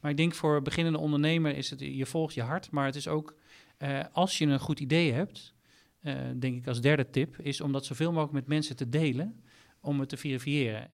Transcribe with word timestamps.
Maar 0.00 0.10
ik 0.10 0.16
denk 0.16 0.34
voor 0.34 0.62
beginnende 0.62 0.98
ondernemer 0.98 1.56
is 1.56 1.70
het, 1.70 1.80
je 1.80 2.06
volgt 2.06 2.34
je 2.34 2.42
hart, 2.42 2.70
maar 2.70 2.86
het 2.86 2.96
is 2.96 3.08
ook, 3.08 3.34
eh, 3.76 4.00
als 4.12 4.38
je 4.38 4.46
een 4.46 4.60
goed 4.60 4.80
idee 4.80 5.12
hebt, 5.12 5.54
eh, 6.00 6.14
denk 6.36 6.56
ik 6.56 6.66
als 6.66 6.80
derde 6.80 7.10
tip, 7.10 7.38
is 7.38 7.60
om 7.60 7.72
dat 7.72 7.84
zoveel 7.84 8.10
mogelijk 8.10 8.32
met 8.32 8.46
mensen 8.46 8.76
te 8.76 8.88
delen, 8.88 9.42
om 9.80 10.00
het 10.00 10.08
te 10.08 10.16
verifiëren. 10.16 10.90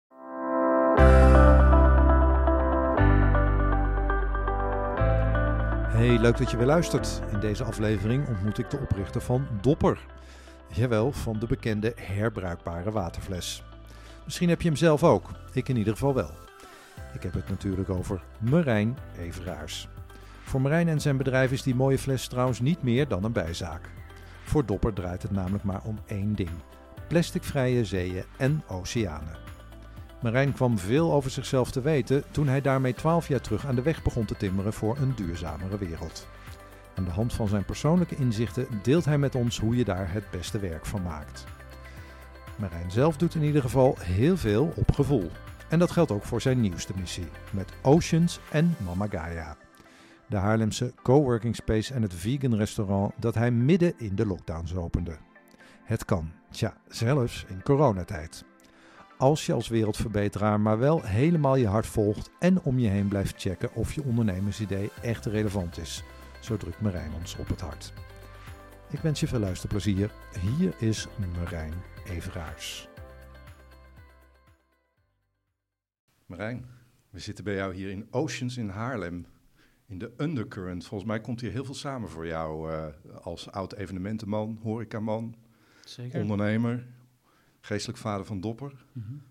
Hey, 5.96 6.18
leuk 6.18 6.36
dat 6.36 6.50
je 6.50 6.56
weer 6.56 6.66
luistert. 6.66 7.20
In 7.32 7.40
deze 7.40 7.64
aflevering 7.64 8.28
ontmoet 8.28 8.58
ik 8.58 8.70
de 8.70 8.78
oprichter 8.78 9.20
van 9.20 9.46
Dopper. 9.60 10.06
Jawel, 10.74 11.12
van 11.12 11.38
de 11.38 11.46
bekende 11.46 11.92
herbruikbare 11.96 12.90
waterfles. 12.90 13.62
Misschien 14.24 14.48
heb 14.48 14.62
je 14.62 14.68
hem 14.68 14.76
zelf 14.76 15.04
ook, 15.04 15.30
ik 15.52 15.68
in 15.68 15.76
ieder 15.76 15.92
geval 15.92 16.14
wel. 16.14 16.30
Ik 17.16 17.22
heb 17.22 17.34
het 17.34 17.48
natuurlijk 17.48 17.90
over 17.90 18.22
Marijn 18.38 18.96
Everaars. 19.18 19.88
Voor 20.42 20.60
Marijn 20.60 20.88
en 20.88 21.00
zijn 21.00 21.16
bedrijf 21.16 21.52
is 21.52 21.62
die 21.62 21.74
mooie 21.74 21.98
fles 21.98 22.28
trouwens 22.28 22.60
niet 22.60 22.82
meer 22.82 23.08
dan 23.08 23.24
een 23.24 23.32
bijzaak. 23.32 23.90
Voor 24.44 24.66
Dopper 24.66 24.92
draait 24.92 25.22
het 25.22 25.30
namelijk 25.30 25.64
maar 25.64 25.82
om 25.82 25.98
één 26.06 26.34
ding: 26.34 26.50
plasticvrije 27.08 27.84
zeeën 27.84 28.24
en 28.36 28.62
oceanen. 28.68 29.36
Marijn 30.22 30.52
kwam 30.52 30.78
veel 30.78 31.12
over 31.12 31.30
zichzelf 31.30 31.70
te 31.70 31.80
weten 31.80 32.22
toen 32.30 32.48
hij 32.48 32.60
daarmee 32.60 32.94
12 32.94 33.28
jaar 33.28 33.40
terug 33.40 33.66
aan 33.66 33.74
de 33.74 33.82
weg 33.82 34.02
begon 34.02 34.24
te 34.24 34.36
timmeren 34.36 34.72
voor 34.72 34.96
een 34.96 35.14
duurzamere 35.14 35.78
wereld. 35.78 36.26
Aan 36.94 37.04
de 37.04 37.10
hand 37.10 37.32
van 37.32 37.48
zijn 37.48 37.64
persoonlijke 37.64 38.16
inzichten 38.16 38.66
deelt 38.82 39.04
hij 39.04 39.18
met 39.18 39.34
ons 39.34 39.58
hoe 39.58 39.76
je 39.76 39.84
daar 39.84 40.12
het 40.12 40.30
beste 40.30 40.58
werk 40.58 40.86
van 40.86 41.02
maakt. 41.02 41.44
Marijn 42.56 42.90
zelf 42.90 43.16
doet 43.16 43.34
in 43.34 43.42
ieder 43.42 43.62
geval 43.62 43.96
heel 44.00 44.36
veel 44.36 44.72
op 44.74 44.92
gevoel. 44.92 45.30
En 45.68 45.78
dat 45.78 45.90
geldt 45.90 46.10
ook 46.10 46.24
voor 46.24 46.40
zijn 46.40 46.60
nieuwste 46.60 46.92
missie, 46.98 47.28
met 47.50 47.72
Oceans 47.82 48.40
en 48.50 48.76
Mama 48.84 49.06
Gaia. 49.06 49.56
De 50.26 50.36
Haarlemse 50.36 50.92
coworking 51.02 51.56
space 51.56 51.94
en 51.94 52.02
het 52.02 52.14
vegan 52.14 52.54
restaurant 52.54 53.12
dat 53.16 53.34
hij 53.34 53.50
midden 53.50 53.92
in 53.96 54.14
de 54.14 54.26
lockdowns 54.26 54.74
opende. 54.74 55.16
Het 55.84 56.04
kan, 56.04 56.32
tja, 56.50 56.74
zelfs 56.88 57.44
in 57.48 57.62
coronatijd. 57.62 58.44
Als 59.18 59.46
je 59.46 59.52
als 59.52 59.68
wereldverbeteraar 59.68 60.60
maar 60.60 60.78
wel 60.78 61.02
helemaal 61.02 61.56
je 61.56 61.66
hart 61.66 61.86
volgt 61.86 62.30
en 62.38 62.62
om 62.62 62.78
je 62.78 62.88
heen 62.88 63.08
blijft 63.08 63.40
checken 63.40 63.74
of 63.74 63.92
je 63.92 64.04
ondernemersidee 64.04 64.90
echt 65.02 65.26
relevant 65.26 65.78
is. 65.78 66.02
Zo 66.40 66.56
drukt 66.56 66.80
Marijn 66.80 67.12
ons 67.18 67.36
op 67.36 67.48
het 67.48 67.60
hart. 67.60 67.92
Ik 68.90 69.00
wens 69.00 69.20
je 69.20 69.26
veel 69.26 69.38
luisterplezier. 69.38 70.10
Hier 70.40 70.74
is 70.78 71.06
Marijn 71.38 71.72
Everaars. 72.04 72.88
Marijn, 76.26 76.66
we 77.10 77.18
zitten 77.18 77.44
bij 77.44 77.54
jou 77.54 77.74
hier 77.74 77.90
in 77.90 78.06
Oceans 78.10 78.56
in 78.56 78.68
Haarlem. 78.68 79.26
In 79.86 79.98
de 79.98 80.12
Undercurrent. 80.16 80.86
Volgens 80.86 81.10
mij 81.10 81.20
komt 81.20 81.40
hier 81.40 81.50
heel 81.50 81.64
veel 81.64 81.74
samen 81.74 82.08
voor 82.08 82.26
jou 82.26 82.72
uh, 82.72 82.86
als 83.22 83.50
oud 83.50 83.72
evenementenman, 83.72 84.58
horecaman, 84.62 85.34
Zeker. 85.84 86.20
ondernemer, 86.20 86.86
geestelijk 87.60 87.98
vader 87.98 88.26
van 88.26 88.40
Dopper. 88.40 88.84
Mm 88.92 89.02
-hmm. 89.02 89.22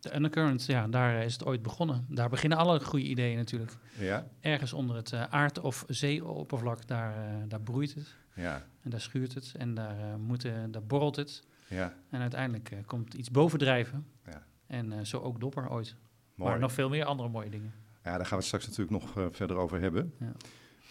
De 0.00 0.14
Undercurrent, 0.14 0.66
ja, 0.66 0.88
daar 0.88 1.24
is 1.24 1.32
het 1.32 1.44
ooit 1.44 1.62
begonnen. 1.62 2.06
Daar 2.08 2.28
beginnen 2.28 2.58
alle 2.58 2.80
goede 2.80 3.04
ideeën 3.04 3.36
natuurlijk. 3.36 3.72
Ja? 3.98 4.26
Ergens 4.40 4.72
onder 4.72 4.96
het 4.96 5.12
uh, 5.12 5.22
aard- 5.22 5.60
of 5.60 5.84
zeeoppervlak, 5.88 6.86
daar, 6.86 7.16
uh, 7.16 7.42
daar 7.48 7.60
broeit 7.60 7.94
het. 7.94 8.14
Ja. 8.34 8.66
En 8.82 8.90
daar 8.90 9.00
schuurt 9.00 9.34
het 9.34 9.54
en 9.58 9.74
daar, 9.74 10.18
moet, 10.18 10.42
daar 10.70 10.84
borrelt 10.86 11.16
het. 11.16 11.42
Ja. 11.68 11.94
En 12.10 12.20
uiteindelijk 12.20 12.82
komt 12.86 13.14
iets 13.14 13.30
bovendrijven. 13.30 14.06
Ja. 14.24 14.46
En 14.72 15.06
zo 15.06 15.18
ook 15.18 15.40
Dopper 15.40 15.70
ooit. 15.70 15.96
Mooi. 16.34 16.50
Maar 16.50 16.60
nog 16.60 16.72
veel 16.72 16.88
meer 16.88 17.04
andere 17.04 17.28
mooie 17.28 17.50
dingen. 17.50 17.72
Ja, 18.04 18.16
daar 18.16 18.20
gaan 18.20 18.28
we 18.28 18.34
het 18.34 18.44
straks 18.44 18.66
natuurlijk 18.66 18.90
nog 18.90 19.18
uh, 19.18 19.26
verder 19.30 19.56
over 19.56 19.80
hebben. 19.80 20.14
Ja. 20.18 20.32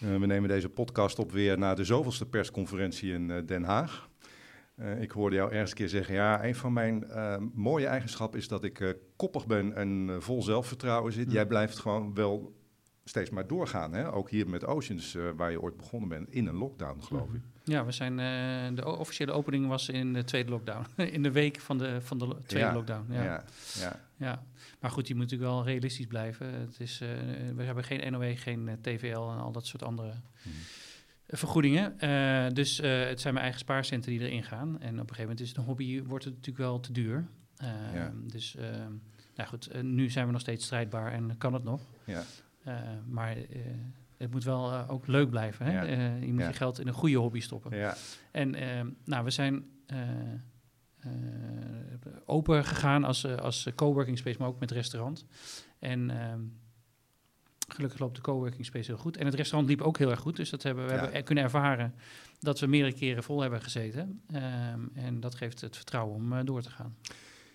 Uh, 0.03 0.19
we 0.19 0.25
nemen 0.25 0.49
deze 0.49 0.69
podcast 0.69 1.19
op 1.19 1.31
weer 1.31 1.57
na 1.57 1.73
de 1.73 1.83
zoveelste 1.83 2.25
persconferentie 2.25 3.13
in 3.13 3.45
Den 3.45 3.63
Haag. 3.63 4.09
ik 4.99 5.11
hoorde 5.11 5.35
jou 5.35 5.51
ergens 5.51 5.69
een 5.69 5.77
keer 5.77 5.89
zeggen, 5.89 6.13
ja, 6.13 6.45
een 6.45 6.55
van 6.55 6.73
mijn 6.73 7.05
mooie 7.53 7.87
eigenschappen 7.87 8.39
is 8.39 8.47
dat 8.47 8.63
ik 8.63 8.95
koppig 9.15 9.47
ben 9.47 9.75
en 9.75 10.21
vol 10.21 10.43
zelfvertrouwen 10.43 11.13
zit. 11.13 11.31
Jij 11.31 11.45
blijft 11.45 11.79
gewoon 11.79 12.13
wel 12.13 12.55
steeds 13.03 13.29
maar 13.29 13.47
doorgaan, 13.47 13.93
hè? 13.93 14.13
ook 14.13 14.29
hier 14.29 14.49
met 14.49 14.65
Oceans, 14.65 15.17
waar 15.35 15.51
je 15.51 15.61
ooit 15.61 15.77
begonnen 15.77 16.09
bent, 16.09 16.29
in 16.29 16.47
een 16.47 16.55
lockdown, 16.57 17.01
geloof 17.01 17.33
ik. 17.33 17.41
Ja, 17.63 17.85
we 17.85 17.91
zijn, 17.91 18.11
uh, 18.11 18.75
de 18.75 18.97
officiële 18.97 19.31
opening 19.31 19.67
was 19.67 19.89
in 19.89 20.13
de 20.13 20.23
tweede 20.23 20.49
lockdown. 20.49 20.85
in 21.15 21.23
de 21.23 21.31
week 21.31 21.59
van 21.59 21.77
de, 21.77 22.01
van 22.01 22.17
de 22.17 22.35
tweede 22.45 22.67
ja, 22.67 22.73
lockdown. 22.73 23.13
Ja. 23.13 23.23
Ja, 23.23 23.43
ja. 23.79 23.99
ja. 24.15 24.43
Maar 24.79 24.91
goed, 24.91 25.07
je 25.07 25.15
moet 25.15 25.23
natuurlijk 25.23 25.51
wel 25.51 25.63
realistisch 25.63 26.05
blijven. 26.05 26.53
Het 26.53 26.79
is, 26.79 27.01
uh, 27.01 27.09
we 27.55 27.63
hebben 27.63 27.83
geen 27.83 28.11
NOW, 28.11 28.37
geen 28.37 28.67
uh, 28.67 28.73
TVL 28.81 29.29
en 29.31 29.39
al 29.39 29.51
dat 29.51 29.65
soort 29.65 29.83
andere 29.83 30.13
Hmm. 30.41 30.51
vergoedingen. 31.27 31.95
Uh, 31.99 32.53
dus 32.53 32.77
het 32.77 33.21
zijn 33.21 33.33
mijn 33.33 33.45
eigen 33.45 33.59
spaarcenten 33.59 34.11
die 34.11 34.19
erin 34.19 34.43
gaan. 34.43 34.81
En 34.81 34.93
op 34.93 34.99
een 34.99 35.15
gegeven 35.15 35.21
moment 35.21 35.39
is 35.39 35.49
het 35.49 35.57
een 35.57 35.63
hobby, 35.63 36.03
wordt 36.03 36.25
het 36.25 36.33
natuurlijk 36.33 36.65
wel 36.65 36.79
te 36.79 36.91
duur. 36.91 37.27
Ja. 37.93 38.11
Dus 38.15 38.55
nou 39.35 39.49
goed, 39.49 39.83
nu 39.83 40.09
zijn 40.09 40.25
we 40.25 40.31
nog 40.31 40.41
steeds 40.41 40.65
strijdbaar 40.65 41.11
en 41.11 41.37
kan 41.37 41.53
het 41.53 41.63
nog. 41.63 41.81
Ja. 42.03 42.23
maar 43.07 43.37
het 44.21 44.31
moet 44.31 44.43
wel 44.43 44.71
uh, 44.71 44.83
ook 44.87 45.07
leuk 45.07 45.29
blijven. 45.29 45.65
Hè? 45.65 45.71
Ja. 45.71 45.97
Uh, 45.97 46.23
je 46.25 46.31
moet 46.31 46.41
Ja. 46.41 46.47
je 46.47 46.53
geld 46.53 46.79
in 46.79 46.87
een 46.87 46.93
goede 46.93 47.15
hobby 47.17 47.39
stoppen. 47.39 47.77
Ja. 47.77 47.95
En 48.31 48.55
uh, 48.55 48.91
nou, 49.05 49.23
we 49.23 49.29
zijn 49.29 49.65
open 52.25 52.65
gegaan 52.65 53.03
als, 53.03 53.25
als 53.25 53.67
coworking 53.75 54.17
space, 54.17 54.37
maar 54.39 54.47
ook 54.47 54.59
met 54.59 54.71
restaurant. 54.71 55.25
En 55.79 56.09
ehm, 56.09 56.39
gelukkig 57.67 57.99
loopt 57.99 58.15
de 58.15 58.21
coworking 58.21 58.65
space 58.65 58.91
heel 58.91 58.99
goed. 58.99 59.17
En 59.17 59.25
het 59.25 59.35
restaurant 59.35 59.69
liep 59.69 59.81
ook 59.81 59.97
heel 59.97 60.09
erg 60.09 60.19
goed. 60.19 60.35
Dus 60.35 60.49
dat 60.49 60.63
hebben 60.63 60.85
we 60.85 60.91
hebben 60.91 61.23
kunnen 61.23 61.43
ervaren 61.43 61.93
dat 62.39 62.59
we 62.59 62.67
meerdere 62.67 62.93
keren 62.93 63.23
vol 63.23 63.41
hebben 63.41 63.61
gezeten. 63.61 64.21
Um, 64.33 64.91
en 64.93 65.19
dat 65.19 65.35
geeft 65.35 65.61
het 65.61 65.75
vertrouwen 65.75 66.15
om 66.15 66.45
door 66.45 66.61
te 66.61 66.69
gaan. 66.69 66.95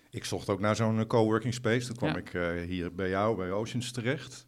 Ik 0.09 0.25
zocht 0.25 0.49
ook 0.49 0.59
naar 0.59 0.75
zo'n 0.75 1.07
coworking 1.07 1.53
space. 1.53 1.87
Toen 1.87 1.95
kwam 1.95 2.15
ik 2.15 2.29
hier 2.67 2.95
bij 2.95 3.09
jou, 3.09 3.37
bij 3.37 3.51
Oceans, 3.51 3.91
terecht. 3.91 4.47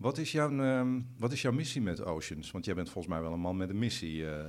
Wat 0.00 0.18
is, 0.18 0.32
jouw, 0.32 0.50
um, 0.50 1.06
wat 1.18 1.32
is 1.32 1.42
jouw 1.42 1.52
missie 1.52 1.80
met 1.80 2.04
Oceans? 2.04 2.50
Want 2.50 2.64
jij 2.64 2.74
bent 2.74 2.90
volgens 2.90 3.14
mij 3.14 3.22
wel 3.22 3.32
een 3.32 3.40
man 3.40 3.56
met 3.56 3.70
een 3.70 3.78
missie. 3.78 4.22
Uh. 4.22 4.44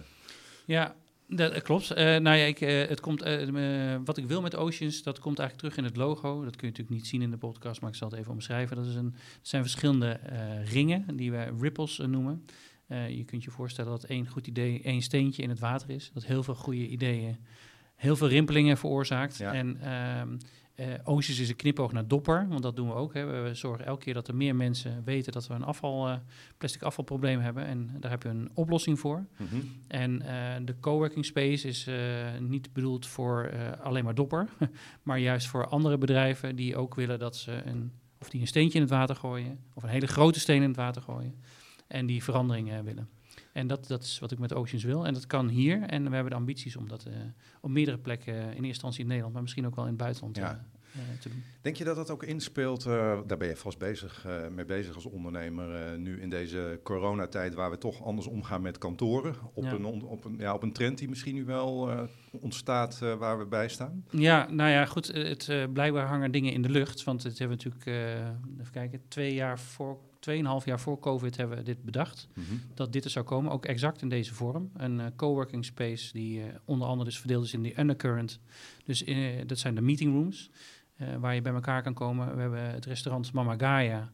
Ja, 0.66 0.96
dat 1.28 1.62
klopt. 1.62 1.92
Uh, 1.92 1.98
nou 1.98 2.38
ja, 2.38 2.46
ik, 2.46 2.60
het 2.60 3.00
komt, 3.00 3.24
wat 4.06 4.18
ik 4.18 4.26
wil 4.28 4.42
met 4.42 4.56
Oceans, 4.56 5.04
dat 5.04 5.20
komt 5.20 5.40
eigenlijk 5.40 5.58
terug 5.58 5.78
in 5.78 5.84
het 5.84 5.98
logo. 5.98 6.44
Dat 6.44 6.56
kun 6.56 6.68
je 6.68 6.74
natuurlijk 6.74 6.90
niet 6.90 7.08
zien 7.08 7.22
in 7.22 7.32
de 7.32 7.38
podcast, 7.38 7.82
maar 7.82 7.90
ik 7.90 7.96
zal 7.96 8.10
het 8.10 8.20
even 8.20 8.32
omschrijven. 8.32 8.76
Dat, 8.76 8.86
is 8.86 8.96
een, 8.96 9.12
dat 9.12 9.48
zijn 9.48 9.62
verschillende 9.62 10.20
ringen 10.66 11.16
die 11.16 11.32
wij 11.32 11.52
ripples 11.60 11.98
noemen. 11.98 12.46
je 12.88 13.24
kunt 13.26 13.44
je 13.44 13.52
voorstellen 13.52 13.92
dat 13.92 14.04
één 14.04 14.28
goed 14.28 14.48
idee 14.48 14.82
één 14.84 15.02
steentje 15.02 15.44
in 15.44 15.50
het 15.50 15.60
water 15.60 15.90
is. 15.90 16.12
Dat 16.14 16.26
heel 16.26 16.44
veel 16.44 16.56
goede 16.56 16.88
ideeën 16.88 17.38
heel 18.02 18.16
veel 18.16 18.28
rimpelingen 18.28 18.78
veroorzaakt. 18.78 19.38
Ja. 19.38 19.54
En 19.54 19.68
um, 20.20 20.38
uh, 20.82 20.94
Oceans 21.04 21.40
is 21.40 21.50
een 21.50 21.56
knipoog 21.56 21.92
naar 21.92 22.08
Dopper, 22.08 22.48
want 22.48 22.62
dat 22.62 22.76
doen 22.76 22.88
we 22.88 22.94
ook. 22.94 23.14
Hè. 23.14 23.44
We 23.44 23.56
zorgen 23.56 23.86
elke 23.86 24.04
keer 24.04 24.14
dat 24.14 24.28
er 24.28 24.36
meer 24.36 24.56
mensen 24.56 25.02
weten 25.04 25.32
dat 25.32 25.48
we 25.48 25.54
een 25.54 25.64
afval, 25.64 26.10
uh, 26.10 26.16
plastic 26.58 26.82
afvalprobleem 26.82 27.40
hebben. 27.40 27.66
En 27.66 27.96
daar 28.00 28.12
heb 28.12 28.24
je 28.24 28.30
een 28.30 28.50
oplossing 28.54 29.00
voor. 29.00 29.26
Mm 29.38 29.48
-hmm. 29.48 29.72
En 29.88 30.22
uh, 30.22 30.28
de 30.66 30.80
coworking 30.80 31.26
space 31.26 31.68
is 31.68 31.90
niet 32.40 32.74
bedoeld 32.74 33.08
voor 33.08 33.52
alleen 33.82 34.04
maar 34.04 34.16
Dopper, 34.16 34.48
maar 35.04 35.20
juist 35.20 35.48
voor 35.48 35.68
andere 35.68 35.98
bedrijven 35.98 36.56
die 36.56 36.76
ook 36.76 36.96
willen 36.96 37.20
dat 37.20 37.36
ze 37.36 37.62
een, 37.66 37.92
of 38.20 38.30
die 38.30 38.42
een 38.42 38.48
steentje 38.48 38.76
in 38.76 38.84
het 38.84 38.94
water 38.94 39.16
gooien, 39.16 39.60
of 39.74 39.84
een 39.84 39.90
hele 39.90 40.08
grote 40.08 40.40
steen 40.40 40.62
in 40.62 40.68
het 40.68 40.78
water 40.78 41.02
gooien. 41.02 41.36
En 41.88 42.06
die 42.06 42.24
veranderingen 42.24 42.84
willen. 42.84 43.10
En 43.52 43.68
dat, 43.68 43.88
dat 43.88 44.04
is 44.04 44.20
wat 44.20 44.32
ik 44.32 44.40
met 44.40 44.54
Oceans 44.54 44.84
wil. 44.84 45.06
En 45.06 45.14
dat 45.14 45.28
kan 45.28 45.48
hier. 45.48 45.82
En 45.82 46.04
we 46.10 46.14
hebben 46.14 46.32
de 46.32 46.38
ambities 46.38 46.76
om 46.76 46.88
dat 46.88 47.06
uh, 47.08 47.14
op 47.62 47.70
meerdere 47.70 47.98
plekken, 47.98 48.34
in 48.34 48.50
eerste 48.50 48.68
instantie 48.68 49.02
in 49.02 49.08
Nederland, 49.08 49.34
maar 49.34 49.42
misschien 49.42 49.66
ook 49.66 49.76
wel 49.76 49.84
in 49.84 49.90
het 49.90 50.00
buitenland 50.00 50.36
Ja. 50.36 50.66
Te 51.20 51.30
doen. 51.30 51.44
Denk 51.62 51.76
je 51.76 51.84
dat 51.84 51.96
dat 51.96 52.10
ook 52.10 52.24
inspeelt? 52.24 52.86
Uh, 52.86 53.20
daar 53.28 53.38
ben 53.38 53.48
je 53.48 53.56
vast 53.56 53.78
bezig, 53.78 54.26
uh, 54.28 54.48
mee 54.48 54.66
bezig 54.66 54.96
als 54.96 55.06
ondernemer. 55.06 56.00
nu 56.00 56.22
in 56.22 56.30
deze 56.30 56.80
coronatijd, 56.84 57.54
waar 57.54 57.70
we 57.72 57.78
toch 57.78 58.04
anders 58.04 58.28
omgaan 58.28 58.62
met 58.62 58.78
kantoren. 58.78 59.36
Op, 59.54 59.64
Ja. 59.64 59.72
een, 59.72 59.86
op, 59.86 60.26
een, 60.26 60.36
ja, 60.38 60.54
op 60.54 60.64
een 60.64 60.74
trend 60.74 60.98
die 60.98 61.10
misschien 61.10 61.36
nu 61.36 61.46
wel 61.46 61.90
ontstaat 62.32 63.00
waar 63.00 63.38
we 63.40 63.46
bij 63.46 63.70
staan. 63.70 64.06
Ja, 64.10 64.50
nou 64.52 64.70
ja, 64.70 64.86
goed. 64.86 65.10
eh, 65.10 65.24
Het, 65.28 65.74
blijkbaar 65.74 66.08
hangen 66.08 66.32
dingen 66.32 66.54
in 66.54 66.62
de 66.62 66.70
lucht. 66.70 67.04
Want 67.04 67.24
het 67.24 67.38
hebben 67.40 67.58
we 67.58 67.64
natuurlijk, 67.64 67.98
even 68.60 68.72
kijken, 68.72 69.02
twee 69.08 69.34
jaar 69.34 69.60
voor, 69.60 69.98
tweeënhalf 70.20 70.66
jaar 70.66 70.80
voor 70.80 71.00
COVID 71.00 71.38
hebben 71.38 71.58
we 71.58 71.64
dit 71.64 71.84
bedacht. 71.84 72.28
Mm-hmm. 72.34 72.62
Dat 72.74 72.94
dit 72.94 73.04
er 73.04 73.10
zou 73.10 73.26
komen, 73.26 73.52
ook 73.52 73.66
exact 73.66 74.02
in 74.02 74.10
deze 74.10 74.34
vorm. 74.34 74.72
Een 74.74 75.00
uh, 75.00 75.06
coworking 75.16 75.66
space 75.66 76.14
die 76.14 76.40
uh, 76.40 76.46
onder 76.66 76.88
andere 76.88 77.10
dus 77.10 77.20
verdeeld 77.20 77.46
is 77.46 77.54
in 77.54 77.62
die 77.62 77.80
undercurrent. 77.80 78.40
Dus 78.86 79.04
uh, 79.04 79.28
dat 79.46 79.60
zijn 79.60 79.76
de 79.76 79.82
meeting 79.82 80.14
rooms, 80.14 80.50
waar 81.20 81.36
je 81.36 81.42
bij 81.42 81.54
elkaar 81.54 81.84
kan 81.84 81.94
komen. 81.94 82.36
We 82.36 82.42
hebben 82.42 82.70
het 82.70 82.86
restaurant 82.86 83.34
Mama 83.34 83.56
Gaia. 83.58 84.12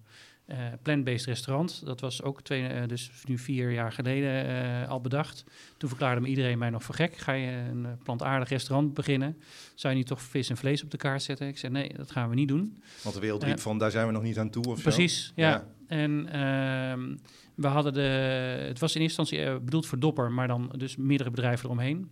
Uh, 0.48 0.58
plant-based 0.82 1.26
restaurant, 1.26 1.86
dat 1.86 2.00
was 2.00 2.24
ook 2.24 2.42
twee, 2.42 2.88
dus 2.88 3.12
nu 3.26 3.38
vier 3.38 3.72
jaar 3.72 3.92
geleden 3.92 4.88
al 4.88 5.02
bedacht. 5.02 5.44
Toen 5.78 5.90
verklaarde 5.90 6.22
me 6.22 6.28
iedereen 6.28 6.58
mij 6.58 6.70
nog 6.70 6.84
voor 6.84 6.96
gek. 6.96 7.18
Ga 7.18 7.32
je 7.32 7.52
een 7.52 7.88
plantaardig 8.04 8.50
restaurant 8.50 8.94
beginnen? 8.94 9.38
Zou 9.76 9.94
je 9.94 10.00
niet 10.00 10.08
toch 10.08 10.22
vis 10.22 10.50
en 10.50 10.58
vlees 10.58 10.84
op 10.84 10.92
de 10.92 10.98
kaart 10.98 11.24
zetten? 11.24 11.48
Ik 11.48 11.58
zei 11.58 11.72
nee, 11.72 11.94
dat 11.96 12.12
gaan 12.12 12.30
we 12.30 12.36
niet 12.36 12.48
doen. 12.48 12.82
Want 13.04 13.16
de 13.16 13.22
wereld 13.22 13.44
riep 13.44 13.60
van, 13.60 13.78
daar 13.78 13.92
zijn 13.92 14.08
we 14.08 14.14
nog 14.14 14.24
niet 14.24 14.40
aan 14.40 14.50
toe 14.50 14.64
of 14.64 14.82
Precies, 14.82 15.32
ja. 15.36 15.50
ja. 15.50 15.68
En 15.88 16.28
ehm, 16.32 17.16
we 17.56 17.68
hadden 17.68 17.94
de, 17.94 18.02
het 18.68 18.80
was 18.80 18.96
in 18.96 19.02
eerste 19.02 19.22
instantie 19.22 19.60
bedoeld 19.60 19.86
voor 19.86 20.00
Dopper, 20.00 20.32
maar 20.32 20.48
dan 20.48 20.74
dus 20.78 20.96
meerdere 20.96 21.30
bedrijven 21.30 21.66
eromheen. 21.66 22.10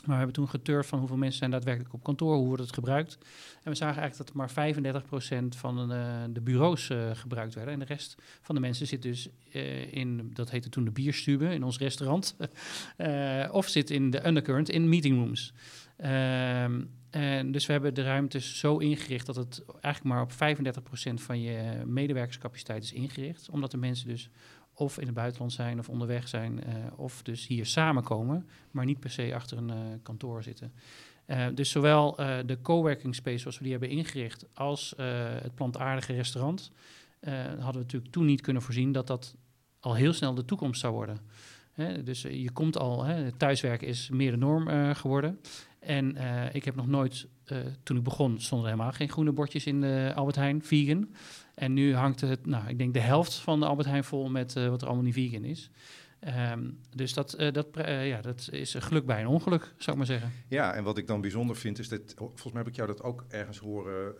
Maar 0.00 0.18
we 0.18 0.24
hebben 0.24 0.32
toen 0.34 0.48
geturfd 0.48 0.88
van 0.88 0.98
hoeveel 0.98 1.16
mensen 1.16 1.38
zijn 1.38 1.50
daadwerkelijk 1.50 1.94
op 1.94 2.02
kantoor, 2.02 2.36
hoe 2.36 2.46
wordt 2.46 2.62
het 2.62 2.72
gebruikt. 2.72 3.18
En 3.62 3.70
we 3.70 3.76
zagen 3.76 4.00
eigenlijk 4.00 4.32
dat 4.32 4.36
maar 4.36 4.74
35% 4.74 5.56
van 5.56 5.88
de, 5.88 5.94
eh, 5.94 6.24
de 6.30 6.40
bureaus 6.40 6.88
uh, 6.88 7.10
gebruikt 7.12 7.54
werden. 7.54 7.72
En 7.72 7.78
de 7.78 7.84
rest 7.84 8.16
van 8.42 8.54
de 8.54 8.60
mensen 8.60 8.86
zit 8.86 9.02
dus 9.02 9.28
uh, 9.52 9.92
in, 9.92 10.30
dat 10.32 10.50
heette 10.50 10.68
toen 10.68 10.84
de 10.84 10.90
bierstube, 10.90 11.54
in 11.54 11.64
ons 11.64 11.78
restaurant. 11.78 12.36
of 13.50 13.68
zit 13.68 13.90
in 13.90 14.10
de 14.10 14.26
undercurrent, 14.26 14.68
in 14.68 14.88
meetingrooms. 14.88 15.52
Ehm, 15.96 16.84
en 17.10 17.52
dus 17.52 17.66
we 17.66 17.72
hebben 17.72 17.94
de 17.94 18.02
ruimtes 18.02 18.58
zo 18.58 18.76
ingericht 18.76 19.26
dat 19.26 19.36
het 19.36 19.64
eigenlijk 19.80 20.04
maar 20.14 20.22
op 20.22 20.32
35% 20.32 21.14
van 21.14 21.40
je 21.40 21.82
medewerkerscapaciteit 21.86 22.82
is 22.82 22.92
ingericht. 22.92 23.48
Omdat 23.50 23.70
de 23.70 23.76
mensen 23.76 24.08
dus 24.08 24.30
of 24.80 24.98
in 24.98 25.06
het 25.06 25.14
buitenland 25.14 25.52
zijn 25.52 25.78
of 25.78 25.88
onderweg 25.88 26.28
zijn, 26.28 26.52
uh, 26.52 26.74
of 26.96 27.22
dus 27.22 27.46
hier 27.46 27.66
samenkomen, 27.66 28.48
maar 28.70 28.84
niet 28.84 29.00
per 29.00 29.10
se 29.10 29.34
achter 29.34 29.56
een 29.58 29.68
uh, 29.68 29.76
kantoor 30.02 30.42
zitten. 30.42 30.72
Uh, 31.26 31.46
dus 31.54 31.70
zowel 31.70 32.14
de 32.46 32.58
coworking 32.62 33.14
space 33.14 33.38
zoals 33.38 33.56
we 33.56 33.62
die 33.62 33.72
hebben 33.72 33.90
ingericht, 33.90 34.46
als 34.54 34.94
het 35.42 35.54
plantaardige 35.54 36.12
restaurant, 36.12 36.72
hadden 37.20 37.72
we 37.72 37.78
natuurlijk 37.78 38.12
toen 38.12 38.26
niet 38.26 38.40
kunnen 38.40 38.62
voorzien 38.62 38.92
dat 38.92 39.06
dat 39.06 39.36
al 39.80 39.94
heel 39.94 40.12
snel 40.12 40.34
de 40.34 40.44
toekomst 40.44 40.80
zou 40.80 40.92
worden. 40.92 41.18
Dus 42.04 42.22
je 42.22 42.50
komt 42.52 42.78
al, 42.78 43.04
hè, 43.04 43.32
thuiswerken 43.32 43.86
is 43.86 44.08
meer 44.08 44.30
de 44.30 44.36
norm 44.36 44.94
geworden. 44.94 45.40
En 45.78 46.16
ik 46.52 46.64
heb 46.64 46.74
nog 46.74 46.86
nooit, 46.86 47.26
toen 47.82 47.96
ik 47.96 48.02
begon, 48.02 48.40
stonden 48.40 48.66
er 48.66 48.72
helemaal 48.72 48.94
geen 48.94 49.08
groene 49.08 49.32
bordjes 49.32 49.66
in 49.66 49.80
de 49.80 50.12
Albert 50.14 50.36
Heijn, 50.36 50.62
vegan. 50.62 51.14
En 51.60 51.72
nu 51.72 51.94
hangt 51.94 52.20
het, 52.20 52.46
nou, 52.46 52.68
ik 52.68 52.78
denk 52.78 52.94
de 52.94 53.00
helft 53.00 53.34
van 53.34 53.60
de 53.60 53.66
Albert 53.66 53.88
Heijn 53.88 54.04
vol 54.04 54.30
met 54.30 54.56
uh, 54.56 54.68
wat 54.68 54.80
er 54.80 54.86
allemaal 54.86 55.04
niet 55.04 55.14
vegan 55.14 55.44
is. 55.44 55.70
Um, 56.52 56.78
dus 56.94 57.14
dat, 57.14 57.36
uh, 57.38 57.52
dat, 57.52 57.66
uh, 57.78 58.08
ja, 58.08 58.20
dat 58.20 58.48
is 58.50 58.74
een 58.74 58.82
geluk 58.82 59.06
bij 59.06 59.20
een 59.20 59.26
ongeluk, 59.26 59.62
zou 59.62 59.90
ik 59.90 59.96
maar 59.96 60.06
zeggen. 60.06 60.32
Ja, 60.48 60.74
en 60.74 60.84
wat 60.84 60.98
ik 60.98 61.06
dan 61.06 61.20
bijzonder 61.20 61.56
vind 61.56 61.78
is 61.78 61.88
dat, 61.88 62.14
volgens 62.16 62.52
mij 62.52 62.62
heb 62.62 62.68
ik 62.68 62.76
jou 62.76 62.88
dat 62.88 63.02
ook 63.02 63.24
ergens 63.28 63.58
horen 63.58 64.14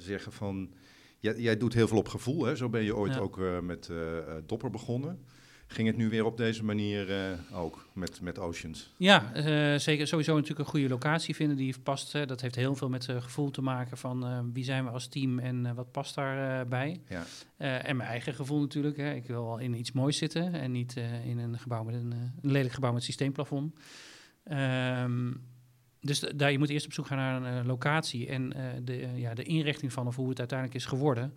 zeggen 0.00 0.32
van, 0.32 0.72
jij, 1.18 1.36
jij, 1.36 1.56
doet 1.56 1.74
heel 1.74 1.88
veel 1.88 1.98
op 1.98 2.08
gevoel, 2.08 2.44
hè? 2.44 2.56
zo 2.56 2.68
ben 2.68 2.82
je 2.82 2.96
ooit 2.96 3.14
ja. 3.14 3.20
ook 3.20 3.40
met 3.62 3.90
Dopper 4.46 4.70
begonnen. 4.70 5.24
Ging 5.66 5.88
het 5.88 5.96
nu 5.96 6.08
weer 6.08 6.24
op 6.24 6.36
deze 6.36 6.64
manier 6.64 7.10
uh, 7.10 7.58
ook 7.58 7.88
met, 7.92 8.20
met 8.20 8.38
Oceans? 8.38 8.92
Ja, 8.96 9.32
uh, 9.36 9.78
zeker. 9.78 10.06
Sowieso 10.06 10.34
natuurlijk 10.34 10.60
een 10.60 10.66
goede 10.66 10.88
locatie 10.88 11.34
vinden 11.34 11.56
die 11.56 11.74
past. 11.82 12.12
Hè. 12.12 12.26
Dat 12.26 12.40
heeft 12.40 12.54
heel 12.54 12.74
veel 12.74 12.88
met 12.88 13.08
uh, 13.08 13.22
gevoel 13.22 13.50
te 13.50 13.62
maken 13.62 13.98
van 13.98 14.50
wie 14.52 14.64
zijn 14.64 14.84
we 14.84 14.90
als 14.90 15.08
team 15.08 15.38
en 15.38 15.74
wat 15.74 15.92
past 15.92 16.14
daarbij. 16.14 17.00
ja. 17.08 17.24
en 17.56 17.96
mijn 17.96 18.08
eigen 18.08 18.34
gevoel 18.34 18.60
natuurlijk. 18.60 18.96
Hè. 18.96 19.14
Ik 19.14 19.26
wil 19.26 19.44
wel 19.44 19.58
in 19.58 19.74
iets 19.74 19.92
moois 19.92 20.16
zitten 20.18 20.54
en 20.54 20.72
niet 20.72 20.96
in 21.24 21.38
een 21.38 21.58
gebouw 21.58 21.84
met 21.84 21.94
een, 21.94 22.12
een, 22.12 22.50
lelijk 22.50 22.74
gebouw 22.74 22.92
met 22.92 23.02
systeemplafond. 23.02 23.74
Um, 24.52 25.44
dus 26.00 26.20
daar, 26.20 26.52
je 26.52 26.58
moet 26.58 26.70
eerst 26.70 26.86
op 26.86 26.92
zoek 26.92 27.06
gaan 27.06 27.42
naar 27.42 27.56
een 27.56 27.66
locatie 27.66 28.28
en 28.28 28.52
de, 28.84 29.10
ja, 29.14 29.34
de 29.34 29.42
inrichting 29.42 29.92
van 29.92 30.06
of 30.06 30.16
hoe 30.16 30.28
het 30.28 30.38
uiteindelijk 30.38 30.78
is 30.78 30.86
geworden 30.86 31.32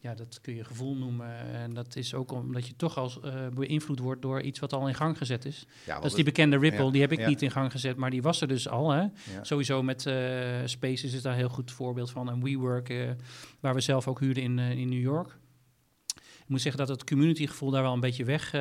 ja, 0.00 0.14
dat 0.14 0.40
kun 0.40 0.54
je 0.54 0.64
gevoel 0.64 0.94
noemen. 0.94 1.38
En 1.52 1.74
dat 1.74 1.96
is 1.96 2.14
ook 2.14 2.32
omdat 2.32 2.66
je 2.66 2.76
toch 2.76 2.96
als 2.98 3.18
uh, 3.24 3.46
beïnvloed 3.54 3.98
wordt 3.98 4.22
door 4.22 4.40
iets 4.40 4.58
wat 4.58 4.72
al 4.72 4.88
in 4.88 4.94
gang 4.94 5.18
gezet 5.18 5.44
is. 5.44 5.66
Ja, 5.86 5.94
dat 5.94 6.04
is 6.04 6.14
die 6.14 6.24
bekende 6.24 6.58
Ripple, 6.58 6.92
die 6.92 7.00
heb 7.00 7.12
ik 7.12 7.26
niet 7.26 7.42
in 7.42 7.50
gang 7.50 7.70
gezet, 7.70 7.96
maar 7.96 8.10
die 8.10 8.22
was 8.22 8.40
er 8.40 8.48
dus 8.48 8.68
al. 8.68 8.90
Hè? 8.90 9.06
Sowieso 9.42 9.82
met 9.82 10.06
uh, 10.06 10.14
Spaces 10.64 11.12
is 11.12 11.22
daar 11.22 11.32
een 11.32 11.38
heel 11.38 11.48
goed 11.48 11.70
voorbeeld 11.70 12.10
van. 12.10 12.30
En 12.30 12.42
WeWork, 12.42 12.88
uh, 12.88 13.10
waar 13.60 13.74
we 13.74 13.80
zelf 13.80 14.08
ook 14.08 14.20
huurden 14.20 14.42
in, 14.42 14.58
in 14.58 14.88
New 14.88 15.00
York. 15.00 15.38
Ik 16.16 16.52
moet 16.52 16.60
zeggen 16.60 16.86
dat 16.86 16.96
het 16.96 17.08
communitygevoel 17.08 17.70
daar 17.70 17.82
wel 17.82 17.92
een 17.92 18.00
beetje 18.00 18.24
weg, 18.24 18.52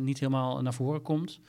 niet 0.00 0.18
helemaal 0.18 0.62
naar 0.62 0.74
voren 0.74 1.02
komt. 1.02 1.40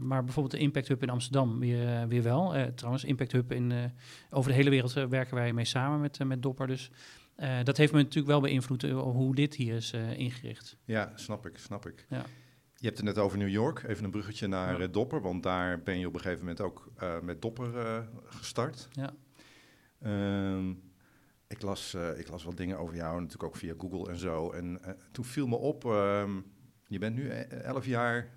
maar 0.00 0.24
bijvoorbeeld 0.24 0.54
de 0.54 0.58
Impact 0.58 0.88
Hub 0.88 1.02
in 1.02 1.10
Amsterdam 1.10 1.58
weer, 1.58 2.08
weer 2.08 2.22
wel. 2.22 2.54
trouwens, 2.74 3.04
Impact 3.04 3.32
Hub 3.32 3.52
in, 3.52 3.92
over 4.30 4.50
de 4.50 4.56
hele 4.56 4.70
wereld 4.70 4.92
werken 4.92 5.34
wij 5.34 5.52
mee 5.52 5.64
samen 5.64 6.00
met, 6.00 6.24
met 6.24 6.42
Dopper. 6.42 6.66
Dus 6.66 6.90
uh, 7.36 7.58
dat 7.62 7.76
heeft 7.76 7.92
me 7.92 7.98
natuurlijk 7.98 8.26
wel 8.26 8.40
beïnvloed 8.40 8.82
uh, 8.82 9.00
hoe 9.00 9.34
dit 9.34 9.54
hier 9.54 9.74
is 9.74 9.92
uh, 9.92 10.18
ingericht. 10.18 10.76
Ja, 10.84 11.12
snap 11.14 11.46
ik, 11.46 11.58
snap 11.58 11.86
ik. 11.86 12.06
Ja. 12.08 12.24
Je 12.74 12.86
hebt 12.90 12.96
het 12.96 13.06
net 13.06 13.18
over 13.18 13.38
New 13.38 13.48
York. 13.48 13.82
Even 13.86 14.04
een 14.04 14.10
bruggetje 14.10 14.46
naar 14.46 14.80
ja. 14.80 14.86
Dopper, 14.86 15.20
want 15.20 15.42
daar 15.42 15.82
ben 15.82 15.98
je 15.98 16.06
op 16.06 16.14
een 16.14 16.20
gegeven 16.20 16.40
moment 16.40 16.60
ook 16.60 16.92
met 17.22 17.42
Dopper 17.42 18.04
gestart. 18.24 18.88
Ja. 18.92 19.14
Ehm, 20.00 20.70
ik, 21.46 21.62
las, 21.62 21.94
ik 22.16 22.28
las 22.28 22.44
wat 22.44 22.56
dingen 22.56 22.78
over 22.78 22.96
jou, 22.96 23.14
natuurlijk 23.14 23.44
ook 23.44 23.56
via 23.56 23.74
Google 23.78 24.10
en 24.10 24.16
zo. 24.16 24.50
En 24.50 24.80
toen 25.12 25.24
viel 25.24 25.46
me 25.46 25.56
op, 25.56 25.84
um, 25.84 26.44
je 26.86 26.98
bent 26.98 27.16
nu 27.16 27.28
elf 27.28 27.86
jaar 27.86 28.30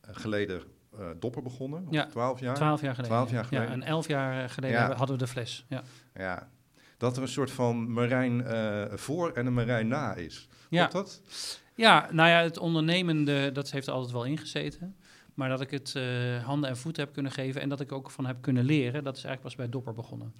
geleden 0.00 0.62
Dopper 1.18 1.42
begonnen, 1.42 1.86
ja, 1.90 2.06
twaalf 2.06 2.40
jaar? 2.40 2.54
Twaalf 2.54 2.80
jaar 2.80 2.94
geleden. 2.94 3.16
Twaalf 3.16 3.30
jaar 3.30 3.44
geleden. 3.44 3.68
Ja, 3.68 3.74
en 3.74 3.82
elf 3.82 4.08
jaar 4.08 4.50
geleden 4.50 4.96
hadden 4.96 5.16
we 5.18 5.24
de 5.24 5.30
fles. 5.30 5.66
Ja. 5.68 5.82
ja, 6.14 6.50
dat 7.00 7.16
er 7.16 7.22
een 7.22 7.28
soort 7.28 7.50
van 7.50 7.92
marijn 7.92 8.40
uh, 8.40 8.84
voor 8.94 9.30
en 9.32 9.46
een 9.46 9.54
marijn 9.54 9.88
na 9.88 10.14
is. 10.14 10.48
Ja. 10.68 10.86
dat? 10.86 11.22
Ja, 11.74 12.08
nou 12.12 12.28
ja, 12.28 12.42
het 12.42 12.58
ondernemende, 12.58 13.52
dat 13.52 13.70
heeft 13.70 13.86
er 13.86 13.92
altijd 13.92 14.12
wel 14.12 14.24
ingezeten. 14.24 14.96
Maar 15.34 15.48
dat 15.48 15.60
ik 15.60 15.70
het 15.70 15.94
uh, 15.96 16.44
handen 16.44 16.70
en 16.70 16.76
voeten 16.76 17.04
heb 17.04 17.12
kunnen 17.12 17.32
geven 17.32 17.60
en 17.60 17.68
dat 17.68 17.80
ik 17.80 17.92
ook 17.92 18.10
van 18.10 18.26
heb 18.26 18.36
kunnen 18.40 18.64
leren, 18.64 19.04
dat 19.04 19.16
is 19.16 19.24
eigenlijk 19.24 19.42
pas 19.42 19.54
bij 19.54 19.68
Dopper 19.68 19.94
begonnen. 19.94 20.34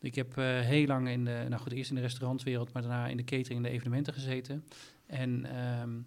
Ik 0.00 0.14
heb 0.14 0.38
uh, 0.38 0.44
heel 0.60 0.86
lang 0.86 1.08
in 1.08 1.24
de, 1.24 1.46
nou 1.48 1.62
goed, 1.62 1.72
eerst 1.72 1.90
in 1.90 1.96
de 1.96 2.02
restaurantwereld, 2.02 2.72
maar 2.72 2.82
daarna 2.82 3.06
in 3.06 3.16
de 3.16 3.24
catering 3.24 3.56
en 3.56 3.70
de 3.70 3.76
evenementen 3.76 4.12
gezeten. 4.12 4.64
En 5.06 5.30
um, 5.80 6.06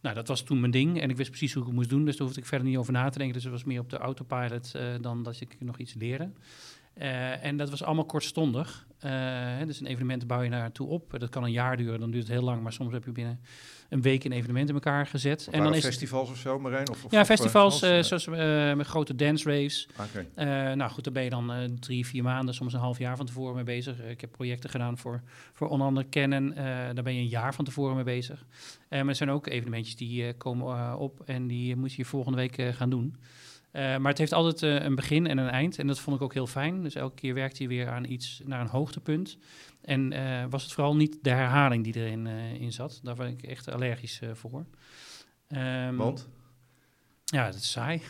nou, 0.00 0.14
dat 0.14 0.28
was 0.28 0.42
toen 0.42 0.60
mijn 0.60 0.72
ding 0.72 1.00
en 1.00 1.10
ik 1.10 1.16
wist 1.16 1.30
precies 1.30 1.52
hoe 1.52 1.62
ik 1.62 1.68
het 1.68 1.76
moest 1.76 1.90
doen, 1.90 2.04
dus 2.04 2.16
daar 2.16 2.26
hoefde 2.26 2.42
ik 2.42 2.48
verder 2.48 2.68
niet 2.68 2.76
over 2.76 2.92
na 2.92 3.08
te 3.08 3.18
denken. 3.18 3.34
Dus 3.34 3.44
het 3.44 3.52
was 3.52 3.64
meer 3.64 3.80
op 3.80 3.90
de 3.90 3.98
autopilot 3.98 4.72
uh, 4.76 4.82
dan 5.00 5.22
dat 5.22 5.40
ik 5.40 5.56
nog 5.60 5.78
iets 5.78 5.94
leerde. 5.94 6.30
Uh, 6.98 7.44
en 7.44 7.56
dat 7.56 7.70
was 7.70 7.82
allemaal 7.82 8.04
kortstondig. 8.04 8.86
Uh, 9.04 9.66
dus 9.66 9.80
een 9.80 9.86
evenement 9.86 10.26
bouw 10.26 10.42
je 10.42 10.48
naartoe 10.48 10.88
op. 10.88 11.14
Dat 11.18 11.28
kan 11.28 11.44
een 11.44 11.52
jaar 11.52 11.76
duren, 11.76 12.00
dan 12.00 12.10
duurt 12.10 12.22
het 12.22 12.32
heel 12.32 12.44
lang. 12.44 12.62
Maar 12.62 12.72
soms 12.72 12.92
heb 12.92 13.04
je 13.04 13.12
binnen 13.12 13.40
een 13.88 14.02
week 14.02 14.24
een 14.24 14.32
evenement 14.32 14.68
in 14.68 14.74
elkaar 14.74 15.06
gezet. 15.06 15.48
en 15.50 15.62
dan 15.62 15.74
is 15.74 15.84
festivals 15.84 16.30
of 16.30 16.36
zo, 16.36 16.58
Marijn? 16.58 16.90
Of, 16.90 17.04
of 17.04 17.10
ja, 17.10 17.24
festivals, 17.24 17.82
uh, 17.82 18.02
zoals 18.02 18.26
met 18.76 18.86
grote 18.86 19.14
dance 19.14 19.50
raves. 19.50 19.88
Okay. 20.00 20.74
nou 20.74 20.90
goed, 20.90 21.04
daar 21.04 21.12
ben 21.12 21.22
je 21.22 21.30
dan 21.30 21.76
drie, 21.80 22.06
vier 22.06 22.22
maanden, 22.22 22.54
soms 22.54 22.72
een 22.72 22.80
half 22.80 22.98
jaar 22.98 23.16
van 23.16 23.26
tevoren 23.26 23.54
mee 23.54 23.64
bezig. 23.64 24.00
ik 24.00 24.20
heb 24.20 24.32
projecten 24.32 24.70
gedaan 24.70 24.98
voor, 24.98 25.22
voor 25.52 25.68
onder 25.68 25.86
andere 25.86 26.08
Canon. 26.08 26.54
daar 26.94 27.02
ben 27.02 27.14
je 27.14 27.20
een 27.20 27.28
jaar 27.28 27.54
van 27.54 27.64
tevoren 27.64 27.94
mee 27.94 28.04
bezig. 28.04 28.44
maar 28.88 29.08
er 29.08 29.14
zijn 29.14 29.30
ook 29.30 29.46
evenementjes 29.46 29.96
die 29.96 30.32
komen 30.32 30.98
op 30.98 31.20
en 31.24 31.46
die 31.46 31.76
moet 31.76 31.92
je 31.92 32.04
volgende 32.04 32.38
week 32.38 32.74
gaan 32.76 32.90
doen. 32.90 33.16
Uh, 33.76 33.96
maar 33.96 34.10
het 34.10 34.18
heeft 34.18 34.32
altijd 34.32 34.62
uh, 34.62 34.84
een 34.84 34.94
begin 34.94 35.26
en 35.26 35.38
een 35.38 35.48
eind. 35.48 35.78
En 35.78 35.86
dat 35.86 36.00
vond 36.00 36.16
ik 36.16 36.22
ook 36.22 36.34
heel 36.34 36.46
fijn. 36.46 36.82
Dus 36.82 36.94
elke 36.94 37.14
keer 37.14 37.34
werkte 37.34 37.58
hij 37.58 37.68
weer 37.68 37.88
aan 37.88 38.04
iets 38.04 38.40
naar 38.44 38.60
een 38.60 38.66
hoogtepunt. 38.66 39.38
En 39.80 40.12
uh, 40.12 40.44
was 40.50 40.62
het 40.62 40.72
vooral 40.72 40.96
niet 40.96 41.18
de 41.22 41.30
herhaling 41.30 41.84
die 41.84 41.96
erin 41.96 42.26
in 42.60 42.72
zat. 42.72 43.00
Daar 43.02 43.14
ben 43.14 43.28
ik 43.28 43.42
echt 43.42 43.70
allergisch 43.70 44.20
voor. 44.32 44.64
Um, 45.48 45.96
Want? 45.96 46.28
Ja, 47.24 47.46
dat 47.46 47.54
is 47.54 47.70
saai. 47.70 48.02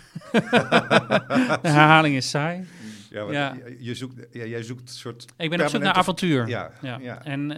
de 1.62 1.68
herhaling 1.68 2.16
is 2.16 2.30
saai. 2.30 2.64
Ja, 3.10 3.32
ja. 3.32 3.56
Je 3.78 3.94
zoekt, 3.94 4.26
ja, 4.32 4.44
jij 4.44 4.62
zoekt 4.62 4.80
een 4.80 4.88
soort. 4.88 5.24
Ik 5.36 5.50
ben 5.50 5.60
op 5.60 5.68
zoek 5.68 5.82
naar 5.82 5.92
avontuur. 5.92 6.48
Ja, 6.48 6.72
ja. 6.82 6.98
ja. 6.98 7.24
En 7.24 7.50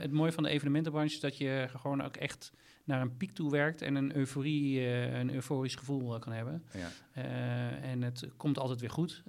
het 0.00 0.12
mooie 0.12 0.32
van 0.32 0.42
de 0.42 0.48
evenementenbranche 0.48 1.14
is 1.14 1.20
dat 1.20 1.36
je 1.36 1.68
gewoon 1.76 2.02
ook 2.02 2.16
echt 2.16 2.52
naar 2.84 3.00
een 3.00 3.16
piek 3.16 3.32
toe 3.32 3.50
werkt 3.50 3.82
en 3.82 3.94
een 3.94 4.16
euforie, 4.16 4.80
uh, 4.80 5.18
een 5.18 5.34
euforisch 5.34 5.74
gevoel 5.74 6.14
uh, 6.14 6.20
kan 6.20 6.32
hebben. 6.32 6.64
Ja. 6.72 6.90
Uh, 7.16 7.90
en 7.90 8.02
het 8.02 8.28
komt 8.36 8.58
altijd 8.58 8.80
weer 8.80 8.90
goed. 8.90 9.22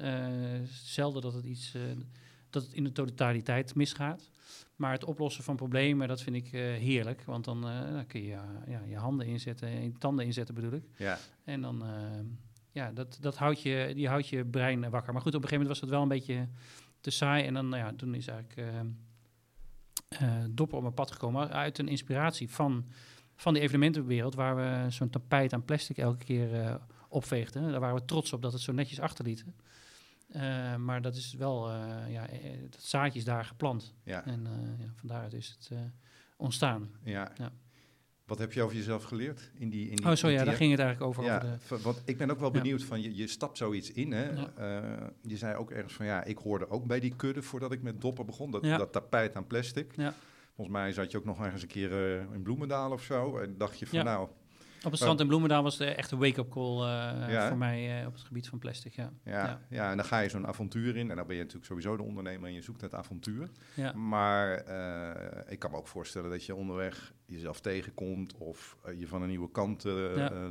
zelden 0.72 1.22
dat 1.22 1.34
het 1.34 1.46
iets 1.46 1.76
dat 2.50 2.64
het 2.64 2.74
in 2.74 2.84
de 2.84 2.92
totaliteit 2.92 3.76
misgaat. 3.76 4.30
Maar 4.76 4.92
het 4.92 5.06
oplossen 5.06 5.44
van 5.44 5.56
problemen, 5.56 6.08
dat 6.08 6.22
vind 6.22 6.36
ik 6.36 6.48
heerlijk. 6.80 7.24
Want 7.26 7.46
dan, 7.46 7.62
dan 7.62 8.06
kun 8.08 8.24
je 8.24 8.38
ja, 8.68 8.82
je 8.88 8.96
handen 8.96 9.28
inzetten, 9.28 9.84
je 9.84 9.92
tanden 9.98 10.26
inzetten 10.26 10.56
bedoel 10.56 10.72
ik. 10.72 10.84
Ja. 10.98 11.18
En 11.44 11.62
dan, 11.62 11.84
ja, 12.72 12.92
dat, 12.92 13.18
dat 13.22 13.38
houdt 13.38 13.62
je, 13.62 13.92
die 13.96 14.08
houdt 14.08 14.28
je 14.28 14.46
brein 14.46 14.90
wakker. 14.90 15.14
Maar 15.14 15.22
goed, 15.22 15.36
op 15.36 15.42
een 15.42 15.50
gegeven 15.50 15.66
moment 15.66 15.68
was 15.68 15.82
het 15.82 15.90
wel 15.90 16.02
een 16.02 16.08
beetje 16.08 16.48
te 17.02 17.12
saai. 17.12 17.46
En 17.46 17.54
dan, 17.54 17.70
nou 17.70 17.84
ja, 17.84 17.94
toen 17.96 18.16
is 18.16 18.28
eigenlijk 18.28 18.72
Dopper 20.50 20.76
op 20.76 20.82
mijn 20.82 20.94
pad 20.94 21.12
gekomen 21.12 21.50
uit 21.50 21.78
een 21.78 21.88
inspiratie 21.88 22.50
van 22.50 22.86
van 23.44 23.54
de 23.54 23.60
evenementenwereld, 23.60 24.36
waar 24.36 24.56
we 24.56 24.92
zo'n 24.92 25.10
tapijt 25.10 25.54
aan 25.54 25.66
plastic 25.66 25.98
elke 25.98 26.24
keer 26.24 26.54
uh, 26.54 26.76
opveegden. 27.10 27.72
Daar 27.72 27.80
waren 27.80 27.96
we 27.96 28.06
trots 28.06 28.34
op 28.34 28.42
dat 28.42 28.54
het 28.54 28.62
zo 28.62 28.72
netjes 28.72 29.00
achterlieten. 29.00 29.56
Uh, 30.36 30.76
maar 30.76 31.02
dat 31.02 31.16
is 31.16 31.34
wel, 31.34 31.70
uh, 31.70 32.12
ja, 32.12 32.28
dat 32.70 32.82
zaadje 32.82 33.20
is 33.20 33.26
daar 33.26 33.46
geplant. 33.46 33.94
Ja. 34.04 34.26
En 34.26 34.48
ja, 35.08 35.28
is 35.30 35.58
het 35.60 35.78
ontstaan. 36.38 36.90
Ja. 37.04 37.32
ja. 37.38 37.52
Wat 38.26 38.40
heb 38.40 38.54
je 38.54 38.62
over 38.62 38.76
jezelf 38.76 39.04
geleerd 39.04 39.52
in 39.54 39.70
die? 39.70 39.90
In 39.90 39.96
die 39.96 40.06
oh, 40.06 40.16
sorry, 40.16 40.36
ja, 40.36 40.44
daar 40.44 40.56
ging 40.56 40.72
het 40.72 40.80
eigenlijk 40.80 41.10
over. 41.10 41.24
Ja, 41.24 41.36
over 41.36 41.78
de... 41.78 41.84
want 41.84 42.02
ik 42.06 42.18
ben 42.18 42.32
ook 42.32 42.40
wel 42.40 42.52
benieuwd 42.52 42.84
van 42.84 43.02
je, 43.02 43.16
je 43.16 43.28
stapt 43.28 43.58
zoiets 43.58 43.92
in. 43.92 44.12
Hè? 44.12 44.30
Je 45.22 45.38
zei 45.38 45.56
ook 45.56 45.72
ergens 45.72 45.94
van 45.94 46.06
ja, 46.06 46.24
ik 46.24 46.38
hoorde 46.38 46.70
ook 46.70 46.86
bij 46.86 47.00
die 47.00 47.16
kudde 47.16 47.42
voordat 47.42 47.72
ik 47.72 47.82
met 47.82 48.02
dopper 48.02 48.26
begon. 48.26 48.52
Dat, 48.52 48.64
dat 48.64 48.92
tapijt 48.92 49.36
aan 49.36 49.48
plastic. 49.48 49.94
Ja. 49.96 50.14
Volgens 50.56 50.78
mij 50.78 50.94
zat 50.94 51.12
je 51.12 51.18
ook 51.18 51.26
nog 51.26 51.44
ergens 51.44 51.62
een 51.62 51.68
keer 51.68 51.92
uh, 51.92 52.34
in 52.34 52.42
Bloemendaal 52.42 52.92
of 52.92 53.04
zo. 53.04 53.38
En 53.38 53.58
dacht 53.58 53.80
je 53.80 53.88
van 53.88 54.06
nou, 54.06 54.30
op 54.84 54.92
het 54.92 55.00
strand 55.00 55.20
in 55.20 55.28
Bloemendaal 55.28 55.64
was 55.64 55.78
de 55.78 55.86
echte 55.86 56.18
wake-up 56.18 56.50
call 56.50 56.78
uh, 56.78 57.48
voor 57.48 57.58
mij 57.58 58.02
uh, 58.02 58.08
op 58.08 58.14
het 58.14 58.24
gebied 58.24 58.48
van 58.48 58.60
plastic. 58.60 58.94
Ja. 58.94 59.12
Ja, 59.24 59.62
ja. 59.70 59.92
en 59.92 59.98
dan 59.98 60.06
ga 60.06 60.20
je 60.20 60.30
zo'n 60.30 60.48
avontuur 60.48 60.96
in. 60.96 61.10
En 61.10 61.16
dan 61.16 61.28
ben 61.28 61.36
je 61.36 61.42
natuurlijk 61.42 61.68
sowieso 61.68 61.98
de 61.98 62.04
ondernemer 62.04 62.48
en 62.48 62.54
je 62.54 62.62
zoekt 62.62 62.82
het 62.82 62.94
avontuur. 62.94 63.50
Ja. 63.74 63.94
Maar 63.94 64.68
uh, 64.68 65.52
ik 65.52 65.60
kan 65.60 65.72
me 65.72 65.78
ook 65.78 65.88
voorstellen 65.88 66.30
dat 66.30 66.46
je 66.46 66.56
onderweg 66.56 67.14
jezelf 67.26 67.60
tegenkomt 67.60 68.38
of 68.38 68.78
je 68.98 69.08
van 69.08 69.22
een 69.22 69.30
nieuwe 69.30 69.52
kant 69.52 69.84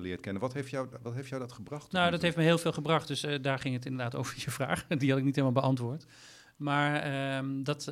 leert 0.00 0.20
kennen. 0.20 0.42
Wat 0.42 0.52
heeft, 0.52 0.70
jou, 0.70 0.88
wat 1.02 1.14
heeft 1.14 1.28
jou 1.28 1.40
dat 1.40 1.52
gebracht? 1.52 1.92
Nou, 1.92 2.10
dat 2.10 2.22
heeft 2.22 2.36
me 2.36 2.42
heel 2.42 2.58
veel 2.58 2.72
gebracht. 2.72 3.08
Dus 3.08 3.26
daar 3.40 3.58
ging 3.58 3.74
het 3.74 3.84
inderdaad 3.84 4.14
over 4.20 4.34
je 4.36 4.50
vraag. 4.50 4.86
Die 4.86 5.10
had 5.10 5.18
ik 5.18 5.24
niet 5.24 5.36
helemaal 5.36 5.62
beantwoord. 5.62 6.06
Maar 6.56 7.36
um, 7.36 7.64
dat. 7.64 7.84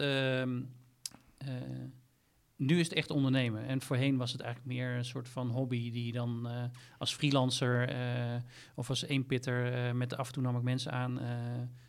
Nu 2.61 2.79
is 2.79 2.89
het 2.89 2.97
echt 2.97 3.11
ondernemen. 3.11 3.67
En 3.67 3.81
voorheen 3.81 4.17
was 4.17 4.33
het 4.33 4.41
eigenlijk 4.41 4.75
meer 4.75 4.97
een 4.97 5.05
soort 5.05 5.29
van 5.29 5.49
hobby 5.49 5.91
die 5.91 6.13
dan 6.13 6.43
uh, 6.47 6.65
als 6.99 7.15
freelancer 7.15 7.91
uh, 7.91 8.37
of 8.75 8.89
als 8.89 9.03
eenpitter 9.03 9.73
uh, 9.73 9.93
met 9.93 10.17
af 10.17 10.27
en 10.27 10.33
toe 10.33 10.43
nam 10.43 10.57
ik 10.57 10.63
mensen 10.63 10.93
aan 10.93 11.21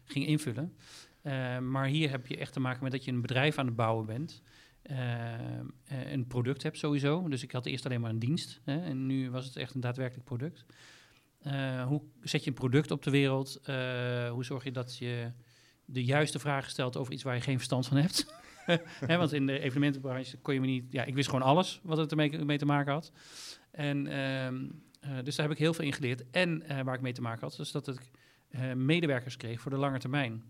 ging 0.06 0.28
invullen. 0.28 0.76
maar 1.72 1.86
hier 1.86 2.10
heb 2.10 2.28
je 2.28 2.38
echt 2.38 2.54
te 2.54 2.60
maken 2.60 2.84
met 2.84 2.92
dat 2.92 3.06
je 3.06 3.12
een 3.12 3.22
bedrijf 3.22 3.58
aan 3.58 3.66
het 3.66 3.76
bouwen 3.76 4.06
bent. 4.06 4.42
een 5.86 6.28
product 6.28 6.64
hebt 6.64 6.78
sowieso. 6.78 7.28
Dus 7.28 7.44
ik 7.44 7.52
had 7.52 7.66
eerst 7.66 7.86
alleen 7.86 8.02
maar 8.02 8.10
een 8.10 8.20
dienst. 8.20 8.62
Hè, 8.64 8.82
en 8.82 9.06
nu 9.06 9.32
was 9.32 9.46
het 9.46 9.56
echt 9.56 9.74
een 9.74 9.82
daadwerkelijk 9.82 10.26
product. 10.26 10.66
hoe 11.88 12.02
zet 12.22 12.44
je 12.44 12.50
een 12.50 12.56
product 12.56 12.92
op 12.92 13.04
de 13.04 13.12
wereld? 13.12 13.60
hoe 14.32 14.44
zorg 14.46 14.64
je 14.64 14.72
dat 14.72 14.98
je 14.98 15.32
de 15.86 16.04
juiste 16.04 16.40
vragen 16.40 16.70
stelt 16.70 16.98
over 16.98 17.14
iets 17.14 17.24
waar 17.24 17.36
je 17.36 17.42
geen 17.42 17.58
verstand 17.58 17.88
van 17.88 17.98
hebt? 17.98 18.26
want 19.08 19.34
in 19.34 19.46
de 19.46 19.60
evenementenbranche 19.60 20.38
kon 20.38 20.54
je 20.54 20.60
me 20.60 20.66
niet... 20.66 20.92
Ja, 20.92 21.04
ik 21.04 21.16
wist 21.16 21.30
gewoon 21.30 21.46
alles 21.46 21.80
wat 21.84 21.98
het 21.98 22.12
ermee 22.12 22.46
mee 22.46 22.58
te 22.58 22.66
maken 22.66 22.94
had. 22.94 23.12
En, 23.72 24.08
ehm, 24.08 24.66
eh, 25.00 25.24
dus 25.24 25.36
daar 25.36 25.46
heb 25.46 25.56
ik 25.56 25.62
heel 25.62 25.74
veel 25.74 25.86
in 25.86 25.94
geleerd. 25.94 26.24
En 26.32 26.64
uh, 26.72 26.82
waar 26.82 26.96
ik 26.96 27.02
mee 27.02 27.14
te 27.14 27.22
maken 27.22 27.42
had, 27.42 27.56
dus 27.56 27.72
dat 27.72 27.88
ik 27.88 28.12
uh, 28.52 28.74
medewerkers 28.74 29.38
kreeg 29.38 29.62
voor 29.62 29.72
de 29.72 29.78
lange 29.78 30.00
termijn. 30.00 30.44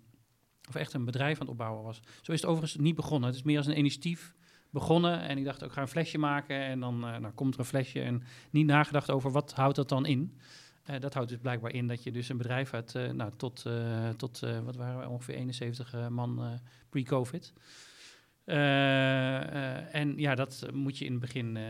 Of 0.68 0.76
echt 0.76 0.94
een 0.94 1.06
bedrijf 1.06 1.34
aan 1.34 1.42
het 1.42 1.50
opbouwen 1.50 1.84
was. 1.84 2.02
Zo 2.22 2.32
is 2.32 2.42
het 2.42 2.50
overigens 2.50 2.82
niet 2.82 2.96
begonnen. 2.96 3.30
Het 3.30 3.38
is 3.38 3.44
meer 3.44 3.58
als 3.58 3.68
een 3.68 3.78
initiatief 3.78 4.34
begonnen. 4.70 5.22
En 5.22 5.38
ik 5.38 5.44
dacht, 5.44 5.64
ook 5.64 5.74
ga 5.74 5.82
een 5.82 5.88
flesje 5.88 6.18
maken. 6.18 6.62
En 6.62 6.80
dan 6.80 7.00
nou, 7.00 7.30
komt 7.30 7.54
er 7.54 7.60
een 7.60 7.66
flesje. 7.66 8.02
En 8.02 8.24
niet 8.50 8.66
nagedacht 8.66 9.12
over 9.12 9.32
wat 9.32 9.54
houdt 9.54 9.76
dat 9.76 9.90
dan 9.90 10.06
in. 10.06 10.38
Dat 11.00 11.14
houdt 11.14 11.30
dus 11.30 11.40
blijkbaar 11.40 11.74
in 11.74 11.88
dat 11.88 12.04
je 12.04 12.12
dus 12.12 12.30
een 12.30 12.38
bedrijf 12.38 12.74
uit, 12.74 12.94
nou, 13.14 13.32
tot, 13.38 13.66
tot 14.18 14.40
wat 14.40 14.76
waren 14.76 15.00
we, 15.00 15.10
ongeveer 15.10 15.36
71 15.36 16.10
man 16.10 16.60
pre-COVID. 16.90 17.54
Uh, 18.52 18.58
uh, 18.58 19.96
en 19.96 20.18
ja, 20.18 20.36
dat 20.36 20.66
moet 20.74 20.98
je 20.98 21.06
in 21.06 21.12
het 21.12 21.22
begin 21.22 21.56
uh, 21.56 21.64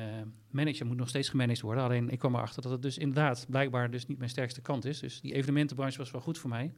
managen. 0.49 0.87
moet 0.87 0.97
nog 0.97 1.09
steeds 1.09 1.29
gemanaged 1.29 1.61
worden. 1.61 1.83
Alleen 1.83 2.09
ik 2.09 2.19
kwam 2.19 2.35
erachter 2.35 2.61
dat 2.61 2.71
het 2.71 2.81
dus 2.81 2.97
inderdaad 2.97 3.45
blijkbaar 3.49 3.91
dus 3.91 4.07
niet 4.07 4.17
mijn 4.17 4.29
sterkste 4.29 4.61
kant 4.61 4.85
is. 4.85 4.99
Dus 4.99 5.21
die 5.21 5.33
evenementenbranche 5.33 5.97
was 5.97 6.11
wel 6.11 6.21
goed 6.21 6.37
voor 6.37 6.49
mij. 6.49 6.73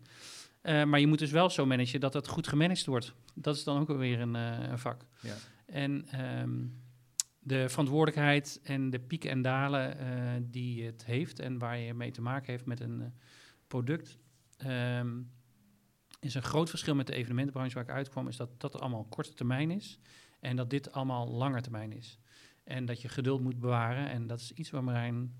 maar 0.85 0.99
je 0.99 1.07
moet 1.07 1.19
dus 1.19 1.31
wel 1.31 1.49
zo 1.49 1.65
managen 1.65 1.99
dat 1.99 2.13
het 2.13 2.27
goed 2.27 2.47
gemanaged 2.47 2.85
wordt. 2.85 3.13
Dat 3.33 3.55
is 3.55 3.63
dan 3.63 3.79
ook 3.79 3.97
weer 3.97 4.19
een, 4.19 4.33
een 4.33 4.79
vak. 4.79 5.05
Ja. 5.21 5.35
En 5.65 6.21
um, 6.41 6.81
de 7.39 7.69
verantwoordelijkheid 7.69 8.59
en 8.63 8.89
de 8.89 8.99
pieken 8.99 9.29
en 9.29 9.41
dalen 9.41 9.97
die 10.51 10.85
het 10.85 11.05
heeft... 11.05 11.39
en 11.39 11.57
waar 11.57 11.77
je 11.77 11.93
mee 11.93 12.11
te 12.11 12.21
maken 12.21 12.51
heeft 12.51 12.65
met 12.65 12.79
een 12.79 13.13
product... 13.67 14.17
Um, 14.67 15.31
is 16.23 16.35
een 16.35 16.41
groot 16.41 16.69
verschil 16.69 16.95
met 16.95 17.07
de 17.07 17.13
evenementenbranche 17.13 17.73
waar 17.73 17.83
ik 17.83 17.89
uitkwam, 17.89 18.27
is 18.27 18.37
dat 18.37 18.49
dat 18.57 18.79
allemaal 18.79 19.05
korte 19.09 19.33
termijn 19.33 19.71
is 19.71 19.99
en 20.39 20.55
dat 20.55 20.69
dit 20.69 20.91
allemaal 20.91 21.27
langer 21.27 21.61
termijn 21.61 21.91
is. 21.91 22.19
En 22.63 22.85
dat 22.85 23.01
je 23.01 23.09
geduld 23.09 23.41
moet 23.41 23.59
bewaren 23.59 24.09
en 24.09 24.27
dat 24.27 24.39
is 24.39 24.51
iets 24.51 24.69
waar 24.69 24.83
Marijn 24.83 25.33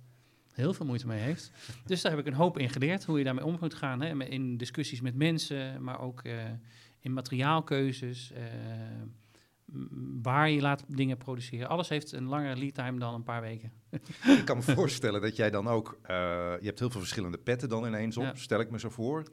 heel 0.54 0.74
veel 0.74 0.86
moeite 0.86 1.08
mee 1.08 1.20
heeft. 1.20 1.52
Dus 1.86 2.02
daar 2.02 2.12
heb 2.12 2.22
ik 2.22 2.28
een 2.28 2.34
hoop 2.34 2.58
in 2.58 2.70
geleerd, 2.70 3.04
hoe 3.04 3.18
je 3.18 3.24
daarmee 3.24 3.46
om 3.46 3.58
moet 3.60 3.74
gaan. 3.74 4.02
Hè? 4.02 4.26
In 4.26 4.58
discussies 4.58 5.02
met 5.02 5.16
mensen, 5.16 5.84
maar 5.84 6.00
ook 6.00 6.24
uh, 6.24 6.44
in 7.00 7.14
materiaalkeuzes. 7.14 8.32
Uh, 8.32 8.38
waar 10.22 10.50
je 10.50 10.62
laat 10.62 10.84
dingen 10.88 11.18
produceren. 11.18 11.70
Alles 11.70 11.90
heeft 11.90 12.12
een 12.12 12.26
langere 12.26 12.56
lead 12.56 12.74
time 12.74 13.00
dan 13.00 13.14
een 13.14 13.24
paar 13.24 13.42
weken. 13.42 13.72
ik 14.40 14.46
kan 14.46 14.58
me 14.58 14.64
voorstellen 14.64 15.22
dat 15.22 15.36
jij 15.36 15.50
dan 15.50 15.68
ook... 15.68 16.00
Uh, 16.02 16.08
je 16.60 16.66
hebt 16.66 16.80
heel 16.80 16.90
veel 16.90 17.00
verschillende 17.00 17.38
petten 17.38 17.70
dan 17.70 17.86
ineens 17.86 18.18
op, 18.18 18.32
stel 18.34 18.60
ik 18.60 18.72
me 18.72 18.80
zo 18.80 18.90
voor. 18.90 19.24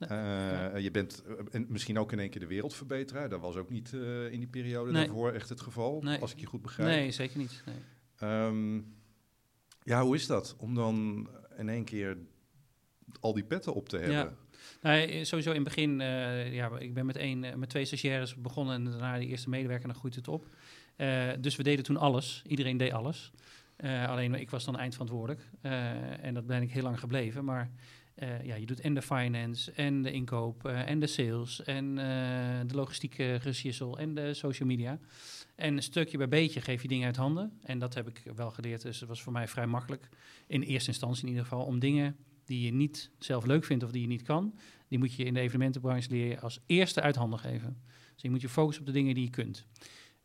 Uh, 0.00 0.78
Je 0.78 0.90
bent 0.92 1.24
uh, 1.52 1.64
misschien 1.68 1.98
ook 1.98 2.12
in 2.12 2.18
één 2.18 2.30
keer 2.30 2.40
de 2.40 2.46
wereldverbeteraar. 2.46 3.28
Dat 3.28 3.40
was 3.40 3.56
ook 3.56 3.70
niet 3.70 3.92
in 4.30 4.38
die 4.38 4.46
periode 4.46 4.90
nee. 4.90 5.04
daarvoor 5.04 5.32
echt 5.32 5.48
het 5.48 5.60
geval, 5.60 6.00
nee. 6.02 6.20
als 6.20 6.32
ik 6.32 6.40
je 6.40 6.46
goed 6.46 6.62
begrijp. 6.62 6.88
Nee, 6.88 7.10
zeker 7.10 7.38
niet. 7.38 7.62
Nee. 7.66 8.30
Um, 8.30 8.94
ja, 9.82 10.02
hoe 10.02 10.14
is 10.14 10.26
dat 10.26 10.54
om 10.58 10.74
dan 10.74 11.28
in 11.56 11.68
één 11.68 11.84
keer 11.84 12.16
al 13.20 13.34
die 13.34 13.44
petten 13.44 13.74
op 13.74 13.88
te 13.88 13.96
hebben? 13.96 14.16
Ja. 14.16 14.36
Nou, 14.84 15.24
sowieso 15.24 15.50
in 15.50 15.64
het 15.64 15.64
begin, 15.64 16.00
uh, 16.00 16.54
ja, 16.54 16.78
ik 16.78 16.94
ben 16.94 17.06
met, 17.06 17.16
één, 17.16 17.44
uh, 17.44 17.54
met 17.54 17.68
twee 17.68 17.84
stagiaires 17.84 18.34
begonnen 18.34 18.74
en 18.74 18.84
daarna 18.84 19.18
de 19.18 19.26
eerste 19.26 19.48
medewerker, 19.48 19.86
dan 19.86 19.96
groeit 19.96 20.14
het 20.14 20.28
op. 20.28 20.46
Uh, 20.96 21.30
dus 21.40 21.56
we 21.56 21.62
deden 21.62 21.84
toen 21.84 21.96
alles, 21.96 22.42
iedereen 22.46 22.76
deed 22.76 22.92
alles. 22.92 23.32
alleen 24.06 24.34
ik 24.34 24.50
was 24.50 24.64
dan 24.64 24.78
eindverantwoordelijk 24.78 25.40
en 26.20 26.34
dat 26.34 26.46
ben 26.46 26.62
ik 26.62 26.70
heel 26.70 26.82
lang 26.82 26.98
gebleven. 26.98 27.44
Maar 27.44 27.70
ja, 28.42 28.54
je 28.54 28.66
doet 28.66 28.80
en 28.80 28.94
de 28.94 29.02
finance 29.02 29.72
en 29.72 30.02
de 30.02 30.12
inkoop 30.12 30.64
en 30.64 31.00
de 31.00 31.06
sales 31.06 31.62
en 31.62 31.94
de 32.66 32.74
logistieke 32.74 33.38
gesjissel 33.40 33.98
en 33.98 34.14
de 34.14 34.34
social 34.34 34.68
media. 34.68 34.98
En 35.54 35.82
stukje 35.82 36.18
bij 36.18 36.28
beetje 36.28 36.60
geef 36.60 36.82
je 36.82 36.88
dingen 36.88 37.06
uit 37.06 37.16
handen. 37.16 37.58
En 37.62 37.78
dat 37.78 37.94
heb 37.94 38.08
ik 38.08 38.22
wel 38.34 38.50
geleerd, 38.50 38.82
dus 38.82 39.00
het 39.00 39.08
was 39.08 39.22
voor 39.22 39.32
mij 39.32 39.48
vrij 39.48 39.66
makkelijk, 39.66 40.08
in 40.46 40.62
eerste 40.62 40.88
instantie 40.88 41.22
in 41.22 41.28
ieder 41.28 41.44
geval, 41.44 41.64
om 41.64 41.78
dingen 41.78 42.16
die 42.44 42.64
je 42.64 42.72
niet 42.72 43.10
zelf 43.18 43.44
leuk 43.44 43.64
vindt 43.64 43.84
of 43.84 43.90
die 43.90 44.00
je 44.00 44.06
niet 44.06 44.22
kan, 44.22 44.58
die 44.88 44.98
moet 44.98 45.14
je 45.14 45.24
in 45.24 45.34
de 45.34 45.40
evenementenbranche 45.40 46.10
leren 46.10 46.42
als 46.42 46.60
eerste 46.66 47.00
uit 47.00 47.16
handen 47.16 47.38
geven. 47.38 47.82
Dus 48.12 48.22
je 48.22 48.30
moet 48.30 48.40
je 48.40 48.48
focussen 48.48 48.82
op 48.82 48.88
de 48.88 48.98
dingen 48.98 49.14
die 49.14 49.24
je 49.24 49.30
kunt. 49.30 49.66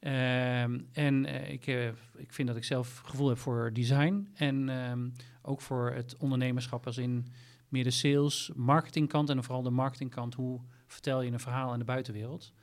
Um, 0.01 0.87
en 0.91 1.25
uh, 1.25 1.49
ik, 1.49 1.67
uh, 1.67 1.87
ik 2.17 2.33
vind 2.33 2.47
dat 2.47 2.57
ik 2.57 2.63
zelf 2.63 2.97
gevoel 2.97 3.27
heb 3.27 3.37
voor 3.37 3.73
design 3.73 4.27
en 4.33 4.69
um, 4.69 5.13
ook 5.41 5.61
voor 5.61 5.91
het 5.91 6.17
ondernemerschap 6.17 6.85
als 6.85 6.97
in 6.97 7.27
meer 7.67 7.83
de 7.83 7.91
sales, 7.91 8.51
marketingkant 8.55 9.29
en 9.29 9.43
vooral 9.43 9.63
de 9.63 9.69
marketingkant. 9.69 10.33
Hoe 10.33 10.61
vertel 10.87 11.21
je 11.21 11.31
een 11.31 11.39
verhaal 11.39 11.71
aan 11.71 11.79
de 11.79 11.85
buitenwereld? 11.85 12.53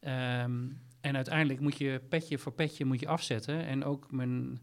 Um, 0.00 0.80
en 1.00 1.16
uiteindelijk 1.16 1.60
moet 1.60 1.78
je 1.78 2.00
petje 2.08 2.38
voor 2.38 2.52
petje 2.52 2.84
moet 2.84 3.00
je 3.00 3.08
afzetten. 3.08 3.66
En 3.66 3.84
ook 3.84 4.12
mijn 4.12 4.60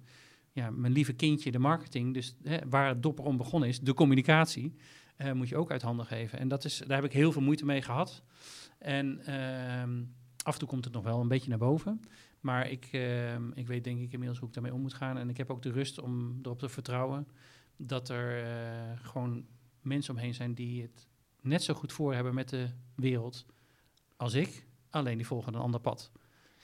ja, 0.53 0.69
mijn 0.69 0.93
lieve 0.93 1.13
kindje, 1.13 1.51
de 1.51 1.59
marketing, 1.59 2.13
dus 2.13 2.35
hè, 2.43 2.57
waar 2.69 2.87
het 2.87 3.03
dopper 3.03 3.25
om 3.25 3.37
begonnen 3.37 3.69
is, 3.69 3.79
de 3.79 3.93
communicatie, 3.93 4.75
uh, 5.17 5.31
moet 5.31 5.49
je 5.49 5.57
ook 5.57 5.71
uit 5.71 5.81
handen 5.81 6.05
geven. 6.05 6.39
En 6.39 6.47
dat 6.47 6.65
is, 6.65 6.77
daar 6.77 6.95
heb 6.97 7.05
ik 7.05 7.13
heel 7.13 7.31
veel 7.31 7.41
moeite 7.41 7.65
mee 7.65 7.81
gehad. 7.81 8.23
En 8.77 9.21
uh, 9.29 9.83
af 10.43 10.53
en 10.53 10.59
toe 10.59 10.67
komt 10.67 10.85
het 10.85 10.93
nog 10.93 11.03
wel 11.03 11.21
een 11.21 11.27
beetje 11.27 11.49
naar 11.49 11.57
boven. 11.57 12.01
Maar 12.39 12.69
ik, 12.69 12.89
uh, 12.91 13.33
ik 13.53 13.67
weet 13.67 13.83
denk 13.83 13.99
ik 13.99 14.11
inmiddels 14.11 14.39
hoe 14.39 14.47
ik 14.47 14.53
daarmee 14.53 14.73
om 14.73 14.81
moet 14.81 14.93
gaan. 14.93 15.17
En 15.17 15.29
ik 15.29 15.37
heb 15.37 15.49
ook 15.49 15.61
de 15.61 15.71
rust 15.71 15.99
om 15.99 16.39
erop 16.41 16.59
te 16.59 16.69
vertrouwen 16.69 17.27
dat 17.77 18.09
er 18.09 18.43
uh, 18.43 18.99
gewoon 19.01 19.45
mensen 19.81 20.13
omheen 20.13 20.33
zijn 20.33 20.53
die 20.53 20.81
het 20.81 21.07
net 21.41 21.63
zo 21.63 21.73
goed 21.73 21.93
voor 21.93 22.13
hebben 22.13 22.33
met 22.33 22.49
de 22.49 22.69
wereld 22.95 23.45
als 24.15 24.33
ik. 24.33 24.65
Alleen 24.89 25.17
die 25.17 25.27
volgen 25.27 25.53
een 25.53 25.61
ander 25.61 25.79
pad. 25.79 26.11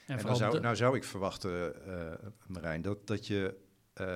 En, 0.08 0.17
en 0.17 0.25
nou, 0.25 0.38
zou, 0.38 0.60
nou 0.60 0.75
zou 0.75 0.96
ik 0.96 1.03
verwachten, 1.03 1.74
Marijn, 2.48 2.81
dat, 2.81 3.08
dat 3.08 3.27
je 3.27 3.68
uh, 4.01 4.08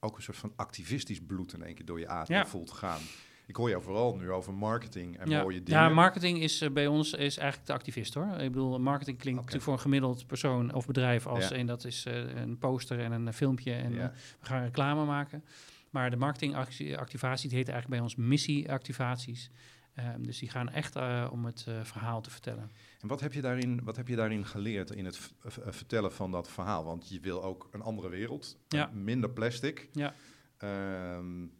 ook 0.00 0.16
een 0.16 0.22
soort 0.22 0.36
van 0.36 0.52
activistisch 0.56 1.20
bloed 1.20 1.52
in 1.52 1.62
één 1.62 1.74
keer 1.74 1.84
door 1.84 1.98
je 1.98 2.08
adem 2.08 2.46
voelt 2.46 2.70
gaan. 2.70 3.00
Ik 3.46 3.56
hoor 3.56 3.68
jou 3.68 3.82
vooral 3.82 4.16
nu 4.16 4.30
over 4.30 4.54
marketing 4.54 5.18
en 5.18 5.28
mooie 5.28 5.62
dingen. 5.62 5.82
Ja, 5.82 5.88
marketing 5.88 6.42
is 6.42 6.62
uh, 6.62 6.70
bij 6.70 6.86
ons 6.86 7.12
is 7.12 7.36
eigenlijk 7.36 7.66
de 7.68 7.74
activist 7.74 8.14
hoor. 8.14 8.26
Ik 8.26 8.52
bedoel, 8.52 8.80
marketing 8.80 9.18
klinkt 9.18 9.40
okay. 9.40 9.60
voor 9.60 9.72
een 9.72 9.80
gemiddeld 9.80 10.26
persoon 10.26 10.74
of 10.74 10.86
bedrijf 10.86 11.26
als 11.26 11.50
een 11.50 11.66
dat 11.66 11.84
is 11.84 12.06
uh, 12.06 12.36
een 12.36 12.58
poster 12.58 13.00
en 13.00 13.12
een 13.12 13.32
filmpje 13.32 13.72
en 13.72 13.92
we 13.92 14.10
gaan 14.40 14.62
reclame 14.62 15.04
maken. 15.04 15.44
Maar 15.90 16.10
de 16.10 16.16
marketingactivatie 16.16 17.48
die 17.48 17.58
heet 17.58 17.68
eigenlijk 17.68 17.88
bij 17.88 18.00
ons 18.00 18.16
missieactivaties. 18.16 19.50
Um, 19.98 20.26
dus 20.26 20.38
die 20.38 20.50
gaan 20.50 20.68
echt 20.68 20.96
om 21.30 21.44
het 21.44 21.66
verhaal 21.82 22.20
te 22.20 22.30
vertellen. 22.30 22.70
En 23.00 23.08
wat 23.08 23.20
heb 23.20 23.32
je 23.32 23.40
daarin, 23.40 23.84
wat 23.84 23.96
heb 23.96 24.08
je 24.08 24.16
daarin 24.16 24.46
geleerd 24.46 24.90
in 24.90 25.04
het 25.04 25.32
vertellen 25.46 26.12
van 26.12 26.30
dat 26.30 26.48
verhaal? 26.48 26.84
Want 26.84 27.08
je 27.08 27.20
wil 27.20 27.44
ook 27.44 27.68
een 27.70 27.82
andere 27.82 28.08
wereld, 28.08 28.56
ja. 28.68 28.90
minder 28.92 29.30
plastic. 29.30 29.88
Ja. 29.92 30.14
Um, 31.16 31.52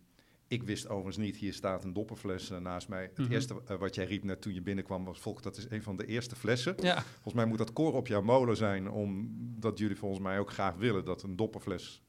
Ik 0.48 0.62
wist 0.62 0.88
overigens 0.88 1.16
niet, 1.16 1.36
hier 1.36 1.52
staat 1.52 1.84
een 1.84 1.92
dopperfles 1.92 2.48
naast 2.48 2.88
mij. 2.88 3.02
Het 3.02 3.18
mhm. 3.18 3.32
eerste 3.32 3.54
wat 3.78 3.94
jij 3.94 4.04
riep 4.04 4.24
net 4.24 4.40
toen 4.40 4.54
je 4.54 4.62
binnenkwam 4.62 5.04
was, 5.04 5.18
Volk, 5.20 5.42
dat 5.42 5.56
is 5.56 5.70
een 5.70 5.82
van 5.82 5.96
de 5.96 6.06
eerste 6.06 6.36
flessen. 6.36 6.74
Ja. 6.80 7.02
Volgens 7.02 7.34
mij 7.34 7.44
moet 7.44 7.58
dat 7.58 7.72
koor 7.72 7.92
op 7.92 8.06
jouw 8.06 8.22
molen 8.22 8.56
zijn, 8.56 8.90
omdat 8.90 9.78
jullie 9.78 9.96
volgens 9.96 10.20
mij 10.20 10.38
ook 10.38 10.50
graag 10.50 10.74
willen 10.74 11.04
dat 11.04 11.22
een 11.22 11.36
dopperfles 11.36 12.02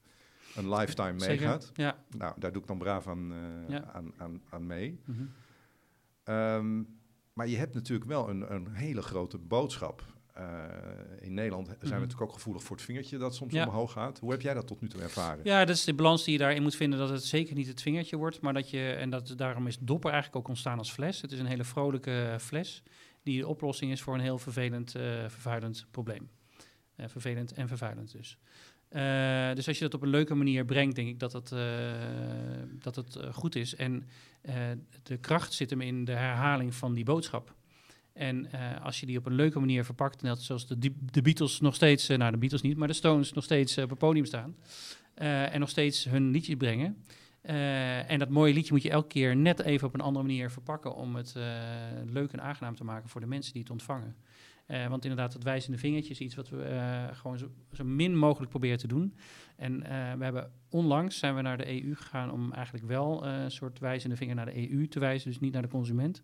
een 0.56 0.74
lifetime 0.74 1.12
meegaat. 1.12 1.70
Ja. 1.74 2.04
Nou, 2.16 2.34
daar 2.38 2.52
doe 2.52 2.62
ik 2.62 2.68
dan 2.68 2.78
braaf 2.78 3.06
aan, 3.08 3.32
aan, 3.92 4.12
aan, 4.16 4.42
aan, 4.50 4.66
mee. 4.66 5.00
Mhm. 5.04 5.22
Ehm, 6.30 6.82
maar 7.32 7.48
je 7.48 7.56
hebt 7.56 7.74
natuurlijk 7.74 8.10
wel 8.10 8.28
een, 8.28 8.54
een 8.54 8.68
hele 8.72 9.02
grote 9.02 9.38
boodschap. 9.38 10.04
Uh, 10.38 10.44
in 11.20 11.34
Nederland 11.34 11.66
zijn 11.66 11.78
we 11.78 11.86
mhm. 11.86 11.94
natuurlijk 11.94 12.22
ook 12.22 12.32
gevoelig 12.32 12.62
voor 12.62 12.76
het 12.76 12.84
vingertje 12.84 13.18
dat 13.18 13.34
soms 13.34 13.54
omhoog 13.54 13.92
gaat. 13.92 14.18
Hoe 14.18 14.30
heb 14.30 14.40
jij 14.40 14.54
dat 14.54 14.66
tot 14.66 14.80
nu 14.80 14.88
toe 14.88 15.00
ervaren? 15.00 15.44
Ja, 15.44 15.64
dat 15.64 15.76
is 15.76 15.84
de 15.84 15.94
balans 15.94 16.24
die 16.24 16.32
je 16.32 16.38
daarin 16.38 16.62
moet 16.62 16.76
vinden. 16.76 16.98
Dat 16.98 17.08
het 17.08 17.24
zeker 17.24 17.54
niet 17.54 17.66
het 17.66 17.82
vingertje 17.82 18.16
wordt, 18.16 18.40
maar 18.40 18.52
dat 18.52 18.70
je, 18.70 18.92
en 18.92 19.10
dat, 19.10 19.32
daarom 19.36 19.66
is 19.66 19.78
dopper 19.78 20.10
eigenlijk 20.10 20.42
ook 20.42 20.48
ontstaan 20.48 20.78
als 20.78 20.92
fles. 20.92 21.20
Het 21.20 21.32
is 21.32 21.38
een 21.38 21.46
hele 21.46 21.64
vrolijke 21.64 22.36
fles 22.40 22.82
die 23.22 23.40
de 23.40 23.46
oplossing 23.46 23.92
is 23.92 24.02
voor 24.02 24.14
een 24.14 24.20
heel 24.20 24.38
vervelend, 24.38 24.96
uh, 24.96 25.02
vervuilend 25.28 25.86
probleem. 25.90 26.30
Uh, 26.96 27.06
vervelend 27.08 27.52
en 27.52 27.68
vervuilend 27.68 28.12
dus. 28.12 28.38
Uh, 28.96 29.54
dus 29.54 29.68
als 29.68 29.78
je 29.78 29.84
dat 29.84 29.94
op 29.94 30.02
een 30.02 30.08
leuke 30.08 30.34
manier 30.34 30.64
brengt, 30.64 30.96
denk 30.96 31.08
ik 31.08 31.18
dat, 31.18 31.32
dat, 31.32 31.52
uh, 31.54 31.60
dat 32.72 32.96
het 32.96 33.18
goed 33.32 33.54
is. 33.54 33.74
En 33.74 34.06
de 35.02 35.16
kracht 35.16 35.52
zit 35.52 35.70
hem 35.70 35.80
in 35.80 36.04
de 36.04 36.12
herhaling 36.12 36.74
van 36.74 36.94
die 36.94 37.04
boodschap. 37.04 37.54
En 38.12 38.50
als 38.82 39.00
je 39.00 39.06
die 39.06 39.18
op 39.18 39.26
een 39.26 39.34
leuke 39.34 39.58
manier 39.58 39.84
verpakt, 39.84 40.22
net 40.22 40.42
zoals 40.42 40.66
de, 40.66 40.92
de 41.12 41.22
Beatles 41.22 41.60
nog 41.60 41.74
steeds, 41.74 42.08
nou 42.08 42.30
de 42.30 42.38
Beatles 42.38 42.62
niet, 42.62 42.76
maar 42.76 42.88
de 42.88 42.94
Stones 42.94 43.32
nog 43.32 43.44
steeds 43.44 43.78
op 43.78 43.90
het 43.90 43.98
podium 43.98 44.24
staan. 44.24 44.56
en 45.14 45.60
nog 45.60 45.68
steeds 45.68 46.04
hun 46.04 46.30
liedje 46.30 46.56
brengen. 46.56 47.04
en 48.06 48.18
dat 48.18 48.28
mooie 48.28 48.54
liedje 48.54 48.72
moet 48.72 48.82
je 48.82 48.90
elke 48.90 49.08
keer 49.08 49.36
net 49.36 49.60
even 49.60 49.86
op 49.86 49.94
een 49.94 50.00
andere 50.00 50.26
manier 50.26 50.50
verpakken 50.50 50.94
om 50.94 51.16
het 51.16 51.34
leuk 52.04 52.32
en 52.32 52.42
aangenaam 52.42 52.76
te 52.76 52.84
maken 52.84 53.08
voor 53.08 53.20
de 53.20 53.26
mensen 53.26 53.52
die 53.52 53.62
het 53.62 53.70
ontvangen. 53.70 54.16
Want 54.88 55.04
inderdaad, 55.04 55.32
het 55.32 55.42
wijzende 55.42 55.78
vingertje 55.78 56.10
is 56.10 56.20
iets 56.20 56.34
wat 56.34 56.48
we 56.48 57.08
gewoon 57.12 57.38
zo, 57.38 57.50
zo, 57.72 57.84
min 57.84 58.16
mogelijk 58.16 58.50
proberen 58.50 58.78
te 58.78 58.86
doen. 58.86 59.16
En 59.56 59.80
we 60.18 60.24
hebben 60.24 60.52
onlangs 60.68 61.18
zijn 61.18 61.34
we 61.34 61.42
naar 61.42 61.56
de 61.56 61.82
EU 61.82 61.94
gegaan 61.94 62.30
om 62.30 62.52
eigenlijk 62.52 62.86
wel 62.86 63.26
een 63.26 63.50
soort 63.50 63.78
wijzende 63.78 64.16
vinger 64.16 64.34
naar 64.34 64.46
de 64.46 64.70
EU 64.70 64.88
te 64.88 64.98
wijzen, 64.98 65.30
dus 65.30 65.40
niet 65.40 65.52
naar 65.52 65.62
de 65.62 65.68
consument. 65.68 66.22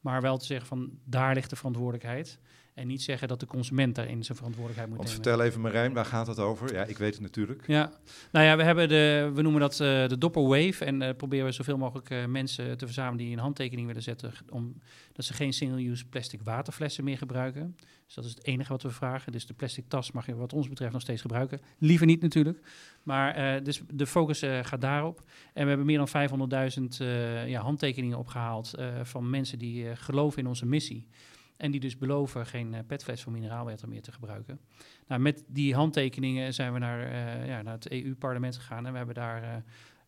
Maar 0.00 0.20
wel 0.20 0.38
te 0.38 0.44
zeggen 0.44 0.68
van 0.68 0.90
daar 1.04 1.34
ligt 1.34 1.50
de 1.50 1.56
verantwoordelijkheid. 1.56 2.40
En 2.78 2.86
niet 2.86 3.02
zeggen 3.02 3.28
dat 3.28 3.40
de 3.40 3.46
consument 3.46 3.94
daarin 3.94 4.24
zijn 4.24 4.36
verantwoordelijkheid 4.36 4.88
moet 4.88 4.98
Want 4.98 5.08
nemen. 5.08 5.24
vertel 5.24 5.46
even 5.46 5.60
Marijn, 5.60 5.92
waar 5.92 6.04
gaat 6.04 6.26
het 6.26 6.38
over? 6.38 6.72
Ja, 6.72 6.84
ik 6.84 6.98
weet 6.98 7.12
het 7.12 7.22
natuurlijk. 7.22 7.66
Ja, 7.66 7.92
nou 8.32 8.46
ja, 8.46 8.56
we 8.56 8.62
hebben 8.62 8.88
de, 8.88 9.30
we 9.34 9.42
noemen 9.42 9.60
dat 9.60 9.72
uh, 9.72 9.78
de 10.08 10.18
Dopper 10.18 10.42
Wave. 10.42 10.84
En 10.84 11.02
uh, 11.02 11.10
proberen 11.16 11.46
we 11.46 11.52
zoveel 11.52 11.76
mogelijk 11.76 12.10
uh, 12.10 12.24
mensen 12.24 12.78
te 12.78 12.84
verzamelen 12.84 13.24
die 13.24 13.32
een 13.32 13.42
handtekening 13.42 13.86
willen 13.86 14.02
zetten. 14.02 14.32
Om, 14.50 14.74
dat 15.12 15.24
ze 15.24 15.32
geen 15.32 15.52
single-use 15.52 16.04
plastic 16.04 16.42
waterflessen 16.42 17.04
meer 17.04 17.18
gebruiken. 17.18 17.76
Dus 18.06 18.14
dat 18.14 18.24
is 18.24 18.30
het 18.30 18.44
enige 18.44 18.72
wat 18.72 18.82
we 18.82 18.90
vragen. 18.90 19.32
Dus 19.32 19.46
de 19.46 19.54
plastic 19.54 19.84
tas 19.88 20.12
mag 20.12 20.26
je 20.26 20.34
wat 20.34 20.52
ons 20.52 20.68
betreft 20.68 20.92
nog 20.92 21.02
steeds 21.02 21.20
gebruiken. 21.20 21.60
Liever 21.78 22.06
niet 22.06 22.20
natuurlijk. 22.20 22.58
Maar 23.02 23.62
dus 23.62 23.82
de 23.92 24.06
focus 24.06 24.42
gaat 24.62 24.80
daarop. 24.80 25.22
En 25.52 25.62
we 25.62 25.68
hebben 25.68 25.86
meer 25.86 26.06
dan 26.06 26.28
500.000 27.00 27.06
ja, 27.46 27.60
handtekeningen 27.60 28.18
opgehaald 28.18 28.74
van 29.02 29.30
mensen 29.30 29.58
die 29.58 29.96
geloven 29.96 30.38
in 30.38 30.46
onze 30.46 30.66
missie. 30.66 31.06
En 31.58 31.70
die 31.70 31.80
dus 31.80 31.96
beloven 31.96 32.46
geen 32.46 32.72
uh, 32.72 32.78
petfles 32.86 33.22
voor 33.22 33.32
mineraalwater 33.32 33.88
meer 33.88 34.02
te 34.02 34.12
gebruiken. 34.12 34.60
Nou, 35.06 35.20
met 35.20 35.44
die 35.46 35.74
handtekeningen 35.74 36.54
zijn 36.54 36.72
we 36.72 36.78
naar, 36.78 37.00
uh, 37.00 37.46
ja, 37.46 37.62
naar 37.62 37.74
het 37.74 37.90
EU-parlement 37.90 38.56
gegaan. 38.56 38.86
En 38.86 38.90
we 38.90 38.96
hebben 38.96 39.14
daar 39.14 39.42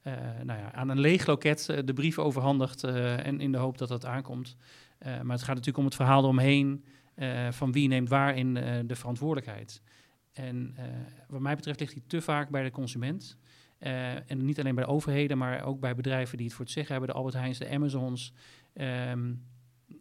uh, 0.07 0.13
nou 0.43 0.61
ja, 0.61 0.73
aan 0.73 0.89
een 0.89 1.01
leeg 1.01 1.27
loket 1.27 1.67
de 1.85 1.93
brief 1.93 2.19
overhandigd. 2.19 2.85
en 2.85 3.41
in 3.41 3.53
de 3.53 3.59
hoop 3.59 3.79
dat 3.79 3.89
dat 3.89 4.05
aankomt. 4.05 4.57
maar 4.99 5.37
het 5.37 5.43
gaat 5.43 5.49
natuurlijk 5.49 5.79
om 5.79 5.85
het 5.85 5.95
verhaal 5.95 6.23
eromheen. 6.23 6.85
van 7.51 7.73
wie 7.73 7.89
neemt 7.89 8.09
waar 8.09 8.37
in 8.37 8.55
de 8.87 8.97
verantwoordelijkheid. 8.97 9.83
En 10.33 10.77
wat 11.29 11.41
mij 11.41 11.57
betreft 11.57 11.81
ligt 11.81 11.93
die 11.93 12.07
te 12.07 12.21
vaak 12.21 12.49
bij 12.49 12.63
de 12.63 12.71
consument. 12.71 13.39
en 13.79 14.45
niet 14.45 14.61
alleen 14.61 14.75
bij 14.75 14.85
de 14.85 14.91
overheden, 14.91 15.39
maar 15.39 15.65
ook 15.65 15.81
bij 15.81 15.95
bedrijven 15.95 16.37
die 16.37 16.47
het 16.47 16.55
voor 16.55 16.65
het 16.65 16.75
zeggen 16.75 16.93
hebben. 16.93 17.11
De 17.11 17.17
Albert 17.17 17.37
Heijns, 17.37 17.59
de 17.59 17.69
Amazons. 17.69 18.33
Um, 18.75 19.43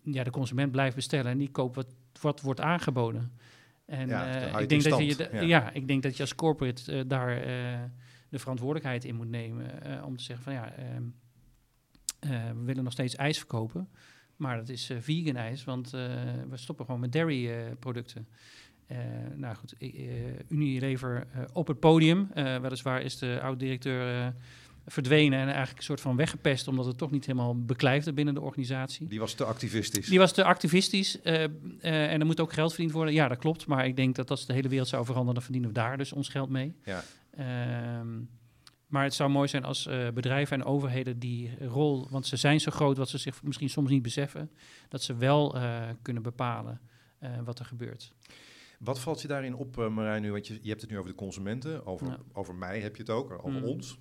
ja, 0.04 0.24
de 0.24 0.30
consument 0.30 0.72
blijft 0.72 0.96
bestellen 0.96 1.32
en 1.32 1.38
die 1.38 1.52
koopt 1.52 1.76
wat, 1.76 1.88
wat 2.22 2.42
wordt 2.42 2.62
aangeboden. 2.62 3.32
En 3.86 4.08
ja, 4.08 4.54
uh, 4.54 4.62
ik, 4.62 4.70
denk 4.70 4.84
dat 4.84 5.00
je, 5.00 5.46
ja. 5.46 5.72
ik 5.72 5.88
denk 5.88 6.04
dat 6.04 6.16
je 6.16 6.22
als 6.22 6.36
corporate 6.36 6.94
uh, 6.94 7.02
daar 7.08 7.38
uh, 7.38 7.80
de 8.30 8.40
verantwoordelijkheid 8.40 9.06
in 9.06 9.16
moet 9.16 9.30
nemen 9.30 9.70
om 10.04 10.18
te 10.18 10.24
zeggen 10.24 10.44
van 10.44 10.54
ja, 10.54 10.74
ehm, 10.74 11.04
we 12.58 12.64
willen 12.64 12.84
nog 12.84 12.94
steeds 12.94 13.16
ijs 13.16 13.38
verkopen, 13.38 13.90
maar 14.36 14.58
dat 14.58 14.70
is 14.70 14.92
vegan 15.00 15.36
ijs, 15.36 15.64
want 15.64 15.90
we 15.90 16.50
stoppen 16.54 16.86
gewoon 16.86 17.00
met 17.00 17.12
dairy 17.12 17.74
producten. 17.80 18.28
nou 19.36 19.56
goed, 19.56 19.76
Unilever 20.48 21.28
op 21.54 21.68
het 21.68 21.80
podium, 21.80 22.30
weliswaar 22.34 23.02
is 23.02 23.18
de 23.18 23.40
oud-directeur 23.42 24.34
verdwenen 24.92 25.40
en 25.40 25.46
eigenlijk 25.46 25.78
een 25.78 25.84
soort 25.84 26.02
van 26.02 26.16
weggepest, 26.16 26.68
omdat 26.68 26.86
het 26.86 26.98
toch 26.98 27.12
niet 27.12 27.26
helemaal 27.26 27.64
beklijfde 27.64 28.14
binnen 28.14 28.34
de 28.34 28.42
organisatie. 28.42 29.08
Die 29.08 29.20
was 29.20 29.34
te 29.34 29.44
activistisch. 29.44 30.08
Die 30.08 30.20
was 30.20 30.34
te 30.34 30.44
activistisch 30.44 31.20
uh, 31.24 31.34
uh, 31.34 31.48
en 32.12 32.20
er 32.20 32.26
moet 32.26 32.40
ook 32.40 32.54
geld 32.54 32.72
verdiend 32.74 32.94
worden. 32.94 33.14
Ja, 33.14 33.28
dat 33.28 33.38
klopt, 33.38 33.68
maar 33.68 33.86
ik 33.86 33.96
denk 33.96 34.16
dat 34.16 34.30
als 34.30 34.46
de 34.46 34.54
hele 34.54 34.70
wereld 34.70 34.88
zou 34.88 35.06
veranderen, 35.06 35.34
dan 35.34 35.44
verdienen 35.44 35.70
we 35.70 35.76
daar 35.76 35.98
dus 35.98 36.14
ons 36.14 36.30
geld 36.30 36.50
mee. 36.50 36.76
Ja. 36.84 37.04
Uh, 37.40 37.46
maar 38.88 39.04
het 39.04 39.14
zou 39.14 39.30
mooi 39.30 39.48
zijn 39.48 39.64
als 39.64 39.88
uh, 39.88 40.10
bedrijven 40.10 40.60
en 40.60 40.66
overheden 40.66 41.20
die 41.20 41.68
rol, 41.68 42.08
want 42.10 42.28
ze 42.28 42.36
zijn 42.36 42.60
zo 42.60 42.72
groot 42.72 42.98
wat 42.98 43.10
ze 43.10 43.18
zich 43.18 43.44
misschien 43.44 43.70
soms 43.70 43.90
niet 43.90 44.02
beseffen, 44.02 44.52
dat 44.88 45.04
ze 45.04 45.16
wel 45.16 45.58
kunnen 46.02 46.24
bepalen 46.24 46.82
wat 47.44 47.60
er 47.60 47.66
gebeurt. 47.66 48.14
Wat 48.80 49.00
valt 49.00 49.22
je 49.22 49.28
daarin 49.28 49.56
op, 49.56 49.76
Marijn, 49.76 50.22
nu? 50.22 50.32
Want 50.32 50.48
je, 50.48 50.60
je 50.62 50.70
hebt 50.70 50.82
het 50.82 50.90
nu 50.90 50.98
over 50.98 51.10
de 51.10 51.18
consumenten, 51.18 51.86
over, 51.86 52.20
over 52.34 52.56
mij 52.56 52.80
heb 52.80 52.96
je 52.96 53.02
het 53.02 53.12
ook, 53.12 53.32
over 53.46 53.60
mm. 53.60 53.68
ons. 53.68 53.98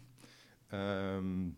Um, 0.74 1.57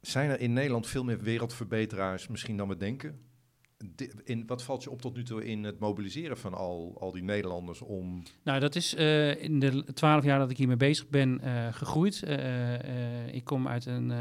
zijn 0.00 0.30
er 0.30 0.40
in 0.40 0.52
Nederland 0.52 0.86
veel 0.86 1.04
meer 1.04 1.20
wereldverbeteraars 1.20 2.28
misschien 2.28 2.56
dan 2.56 2.68
we 2.68 2.76
denken? 2.76 3.30
in, 4.24 4.46
wat 4.46 4.62
valt 4.62 4.82
je 4.82 4.90
op 4.90 5.00
tot 5.00 5.16
nu 5.16 5.22
toe 5.22 5.44
in 5.44 5.64
het 5.64 5.78
mobiliseren 5.78 6.38
van 6.38 6.54
al, 6.54 6.96
al 7.00 7.12
die 7.12 7.22
Nederlanders 7.22 7.80
om... 7.80 8.22
Nou, 8.42 8.60
dat 8.60 8.74
is 8.74 8.94
uh, 8.94 9.42
in 9.42 9.58
de 9.58 9.84
twaalf 9.94 10.24
jaar 10.24 10.38
dat 10.38 10.50
ik 10.50 10.56
hiermee 10.56 10.76
bezig 10.76 11.08
ben 11.08 11.40
uh, 11.44 11.72
gegroeid. 11.72 12.22
Uh, 12.26 13.34
ik 13.34 13.44
kom 13.44 13.68
uit 13.68 13.86
een, 13.86 14.12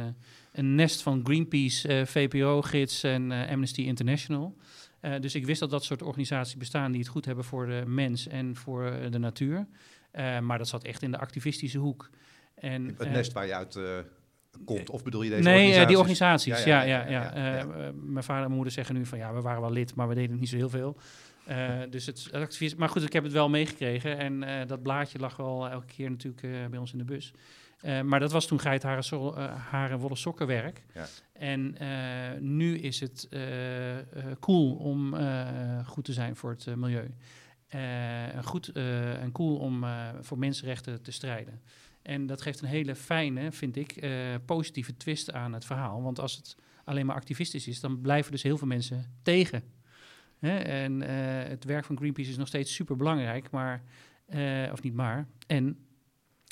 een 0.52 0.76
nest 0.76 1.02
van 1.02 1.22
Greenpeace, 1.24 2.04
VPRO-gids 2.06 3.04
en 3.04 3.32
Amnesty 3.32 3.82
International. 3.82 4.56
dus 5.20 5.36
ik 5.36 5.46
wist 5.46 5.60
dat 5.60 5.70
dat 5.70 5.84
soort 5.84 6.02
organisaties 6.02 6.58
bestaan 6.58 6.92
die 6.92 7.02
het 7.02 7.10
goed 7.10 7.26
hebben 7.26 7.44
voor 7.44 7.66
de 7.66 7.84
mens 7.86 8.28
en 8.28 8.56
voor 8.56 8.98
de 9.10 9.20
natuur. 9.20 9.68
Uh, 10.14 10.40
maar 10.40 10.58
dat 10.58 10.68
zat 10.68 10.84
echt 10.84 11.02
in 11.02 11.12
de 11.12 11.18
activistische 11.18 11.78
hoek. 11.78 12.10
En, 12.56 12.86
het 12.86 13.06
uh, 13.06 13.12
nest 13.12 13.32
waar 13.32 13.46
je 13.46 13.56
uit 13.56 13.76
uh, 13.76 13.98
komt, 14.66 14.90
of 14.90 15.04
bedoel 15.04 15.22
je 15.22 15.30
deze 15.30 15.42
nee, 15.42 15.54
organisaties? 15.54 15.88
die 15.88 15.98
organisaties, 15.98 16.64
ja. 16.64 16.82
ja, 16.82 17.06
ja, 17.06 17.38
ja, 17.38 17.94
mijn 17.94 18.24
vader 18.24 18.46
en 18.46 18.52
moeder 18.52 18.74
zeggen 18.74 18.96
nu 18.96 19.06
van 19.06 19.18
ja, 19.18 19.34
we 19.34 19.42
waren 19.42 19.62
wel 19.62 19.72
lid, 19.72 19.96
maar 19.96 20.08
we 20.08 20.16
deden 20.16 20.40
niet 20.40 20.50
zo 20.50 20.56
heel 20.56 20.70
veel. 20.70 20.98
dus 21.90 22.06
het 22.06 22.30
activisme, 22.32 22.80
maar 22.80 22.90
goed, 22.90 23.04
ik 23.04 23.14
heb 23.14 23.24
het 23.24 23.32
wel 23.32 23.50
meegekregen 23.50 24.18
en 24.18 24.68
dat 24.68 24.82
blaadje 24.82 25.20
lag 25.20 25.36
wel 25.36 25.70
elke 25.70 25.86
keer 25.86 26.10
natuurlijk 26.10 26.70
bij 26.70 26.80
ons 26.80 26.92
in 26.92 26.98
de 26.98 27.04
bus. 27.04 27.34
maar 28.04 28.20
dat 28.20 28.32
was 28.32 28.48
toen 28.48 28.60
geitharen 28.60 29.04
so 29.04 29.36
haren 29.70 30.00
wollen 30.00 30.18
sokkenwerk. 30.18 30.84
Ja. 30.94 31.06
En 31.34 31.76
nu 32.40 32.78
is 32.78 33.00
het 33.00 33.30
cool 34.40 34.76
om 34.76 35.16
goed 35.86 36.06
te 36.06 36.14
zijn 36.14 36.36
voor 36.36 36.50
het 36.50 36.76
milieu. 36.76 37.12
Uh, 37.76 38.44
goed 38.44 38.78
uh, 38.78 39.22
en 39.22 39.32
cool 39.32 39.58
om 39.58 39.84
uh, 39.84 40.10
voor 40.22 40.38
mensenrechten 40.38 41.02
te 41.02 41.12
strijden. 41.12 41.62
En 42.02 42.26
dat 42.26 42.42
geeft 42.42 42.62
een 42.62 42.68
hele 42.68 42.96
fijne, 42.96 43.52
vind 43.52 43.76
ik, 43.76 44.06
positieve 44.46 44.98
twist 44.98 45.32
aan 45.32 45.54
het 45.54 45.66
verhaal. 45.66 46.02
Want 46.02 46.20
als 46.20 46.36
het 46.36 46.56
alleen 46.84 47.06
maar 47.06 47.16
activistisch 47.16 47.68
is, 47.68 47.80
dan 47.80 48.02
blijven 48.02 48.32
dus 48.32 48.44
heel 48.44 48.58
veel 48.58 48.68
mensen 48.68 49.06
tegen. 49.24 49.64
Hè? 50.40 50.58
En 50.58 51.02
het 51.50 51.64
werk 51.64 51.86
van 51.86 51.98
Greenpeace 51.98 52.30
is 52.30 52.38
nog 52.38 52.48
steeds 52.48 52.74
super 52.74 52.96
belangrijk, 52.96 53.52
maar, 53.52 53.84
of 54.72 54.82
niet 54.82 54.94
maar. 54.94 55.28
En 55.48 55.78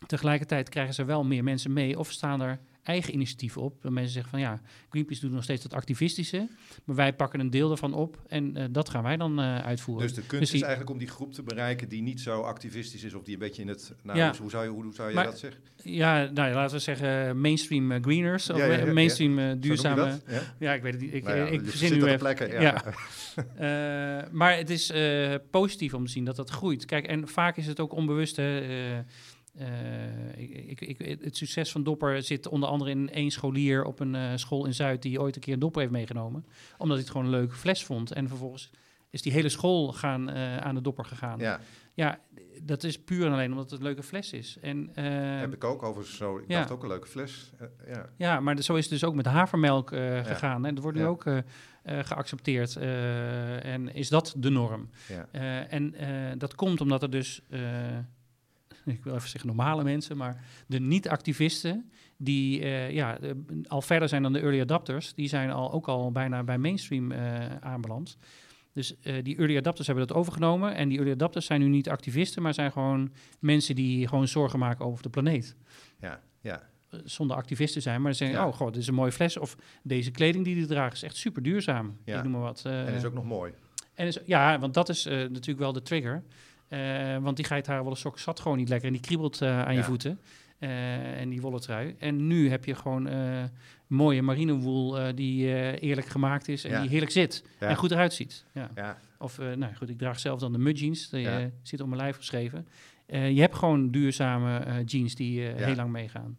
tegelijkertijd 0.08 0.70
krijgen 0.70 0.94
ze 0.94 1.06
wel 1.06 1.24
meer 1.24 1.44
mensen 1.44 1.74
mee 1.74 2.00
of 2.00 2.12
staan 2.12 2.42
er 2.42 2.60
eigen 2.90 3.14
initiatieven 3.14 3.62
op. 3.62 3.82
Dat 3.82 3.92
mensen 3.92 4.14
zeggen 4.14 4.32
van 4.32 4.40
ja, 4.40 4.62
Greenpeace 4.90 5.22
doet 5.22 5.32
nog 5.32 5.44
steeds 5.44 5.64
dat 5.64 5.74
activistische, 5.74 6.48
maar 6.84 6.96
wij 6.96 7.14
pakken 7.14 7.40
een 7.40 7.50
deel 7.50 7.68
daarvan 7.68 7.94
op 7.94 8.18
en 8.28 8.58
uh, 8.58 8.64
dat 8.72 8.90
gaan 8.90 9.04
wij 9.04 9.18
dan 9.18 9.40
uh, 9.40 9.60
uitvoeren. 9.60 10.08
Dus 10.08 10.16
de 10.16 10.22
kunst 10.22 10.46
dus 10.46 10.54
is 10.54 10.62
eigenlijk 10.62 10.92
om 10.92 10.98
die 10.98 11.08
groep 11.08 11.34
te 11.34 11.44
bereiken 11.44 11.90
die 11.90 12.02
niet 12.02 12.22
zo 12.22 12.42
activistisch 12.42 13.04
is 13.04 13.14
of 13.14 13.24
die 13.24 13.34
een 13.34 13.40
beetje 13.40 13.62
in 13.62 13.68
het, 13.68 13.94
nou, 14.02 14.18
ja. 14.18 14.34
hoe 14.40 14.50
zou 14.50 14.64
je, 14.64 14.70
hoe, 14.70 14.94
zou 14.94 15.10
je 15.10 15.16
maar, 15.16 15.26
dat 15.26 15.40
zeggen? 15.40 15.62
Ja, 15.84 16.30
nou, 16.34 16.54
laten 16.54 16.76
we 16.76 16.82
zeggen 16.82 17.42
mainstream 17.42 17.92
uh, 17.92 17.98
greeners 18.02 18.50
of 18.50 18.58
ja, 18.58 18.66
ja, 18.66 18.94
mainstream 18.94 19.60
duurzame. 19.60 20.20
Ja? 20.60 20.74
ik 20.74 20.82
weet 20.82 20.94
het 20.94 21.02
niet. 21.02 21.14
Ik, 21.14 21.24
nou 21.24 21.50
ik 21.50 21.62
verzin 21.64 21.92
nu 21.92 22.04
even. 22.04 22.18
Plekken, 22.18 22.62
ja. 22.62 22.84
maar 24.40 24.58
het 24.58 24.70
is 24.70 24.94
positief 25.50 25.94
om 25.94 26.06
te 26.06 26.12
zien 26.12 26.26
dat 26.26 26.36
dat 26.36 26.50
groeit. 26.50 26.86
Kijk, 26.86 27.08
en 27.08 27.28
vaak 27.28 27.58
is 27.58 27.68
het 27.68 27.80
ook 27.80 27.94
onbewust. 27.94 28.36
Hè, 28.36 28.62
ik, 30.36 30.82
ik, 30.82 31.20
het 31.22 31.38
succes 31.38 31.72
van 31.72 31.84
Dopper 31.84 32.24
zit 32.24 32.48
onder 32.48 32.70
andere 32.70 32.92
in 32.92 33.10
één 33.10 33.32
scholier 33.32 33.84
op 33.84 34.00
een 34.00 34.40
school 34.40 34.66
in 34.66 34.74
Zuid 34.74 35.02
die 35.02 35.22
ooit 35.22 35.36
een 35.36 35.42
keer 35.42 35.54
een 35.54 35.60
Dopper 35.60 35.82
heeft 35.82 35.94
meegenomen. 35.94 36.46
Omdat 36.78 36.98
hij 36.98 37.06
het 37.06 37.10
gewoon 37.10 37.26
een 37.26 37.40
leuke 37.40 37.56
fles 37.56 37.86
vond. 37.86 38.12
En 38.12 38.28
vervolgens 38.28 38.70
is 39.10 39.22
die 39.22 39.32
hele 39.32 39.50
school 39.50 39.94
gaan, 39.94 40.32
aan 40.62 40.76
de 40.76 40.82
Dopper 40.82 41.06
gegaan. 41.06 41.40
Ja. 41.40 41.60
ja, 41.94 42.20
dat 42.62 42.84
is 42.84 43.00
puur 43.00 43.26
en 43.26 43.32
alleen 43.32 43.52
omdat 43.52 43.70
het 43.70 43.80
een 43.80 43.86
leuke 43.86 44.04
fles 44.04 44.34
is. 44.34 44.58
En, 44.62 44.90
Heb 45.40 45.54
ik 45.54 45.64
ook 45.64 45.84
over 45.84 46.06
zo. 46.06 46.38
Ik 46.38 46.50
dacht 46.50 46.72
ook 46.72 46.84
een 46.84 46.90
leuke 46.90 47.08
fles. 47.08 47.52
ja. 47.88 48.10
ja, 48.18 48.40
maar 48.40 48.62
zo 48.62 48.76
is 48.76 48.84
het 48.84 48.92
dus 48.92 49.04
ook 49.04 49.16
met 49.16 49.26
havermelk 49.26 49.90
gegaan. 50.24 50.64
Hè. 50.64 50.74
Dat 50.74 50.84
wordt 50.84 50.98
nu 50.98 51.06
ook 51.06 51.26
geaccepteerd. 51.84 52.76
En 52.76 53.94
is 53.94 54.10
dat 54.10 54.34
de 54.38 54.50
norm? 54.50 54.90
Ja. 55.08 55.68
En 55.68 55.94
dat 56.38 56.56
komt 56.56 56.82
omdat 56.82 57.02
er 57.02 57.10
dus, 57.10 57.42
ik 58.90 59.04
wil 59.04 59.16
even 59.16 59.30
zeggen 59.30 59.48
normale 59.48 59.84
mensen, 59.84 60.18
maar 60.18 60.44
de 60.68 60.80
niet-activisten, 60.80 61.92
die 62.18 62.66
ja, 62.94 63.18
al 63.68 63.82
verder 63.82 64.10
zijn 64.10 64.24
dan 64.24 64.34
de 64.34 64.40
early 64.40 64.62
adapters, 64.62 65.14
die 65.14 65.28
zijn 65.28 65.52
al, 65.52 65.72
ook 65.72 65.88
al 65.88 66.12
bijna 66.12 66.44
bij 66.44 66.58
mainstream 66.58 67.14
aanbeland. 67.62 68.18
Dus 68.74 68.96
die 69.24 69.38
early 69.38 69.58
adapters 69.58 69.88
hebben 69.88 70.08
dat 70.08 70.18
overgenomen. 70.18 70.76
En 70.76 70.90
die 70.90 70.98
early 70.98 71.14
adapters 71.14 71.46
zijn 71.46 71.60
nu 71.62 71.68
niet 71.68 71.90
activisten, 71.90 72.42
maar 72.42 72.54
zijn 72.54 72.72
gewoon 72.72 73.12
mensen 73.40 73.76
die 73.76 74.08
gewoon 74.08 74.28
zorgen 74.28 74.60
maken 74.60 74.86
over 74.86 75.04
de 75.04 75.10
planeet. 75.10 75.56
Ja, 76.00 76.20
ja 76.42 76.68
zonder 77.04 77.38
activisten 77.38 77.82
zijn, 77.82 78.02
maar 78.02 78.14
ze 78.14 78.26
zeggen, 78.26 78.46
oh 78.46 78.54
god, 78.54 78.74
dit 78.74 78.82
is 78.82 78.88
een 78.88 78.94
mooie 78.94 79.12
fles. 79.12 79.38
Of 79.38 79.58
deze 79.84 80.12
kleding 80.12 80.46
die 80.46 80.56
die 80.56 80.66
draagt 80.66 80.94
is 80.94 81.04
echt 81.04 81.16
super 81.16 81.44
duurzaam. 81.44 81.98
Ja. 82.06 82.18
Ik 82.18 82.24
noem 82.24 82.32
maar 82.32 82.42
wat. 82.42 82.64
Uh, 82.68 82.88
en 82.88 82.94
is 82.94 83.06
ook 83.06 83.14
nog 83.14 83.26
mooi. 83.26 83.54
En 83.94 84.08
is, 84.08 84.20
ja, 84.26 84.60
want 84.60 84.74
dat 84.74 84.90
is 84.90 85.06
uh, 85.06 85.14
natuurlijk 85.14 85.60
wel 85.60 85.74
de 85.74 85.82
trigger. 85.82 86.24
Uh, 86.70 87.18
want 87.18 87.36
die 87.36 87.46
geitharen 87.46 87.98
sok 87.98 88.20
zat 88.20 88.40
gewoon 88.40 88.58
niet 88.58 88.70
lekker 88.70 88.88
en 88.88 88.94
die 88.94 89.02
kriebelt 89.02 89.42
aan 89.42 89.76
je 89.76 89.84
voeten. 89.84 90.20
en 90.60 91.30
die 91.30 91.42
wollen 91.42 91.62
trui. 91.62 91.96
En 92.00 92.28
nu 92.28 92.50
heb 92.50 92.66
je 92.66 92.76
gewoon 92.76 93.10
mooie 93.88 94.22
marinewool 94.22 95.16
die 95.16 95.46
eerlijk 95.80 96.08
gemaakt 96.08 96.48
is 96.48 96.64
en 96.64 96.82
die 96.82 96.90
heerlijk 96.90 97.12
zit 97.12 97.44
en 97.60 97.76
goed 97.76 97.92
eruit 97.92 98.14
ziet. 98.14 98.46
Ja. 98.76 98.98
Of, 99.18 99.38
nou 99.38 99.76
goed, 99.76 99.90
ik 99.90 99.98
draag 99.98 100.20
zelf 100.20 100.40
dan 100.40 100.52
de 100.52 100.58
mud 100.58 100.80
jeans, 100.80 101.10
die 101.10 101.28
zit 101.62 101.82
op 101.82 101.88
mijn 101.88 102.02
lijf 102.02 102.16
geschreven. 102.16 102.68
je 103.08 103.42
hebt 103.42 103.56
gewoon 103.56 103.92
duurzame 103.92 104.84
jeans 104.86 105.16
die 105.16 105.42
heel 105.42 105.76
lang 105.76 105.92
meegaan. 105.92 106.38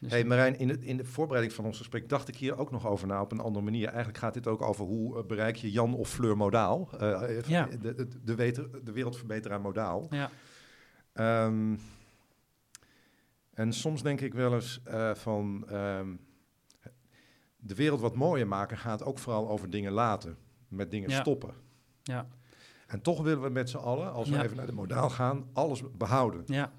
Dus 0.00 0.10
hey 0.10 0.24
Marijn, 0.24 0.58
in, 0.58 0.82
in 0.82 0.96
de 0.96 1.04
voorbereiding 1.04 1.54
van 1.54 1.64
ons 1.64 1.78
gesprek 1.78 2.08
dacht 2.08 2.28
ik 2.28 2.36
hier 2.36 2.58
ook 2.58 2.70
nog 2.70 2.86
over 2.86 3.06
na 3.06 3.20
op 3.20 3.32
een 3.32 3.40
andere 3.40 3.64
manier. 3.64 3.86
Eigenlijk 3.86 4.18
gaat 4.18 4.34
dit 4.34 4.46
ook 4.46 4.62
over 4.62 4.84
hoe 4.84 5.18
eh, 5.18 5.24
bereik 5.26 5.56
je 5.56 5.70
Jan 5.70 5.94
of 5.94 6.10
Fleur 6.10 6.36
modaal. 6.36 6.88
Uh, 7.00 7.40
ja. 7.46 7.66
de, 7.66 7.94
de, 7.94 8.08
de, 8.22 8.34
weter, 8.34 8.84
de 8.84 8.92
wereldverbeteraar 8.92 9.60
modaal. 9.60 10.06
Ja. 10.10 10.30
Um, 11.46 11.80
en 13.50 13.72
soms 13.72 14.02
denk 14.02 14.20
ik 14.20 14.34
wel 14.34 14.54
eens 14.54 14.80
uh, 14.88 15.14
van 15.14 15.64
um, 15.72 16.20
de 17.56 17.74
wereld 17.74 18.00
wat 18.00 18.14
mooier 18.14 18.48
maken 18.48 18.78
gaat 18.78 19.04
ook 19.04 19.18
vooral 19.18 19.48
over 19.48 19.70
dingen 19.70 19.92
laten, 19.92 20.36
met 20.68 20.90
dingen 20.90 21.10
ja. 21.10 21.20
stoppen. 21.20 21.54
Ja. 22.02 22.28
En 22.86 23.00
toch 23.02 23.22
willen 23.22 23.42
we 23.42 23.48
met 23.48 23.70
z'n 23.70 23.76
allen, 23.76 24.12
als 24.12 24.28
we 24.28 24.34
ja. 24.34 24.42
even 24.42 24.56
naar 24.56 24.66
de 24.66 24.72
modaal 24.72 25.10
gaan, 25.10 25.48
alles 25.52 25.82
behouden. 25.96 26.42
Ja. 26.46 26.72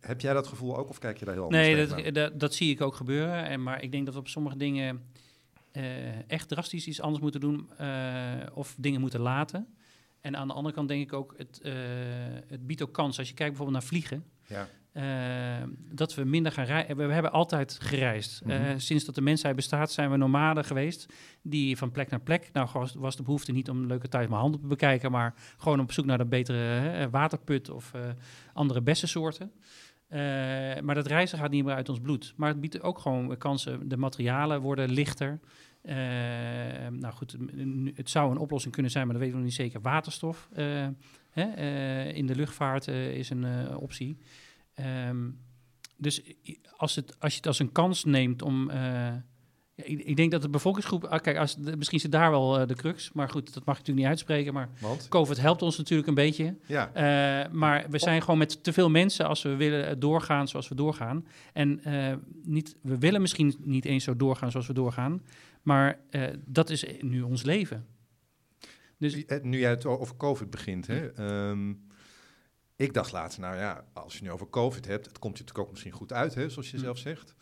Heb 0.00 0.20
jij 0.20 0.32
dat 0.32 0.46
gevoel 0.46 0.76
ook 0.76 0.88
of 0.88 0.98
kijk 0.98 1.18
je 1.18 1.24
daar 1.24 1.34
heel 1.34 1.42
anders 1.42 1.66
nee, 1.66 1.86
dat, 1.86 2.14
dat, 2.14 2.40
dat, 2.40 2.54
zie 2.54 2.70
ik 2.70 2.80
ook 2.80 2.94
gebeuren. 2.94 3.44
En, 3.44 3.62
maar 3.62 3.82
ik 3.82 3.92
denk 3.92 4.04
dat 4.04 4.14
we 4.14 4.20
op 4.20 4.28
sommige 4.28 4.56
dingen 4.56 5.02
uh, 5.72 6.30
echt 6.30 6.48
drastisch 6.48 6.86
iets 6.86 7.00
anders 7.00 7.22
moeten 7.22 7.40
doen 7.40 7.70
uh, 7.80 8.32
of 8.54 8.74
dingen 8.78 9.00
moeten 9.00 9.20
laten. 9.20 9.74
En 10.20 10.36
aan 10.36 10.48
de 10.48 10.54
andere 10.54 10.74
kant 10.74 10.88
denk 10.88 11.02
ik 11.02 11.12
ook, 11.12 11.34
het, 11.36 11.60
uh, 11.62 11.72
het 12.46 12.66
biedt 12.66 12.82
ook 12.82 12.92
kans. 12.92 13.18
Als 13.18 13.28
je 13.28 13.34
kijkt 13.34 13.56
bijvoorbeeld 13.56 13.82
naar 13.82 13.88
vliegen, 13.88 14.24
ja. 14.46 14.68
Dat 15.90 16.14
we 16.14 16.24
minder 16.24 16.52
gaan 16.52 16.64
reizen. 16.64 16.96
We, 16.96 17.12
hebben 17.12 17.32
altijd 17.32 17.78
gereisd. 17.80 18.42
Mm 18.44 18.56
sinds 18.76 19.04
dat 19.04 19.14
de 19.14 19.20
mensheid 19.20 19.56
bestaat 19.56 19.92
zijn 19.92 20.10
we 20.10 20.16
nomaden 20.16 20.64
geweest, 20.64 21.06
die 21.42 21.76
van 21.76 21.90
plek 21.90 22.10
naar 22.10 22.20
plek. 22.20 22.50
Nou 22.52 22.68
was, 22.72 22.94
was 22.94 23.16
de 23.16 23.22
behoefte 23.22 23.52
niet 23.52 23.70
om 23.70 23.86
leuke 23.86 24.08
tijd 24.08 24.28
mijn 24.28 24.40
handen 24.40 24.60
te 24.60 24.66
bekijken, 24.66 25.10
maar 25.10 25.34
gewoon 25.56 25.80
op 25.80 25.92
zoek 25.92 26.04
naar 26.04 26.18
de 26.18 26.26
betere 26.26 27.08
waterput 27.10 27.70
of 27.70 27.92
andere 28.52 28.80
bessensoorten. 28.80 29.52
Uh, 30.10 30.18
maar 30.80 30.94
dat 30.94 31.06
reizen 31.06 31.38
gaat 31.38 31.50
niet 31.50 31.64
meer 31.64 31.74
uit 31.74 31.88
ons 31.88 32.00
bloed. 32.00 32.32
Maar 32.36 32.48
het 32.48 32.60
biedt 32.60 32.82
ook 32.82 32.98
gewoon 32.98 33.36
kansen. 33.36 33.88
De 33.88 33.96
materialen 33.96 34.60
worden 34.60 34.90
lichter. 34.90 35.38
Uh, 35.82 35.94
nou 36.90 37.14
goed, 37.14 37.36
het 37.94 38.10
zou 38.10 38.30
een 38.30 38.38
oplossing 38.38 38.74
kunnen 38.74 38.92
zijn, 38.92 39.04
maar 39.04 39.14
dat 39.14 39.22
weten 39.22 39.38
we 39.38 39.44
nog 39.44 39.52
niet 39.52 39.66
zeker. 39.66 39.80
Waterstof 39.80 40.48
uh, 40.56 40.86
hè, 41.30 42.04
in 42.04 42.26
de 42.26 42.36
luchtvaart 42.36 42.86
is 42.88 43.30
een 43.30 43.76
optie. 43.76 44.18
Um, 45.08 45.38
dus 45.96 46.22
als, 46.76 46.94
het, 46.94 47.20
als 47.20 47.32
je 47.32 47.38
het 47.38 47.46
als 47.46 47.58
een 47.58 47.72
kans 47.72 48.04
neemt 48.04 48.42
om 48.42 48.70
ik, 49.84 50.00
ik, 50.00 50.16
denk 50.16 50.30
dat 50.30 50.42
de 50.42 50.48
bevolkingsgroep... 50.48 51.04
Ah, 51.04 51.20
kijk, 51.20 51.36
als, 51.36 51.56
misschien 51.56 52.00
zit 52.00 52.12
daar 52.12 52.30
wel 52.30 52.60
uh, 52.60 52.66
de 52.66 52.74
crux. 52.74 53.12
Maar 53.12 53.28
goed, 53.28 53.54
dat 53.54 53.64
mag 53.64 53.74
ik 53.74 53.80
natuurlijk 53.80 53.98
niet 53.98 54.06
uitspreken. 54.06 54.54
Maar 54.54 54.68
Want? 54.80 55.08
COVID 55.08 55.40
helpt 55.40 55.62
ons 55.62 55.76
natuurlijk 55.76 56.08
een 56.08 56.14
beetje. 56.14 56.56
Ja. 56.66 56.88
Uh, 56.88 57.52
maar 57.52 57.86
we 57.90 57.98
zijn 57.98 58.20
gewoon 58.20 58.38
met 58.38 58.64
te 58.64 58.72
veel 58.72 58.90
mensen 58.90 59.26
als 59.26 59.42
we 59.42 59.56
willen 59.56 59.98
doorgaan 59.98 60.48
zoals 60.48 60.68
we 60.68 60.74
doorgaan. 60.74 61.26
En 61.52 61.80
niet, 62.42 62.76
we 62.82 62.98
willen 62.98 63.20
misschien 63.20 63.54
niet 63.60 63.84
eens 63.84 64.04
zo 64.04 64.16
doorgaan 64.16 64.50
zoals 64.50 64.66
we 64.66 64.72
doorgaan. 64.72 65.22
Maar 65.62 66.00
dat 66.44 66.70
is 66.70 66.84
nu 67.00 67.22
ons 67.22 67.42
leven. 67.42 67.86
Dus, 68.98 69.24
nu 69.42 69.58
jij 69.58 69.70
het 69.70 69.86
over 69.86 70.16
COVID 70.16 70.50
begint, 70.50 70.86
hè? 70.86 71.20
Um, 71.50 71.86
ik 72.78 72.94
dacht 72.94 73.12
laatst, 73.12 73.38
nou 73.38 73.56
ja, 73.56 73.84
als 73.92 74.16
je 74.16 74.22
nu 74.22 74.30
over 74.30 74.50
COVID 74.50 74.86
hebt... 74.86 75.06
het 75.06 75.18
komt 75.18 75.38
je 75.38 75.42
natuurlijk 75.42 75.66
ook 75.66 75.70
misschien 75.70 75.92
goed 75.92 76.12
uit, 76.12 76.34
hè, 76.34 76.48
zoals 76.48 76.70
je 76.70 76.76
hm. 76.76 76.82
zelf 76.82 76.98
zegt... 76.98 77.34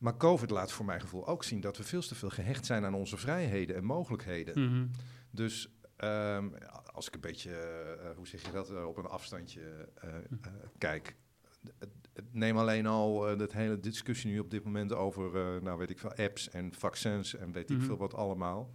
Maar 0.00 0.16
COVID 0.16 0.50
laat 0.50 0.72
voor 0.72 0.84
mijn 0.84 1.00
gevoel 1.00 1.26
ook 1.26 1.44
zien 1.44 1.60
dat 1.60 1.76
we 1.76 1.82
veel 1.82 2.00
te 2.00 2.14
veel 2.14 2.30
gehecht 2.30 2.66
zijn 2.66 2.84
aan 2.84 2.94
onze 2.94 3.16
vrijheden 3.16 3.76
en 3.76 3.84
mogelijkheden. 3.84 4.64
Mhm. 4.64 4.86
Dus 5.30 5.68
ehm, 5.96 6.48
als 6.92 7.06
ik 7.06 7.14
een 7.14 7.20
beetje, 7.20 7.50
uh, 8.02 8.16
hoe 8.16 8.26
zeg 8.26 8.42
je 8.42 8.52
dat, 8.52 8.70
uh, 8.70 8.86
op 8.86 8.96
een 8.96 9.06
afstandje 9.06 9.88
uh, 10.04 10.14
kijk. 10.78 11.16
Neem 12.30 12.58
alleen 12.58 12.86
al 12.86 13.36
dat 13.36 13.52
hele 13.52 13.80
discussie 13.80 14.30
nu 14.30 14.38
op 14.38 14.50
dit 14.50 14.64
moment 14.64 14.92
over, 14.92 15.62
nou 15.62 15.78
weet 15.78 15.90
ik 15.90 15.98
veel, 15.98 16.14
apps 16.14 16.50
en 16.50 16.74
vaccins 16.74 17.34
en 17.36 17.52
weet 17.52 17.70
ik 17.70 17.80
veel 17.80 17.96
wat 17.96 18.14
allemaal. 18.14 18.70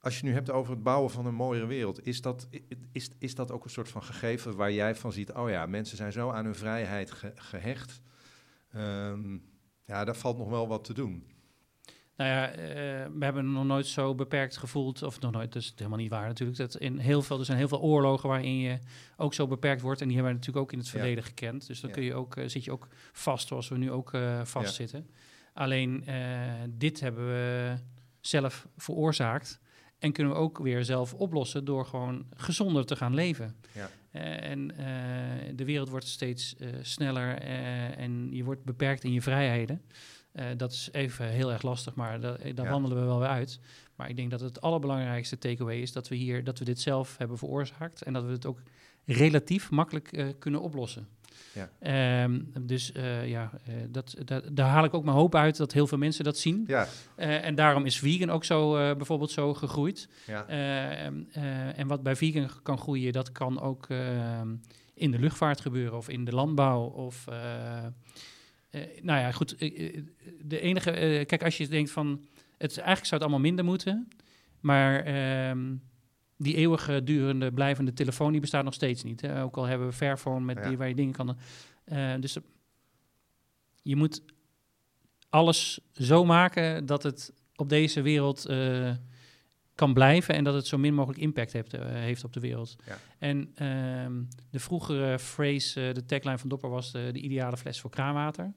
Als 0.00 0.18
je 0.18 0.24
nu 0.24 0.32
hebt 0.32 0.50
over 0.50 0.72
het 0.72 0.82
bouwen 0.82 1.10
van 1.10 1.26
een 1.26 1.34
mooiere 1.34 1.66
wereld, 1.66 2.06
is 2.06 2.20
dat, 2.20 2.48
is, 2.92 3.10
is 3.18 3.34
dat 3.34 3.50
ook 3.50 3.64
een 3.64 3.70
soort 3.70 3.88
van 3.88 4.02
gegeven 4.02 4.56
waar 4.56 4.72
jij 4.72 4.94
van 4.94 5.12
ziet, 5.12 5.32
oh 5.32 5.50
ja, 5.50 5.66
mensen 5.66 5.96
zijn 5.96 6.12
zo 6.12 6.30
aan 6.30 6.44
hun 6.44 6.54
vrijheid 6.54 7.12
gehecht. 7.34 8.00
Um, 8.76 9.42
ja, 9.84 10.04
daar 10.04 10.16
valt 10.16 10.38
nog 10.38 10.48
wel 10.48 10.68
wat 10.68 10.84
te 10.84 10.94
doen. 10.94 11.26
Nou 12.16 12.30
ja, 12.30 12.50
uh, 12.50 12.56
we 13.18 13.24
hebben 13.24 13.52
nog 13.52 13.64
nooit 13.64 13.86
zo 13.86 14.14
beperkt 14.14 14.56
gevoeld, 14.56 15.02
of 15.02 15.20
nog 15.20 15.32
nooit, 15.32 15.52
dat 15.52 15.62
is 15.62 15.72
helemaal 15.76 15.98
niet 15.98 16.10
waar 16.10 16.26
natuurlijk. 16.26 16.58
Dat 16.58 16.76
in 16.76 16.98
heel 16.98 17.22
veel, 17.22 17.38
er 17.38 17.44
zijn 17.44 17.58
heel 17.58 17.68
veel 17.68 17.80
oorlogen 17.80 18.28
waarin 18.28 18.58
je 18.58 18.78
ook 19.16 19.34
zo 19.34 19.46
beperkt 19.46 19.80
wordt. 19.80 20.00
En 20.00 20.06
die 20.06 20.16
hebben 20.16 20.32
we 20.34 20.38
natuurlijk 20.38 20.66
ook 20.66 20.72
in 20.72 20.78
het 20.78 20.88
verleden 20.88 21.24
gekend. 21.24 21.66
Dus 21.66 21.80
dan 21.80 21.90
kun 21.90 22.02
je 22.02 22.14
ook, 22.14 22.36
uh, 22.36 22.48
zit 22.48 22.64
je 22.64 22.72
ook 22.72 22.88
vast, 23.12 23.48
zoals 23.48 23.68
we 23.68 23.78
nu 23.78 23.90
ook 23.90 24.12
uh, 24.12 24.44
vastzitten. 24.44 25.06
Ja. 25.08 25.62
Alleen 25.62 26.04
dit 26.68 27.00
hebben 27.00 27.26
we 27.26 27.74
zelf 28.20 28.68
veroorzaakt. 28.76 29.60
En 29.98 30.12
kunnen 30.12 30.32
we 30.32 30.38
ook 30.38 30.58
weer 30.58 30.84
zelf 30.84 31.14
oplossen 31.14 31.64
door 31.64 31.86
gewoon 31.86 32.26
gezonder 32.36 32.86
te 32.86 32.96
gaan 32.96 33.14
leven. 33.14 33.56
Ja. 33.74 33.90
Uh, 34.12 34.50
en 34.50 34.70
uh, 34.70 35.56
de 35.56 35.64
wereld 35.64 35.88
wordt 35.88 36.06
steeds 36.06 36.54
uh, 36.58 36.68
sneller 36.82 37.38
en 37.96 38.28
je 38.32 38.44
wordt 38.44 38.64
beperkt 38.64 39.04
in 39.04 39.12
je 39.12 39.22
vrijheden. 39.22 39.82
dat 40.56 40.72
is 40.72 40.88
even 40.92 41.28
heel 41.28 41.52
erg 41.52 41.62
lastig, 41.62 41.94
maar 41.94 42.20
dat, 42.20 42.40
daar 42.40 42.64
ja. 42.64 42.70
wandelen 42.70 42.98
we 42.98 43.04
wel 43.04 43.18
weer 43.18 43.28
uit. 43.28 43.60
Maar 43.96 44.08
ik 44.08 44.16
denk 44.16 44.30
dat 44.30 44.40
het 44.40 44.60
allerbelangrijkste 44.60 45.38
takeaway 45.38 45.80
is 45.80 45.92
dat 45.92 46.08
we 46.08 46.14
hier 46.14 46.44
dat 46.44 46.58
we 46.58 46.64
dit 46.64 46.80
zelf 46.80 47.16
hebben 47.16 47.38
veroorzaakt 47.38 48.02
en 48.02 48.12
dat 48.12 48.24
we 48.24 48.30
het 48.30 48.46
ook 48.46 48.62
relatief 49.04 49.70
makkelijk 49.70 50.34
kunnen 50.38 50.60
oplossen. 50.60 51.08
Ja. 51.52 52.24
Um, 52.24 52.52
dus 52.60 52.92
uh, 52.92 53.28
ja, 53.28 53.50
uh, 53.68 53.74
dat, 53.88 54.14
dat, 54.24 54.44
daar 54.52 54.68
haal 54.68 54.84
ik 54.84 54.94
ook 54.94 55.04
mijn 55.04 55.16
hoop 55.16 55.34
uit 55.34 55.56
dat 55.56 55.72
heel 55.72 55.86
veel 55.86 55.98
mensen 55.98 56.24
dat 56.24 56.38
zien. 56.38 56.64
Ja. 56.66 56.88
Uh, 57.16 57.44
en 57.44 57.54
daarom 57.54 57.84
is 57.84 57.98
vegan 57.98 58.30
ook 58.30 58.44
zo 58.44 58.72
bijvoorbeeld 58.96 59.30
zo 59.30 59.54
gegroeid. 59.54 60.08
Ja. 60.26 60.46
Ehm, 60.46 61.14
en 61.76 61.86
wat 61.86 62.02
bij 62.02 62.16
vegan 62.16 62.50
kan 62.62 62.78
groeien, 62.78 63.12
dat 63.12 63.32
kan 63.32 63.60
ook 63.60 63.86
ehm, 63.88 64.54
in 64.94 65.10
de 65.10 65.18
luchtvaart 65.18 65.60
gebeuren 65.60 65.96
of 65.96 66.08
in 66.08 66.24
de 66.24 66.34
landbouw. 66.34 66.82
Of, 66.84 67.24
nou 69.02 69.20
ja, 69.20 69.32
goed. 69.32 69.58
de 70.42 70.60
enige, 70.60 71.24
kijk, 71.26 71.42
als 71.42 71.56
je 71.56 71.68
denkt 71.68 71.90
van, 71.90 72.26
het, 72.58 72.76
eigenlijk 72.76 73.06
zou 73.06 73.20
het 73.20 73.22
allemaal 73.22 73.40
minder 73.40 73.64
moeten. 73.64 74.08
Maar 74.60 75.04
die 76.38 76.54
eeuwige 76.54 77.02
durende 77.04 77.52
blijvende 77.52 77.92
telefoon 77.92 78.32
die 78.32 78.40
bestaat 78.40 78.64
nog 78.64 78.74
steeds 78.74 79.02
niet. 79.02 79.20
Hè? 79.20 79.42
Ook 79.42 79.56
al 79.56 79.64
hebben 79.64 79.86
we 79.86 79.92
Fairphone 79.92 80.44
met 80.44 80.64
die 80.64 80.76
waar 80.76 80.88
je 80.88 80.94
dingen 80.94 81.14
kan. 81.14 81.38
Uh, 81.86 82.14
dus 82.20 82.36
je 83.82 83.96
moet 83.96 84.22
alles 85.28 85.80
zo 85.92 86.24
maken 86.24 86.86
dat 86.86 87.02
het 87.02 87.32
op 87.54 87.68
deze 87.68 88.02
wereld 88.02 88.50
uh, 88.50 88.90
kan 89.74 89.94
blijven 89.94 90.34
en 90.34 90.44
dat 90.44 90.54
het 90.54 90.66
zo 90.66 90.78
min 90.78 90.94
mogelijk 90.94 91.20
impact 91.20 91.52
heeft, 91.52 91.72
heeft 91.82 92.24
op 92.24 92.32
de 92.32 92.40
wereld. 92.40 92.76
Ja. 92.86 92.98
En 93.18 93.50
ehm, 93.54 94.22
de 94.50 94.58
vroegere 94.58 95.18
phrase, 95.18 95.90
de 95.92 96.04
tagline 96.04 96.38
van 96.38 96.48
Dopper 96.48 96.70
was 96.70 96.92
de, 96.92 97.10
de 97.12 97.20
ideale 97.20 97.56
fles 97.56 97.80
voor 97.80 97.90
kraanwater. 97.90 98.52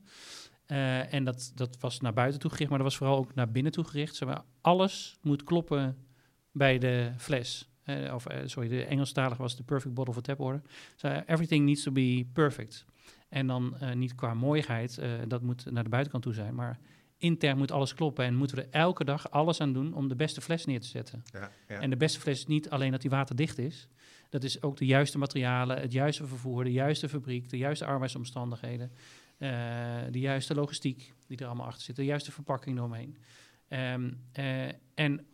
en 0.66 1.24
dat, 1.24 1.52
dat 1.56 1.78
was 1.80 2.00
naar 2.00 2.14
buiten 2.14 2.40
toe 2.40 2.52
gericht, 2.52 2.70
maar 2.70 2.80
dat 2.80 2.88
was 2.88 2.98
vooral 2.98 3.18
ook 3.18 3.36
naar 3.36 3.52
binnen 3.52 3.72
toe 3.72 3.84
gericht. 3.84 4.16
Zeg 4.16 4.28
maar, 4.28 4.44
alles 4.62 5.18
moet 5.22 5.44
kloppen 5.44 5.98
bij 6.52 6.78
de 6.78 7.12
fles. 7.18 7.71
Uh, 7.86 8.14
of 8.14 8.32
uh, 8.32 8.38
sorry, 8.46 8.70
de 8.70 8.86
Engelstalige 8.86 9.42
was 9.42 9.56
de 9.56 9.64
perfect 9.64 9.94
bottle 9.94 10.14
for 10.14 10.24
tap 10.24 10.40
order. 10.40 10.62
So, 10.96 11.08
everything 11.08 11.66
needs 11.66 11.84
to 11.84 11.92
be 11.92 12.26
perfect. 12.34 12.86
En 13.30 13.48
dan 13.48 13.76
uh, 13.82 13.92
niet 13.94 14.16
qua 14.16 14.34
mooiheid, 14.34 15.02
dat 15.28 15.42
moet 15.42 15.72
naar 15.72 15.84
de 15.84 15.90
buitenkant 15.90 16.24
toe 16.24 16.34
zijn, 16.34 16.56
maar 16.56 16.80
intern 17.18 17.58
moet 17.58 17.72
alles 17.72 17.94
kloppen 17.94 18.26
en 18.26 18.36
moeten 18.36 18.58
we 18.58 18.64
er 18.64 18.70
elke 18.72 19.04
dag 19.04 19.32
alles 19.32 19.62
aan 19.62 19.74
doen 19.74 19.94
om 19.94 20.08
de 20.08 20.16
beste 20.16 20.42
fles 20.42 20.66
neer 20.66 20.80
te 20.80 20.88
zetten. 20.88 21.24
Ja, 21.32 21.52
ja. 21.68 21.80
En 21.80 21.90
de 21.90 21.98
beste 21.98 22.20
fles 22.20 22.40
is 22.40 22.46
niet 22.46 22.70
alleen 22.70 22.92
dat 22.92 23.02
die 23.02 23.10
waterdicht 23.10 23.58
is, 23.58 23.88
dat 24.30 24.44
is 24.44 24.62
ook 24.62 24.78
de 24.78 24.86
juiste 24.86 25.18
materialen, 25.18 25.80
het 25.80 25.92
juiste 25.92 26.28
vervoer, 26.28 26.64
de 26.64 26.72
juiste 26.72 27.10
fabriek, 27.10 27.50
de 27.50 27.58
juiste 27.58 27.86
arbeidsomstandigheden, 27.86 28.92
de 30.12 30.20
juiste 30.20 30.56
logistiek 30.56 31.14
die 31.28 31.38
er 31.38 31.46
allemaal 31.46 31.66
achter 31.66 31.84
zit, 31.84 31.96
de 31.96 32.06
juiste 32.06 32.32
verpakking 32.32 32.78
eromheen. 32.78 33.18
Um, 33.70 34.20
en 34.94 35.26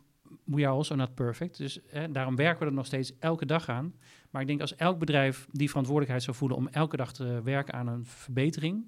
we 0.44 0.66
are 0.66 0.76
also 0.76 0.96
not 0.96 1.16
perfect. 1.16 1.58
Dus 1.58 1.80
hè, 1.88 2.12
daarom 2.12 2.36
werken 2.36 2.60
we 2.60 2.66
er 2.66 2.74
nog 2.74 2.86
steeds 2.86 3.18
elke 3.20 3.46
dag 3.46 3.70
aan. 3.70 3.94
Maar 4.30 4.42
ik 4.42 4.48
denk 4.48 4.62
als 4.62 4.76
elk 4.76 5.00
bedrijf 5.00 5.48
die 5.52 5.68
verantwoordelijkheid 5.68 6.24
zou 6.24 6.38
voelen 6.38 6.58
om 6.58 6.68
elke 6.68 6.98
dag 6.98 7.14
te 7.14 7.42
werken 7.44 7.74
aan 7.74 7.88
een 7.88 8.06
verbetering 8.06 8.86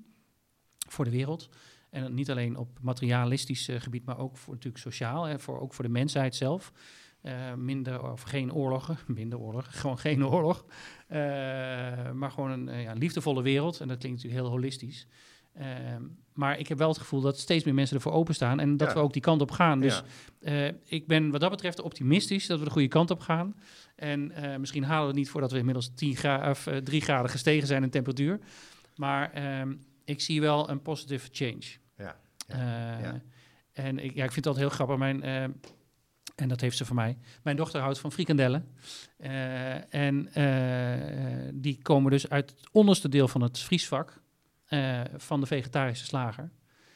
voor 0.87 1.05
de 1.05 1.11
wereld. 1.11 1.49
En 1.89 2.13
niet 2.13 2.31
alleen 2.31 2.57
op 2.57 2.79
materialistisch 2.81 3.69
uh, 3.69 3.79
gebied, 3.79 4.05
maar 4.05 4.17
ook 4.17 4.37
voor, 4.37 4.53
natuurlijk 4.53 4.83
sociaal. 4.83 5.23
Hè, 5.23 5.39
voor, 5.39 5.59
ook 5.59 5.73
voor 5.73 5.83
de 5.83 5.91
mensheid 5.91 6.35
zelf. 6.35 6.73
Uh, 7.23 7.53
minder 7.53 8.11
of 8.11 8.21
geen 8.21 8.53
oorlogen, 8.53 8.97
minder 9.19 9.39
oorlog, 9.39 9.79
gewoon 9.79 9.97
geen 9.97 10.25
oorlog. 10.25 10.65
Uh, 11.09 11.17
maar 12.11 12.31
gewoon 12.31 12.51
een 12.51 12.81
ja, 12.81 12.93
liefdevolle 12.93 13.41
wereld. 13.41 13.79
En 13.79 13.87
dat 13.87 13.97
klinkt 13.97 14.17
natuurlijk 14.17 14.43
heel 14.45 14.55
holistisch. 14.57 15.07
Ehm, 15.53 16.03
maar 16.39 16.59
ik 16.59 16.67
heb 16.67 16.77
wel 16.77 16.87
het 16.87 16.97
gevoel 16.97 17.21
dat 17.21 17.39
steeds 17.39 17.63
meer 17.63 17.73
mensen 17.73 17.95
ervoor 17.95 18.11
openstaan 18.11 18.59
en 18.59 18.77
dat 18.77 18.93
we 18.93 18.99
ook 18.99 19.13
die 19.13 19.21
kant 19.21 19.41
op 19.41 19.51
gaan. 19.51 19.79
Dus 19.79 20.03
uh, 20.39 20.67
ik 20.85 21.07
ben 21.07 21.31
wat 21.31 21.41
dat 21.41 21.49
betreft 21.49 21.81
optimistisch 21.81 22.47
dat 22.47 22.59
we 22.59 22.65
de 22.65 22.71
goede 22.71 22.87
kant 22.87 23.11
op 23.11 23.19
gaan. 23.19 23.55
En 23.95 24.31
uh, 24.31 24.55
misschien 24.55 24.83
halen 24.83 25.01
we 25.01 25.07
het 25.07 25.17
niet 25.17 25.29
voordat 25.29 25.51
we 25.51 25.57
inmiddels 25.57 25.91
10 25.95 26.15
gra 26.15 26.49
of, 26.49 26.67
uh, 26.67 26.77
eh, 26.77 26.83
3 26.83 27.01
graden 27.01 27.29
gestegen 27.29 27.67
zijn 27.67 27.83
in 27.83 27.89
temperatuur. 27.89 28.39
Maar 28.95 29.59
um, 29.61 29.85
ik 30.05 30.21
zie 30.21 30.41
wel 30.41 30.69
een 30.69 30.81
positive 30.81 31.29
change. 31.31 31.65
Ja. 31.97 32.15
ja. 32.47 33.21
En 33.73 33.99
ik, 33.99 34.15
ja, 34.15 34.23
ik 34.23 34.31
vind 34.31 34.47
altijd 34.47 34.65
heel 34.65 34.75
grappig. 34.75 34.97
Mijn, 34.97 35.23
en 36.35 36.47
dat 36.47 36.61
heeft 36.61 36.77
ze 36.77 36.85
van 36.85 36.95
mij. 36.95 37.17
Mijn 37.43 37.55
dochter 37.55 37.81
houdt 37.81 37.99
van 37.99 38.11
frikandellen. 38.11 38.67
en 39.89 40.29
die 41.53 41.81
komen 41.81 42.11
dus 42.11 42.29
uit 42.29 42.49
het 42.49 42.69
onderste 42.71 43.09
deel 43.09 43.27
van 43.27 43.41
het 43.41 43.59
vriesvak. 43.59 44.18
Uh, 44.69 45.01
van 45.17 45.39
de 45.39 45.45
vegetarische 45.45 46.05
slager. 46.05 46.51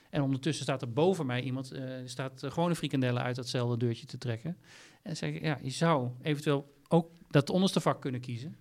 En 0.09 0.21
ondertussen 0.21 0.63
staat 0.63 0.81
er 0.81 0.93
boven 0.93 1.25
mij 1.25 1.41
iemand, 1.41 1.73
uh, 1.73 1.93
staat 2.05 2.43
uh, 2.43 2.51
gewone 2.51 2.75
frikandellen 2.75 3.23
uit 3.23 3.35
datzelfde 3.35 3.77
deurtje 3.77 4.05
te 4.05 4.17
trekken. 4.17 4.57
En 5.01 5.17
zeg 5.17 5.33
ik, 5.33 5.41
ja, 5.41 5.59
je 5.61 5.69
zou 5.69 6.09
eventueel 6.21 6.73
ook 6.87 7.11
dat 7.29 7.49
onderste 7.49 7.79
vak 7.79 8.01
kunnen 8.01 8.21
kiezen. 8.21 8.57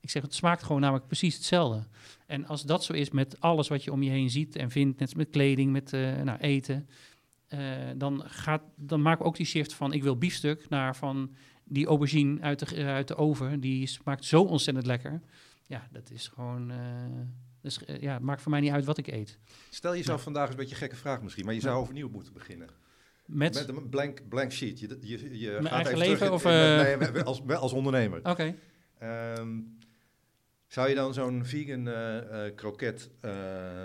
Ik 0.00 0.10
zeg, 0.10 0.22
het 0.22 0.34
smaakt 0.34 0.62
gewoon 0.62 0.80
namelijk 0.80 1.06
precies 1.06 1.34
hetzelfde. 1.34 1.86
En 2.26 2.46
als 2.46 2.62
dat 2.62 2.84
zo 2.84 2.92
is 2.92 3.10
met 3.10 3.40
alles 3.40 3.68
wat 3.68 3.84
je 3.84 3.92
om 3.92 4.02
je 4.02 4.10
heen 4.10 4.30
ziet 4.30 4.56
en 4.56 4.70
vindt, 4.70 4.98
net 4.98 5.16
met 5.16 5.30
kleding, 5.30 5.72
met 5.72 5.90
nou, 6.24 6.38
eten, 6.38 6.88
dan, 7.96 8.22
gaat, 8.26 8.62
dan 8.76 9.02
maken 9.02 9.24
ook 9.24 9.36
die 9.36 9.46
shift 9.46 9.74
van 9.74 9.92
ik 9.92 10.02
wil 10.02 10.16
biefstuk 10.16 10.68
naar 10.68 10.96
van 10.96 11.34
die 11.64 11.86
aubergine 11.86 12.40
uit 12.40 12.58
de, 12.58 12.84
uit 12.84 13.08
de 13.08 13.16
oven, 13.16 13.60
die 13.60 13.86
smaakt 13.86 14.24
zo 14.24 14.42
ontzettend 14.42 14.86
lekker. 14.86 15.22
Ja, 15.66 15.88
dat 15.90 16.10
is 16.10 16.28
gewoon 16.28 16.72
dus 17.62 17.80
uh, 17.86 18.00
ja, 18.00 18.18
maakt 18.18 18.42
voor 18.42 18.50
mij 18.50 18.60
niet 18.60 18.70
uit 18.70 18.84
wat 18.84 18.98
ik 18.98 19.06
eet. 19.06 19.38
Stel 19.70 19.96
jezelf 19.96 20.18
ja. 20.18 20.24
vandaag 20.24 20.50
een 20.50 20.56
beetje 20.56 20.74
gekke 20.74 20.96
vraag 20.96 21.22
misschien, 21.22 21.44
maar 21.44 21.54
je 21.54 21.60
zou 21.60 21.80
overnieuw 21.80 22.08
moeten 22.08 22.32
beginnen. 22.32 22.68
Met? 23.26 23.54
Met 23.54 23.68
een 23.68 23.88
blank, 23.88 24.28
blank 24.28 24.52
sheet. 24.52 24.80
Je, 24.80 24.98
je, 25.00 25.38
je 25.38 25.58
gaat 25.62 25.72
eigen 25.72 25.98
leven 25.98 26.16
terug 26.16 26.32
of... 26.32 26.44
In, 26.44 26.50
uh... 26.50 26.98
nee, 26.98 27.22
als, 27.22 27.42
als 27.48 27.72
ondernemer. 27.72 28.18
Oké. 28.18 28.30
Okay. 28.30 29.38
Um, 29.38 29.78
zou 30.66 30.88
je 30.88 30.94
dan 30.94 31.14
zo'n 31.14 31.44
vegan 31.44 31.88
uh, 31.88 32.54
kroket 32.54 33.10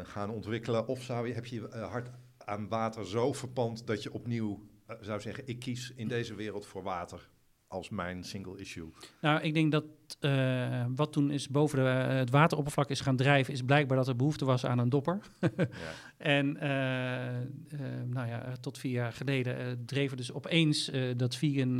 gaan 0.04 0.30
ontwikkelen? 0.30 0.88
Of 0.88 1.04
zou 1.04 1.28
je, 1.28 1.34
heb 1.34 1.46
je 1.46 1.56
je 1.56 1.68
hart 1.68 2.10
aan 2.38 2.68
water 2.68 3.08
zo 3.08 3.34
verpand 3.34 3.88
dat 3.88 4.04
je 4.04 4.13
opnieuw 4.13 4.68
zou 5.02 5.22
zeggen... 5.22 5.48
ik 5.48 5.60
kies 5.60 5.94
in 5.96 6.08
deze 6.08 6.36
wereld 6.36 6.66
voor 6.66 6.84
water? 6.84 7.30
Als 7.67 7.89
mijn 7.89 8.23
single 8.23 8.60
issue? 8.60 8.91
Nou, 9.21 9.41
ik 9.41 9.53
denk 9.53 9.71
dat 9.71 9.86
uh, 10.19 10.86
wat 10.95 11.12
toen 11.12 11.32
is 11.32 11.49
boven 11.49 11.77
de, 11.77 11.84
uh, 11.84 12.17
het 12.17 12.30
wateroppervlak 12.30 12.89
is 12.89 13.01
gaan 13.01 13.15
drijven, 13.15 13.53
is 13.53 13.62
blijkbaar 13.62 13.97
dat 13.97 14.08
er 14.08 14.15
behoefte 14.15 14.45
was 14.45 14.65
aan 14.65 14.80
een 14.80 14.89
dopper. 14.89 15.19
ja. 15.58 15.65
En 16.17 16.56
uh, 16.56 16.62
nou 18.06 18.27
ja, 18.27 18.56
tot 18.60 18.77
vier 18.77 18.91
jaar 18.91 19.13
geleden 19.13 19.86
dreven 19.86 20.17
dus 20.17 20.32
opeens 20.32 20.91
dat 21.15 21.36
vegan, 21.36 21.77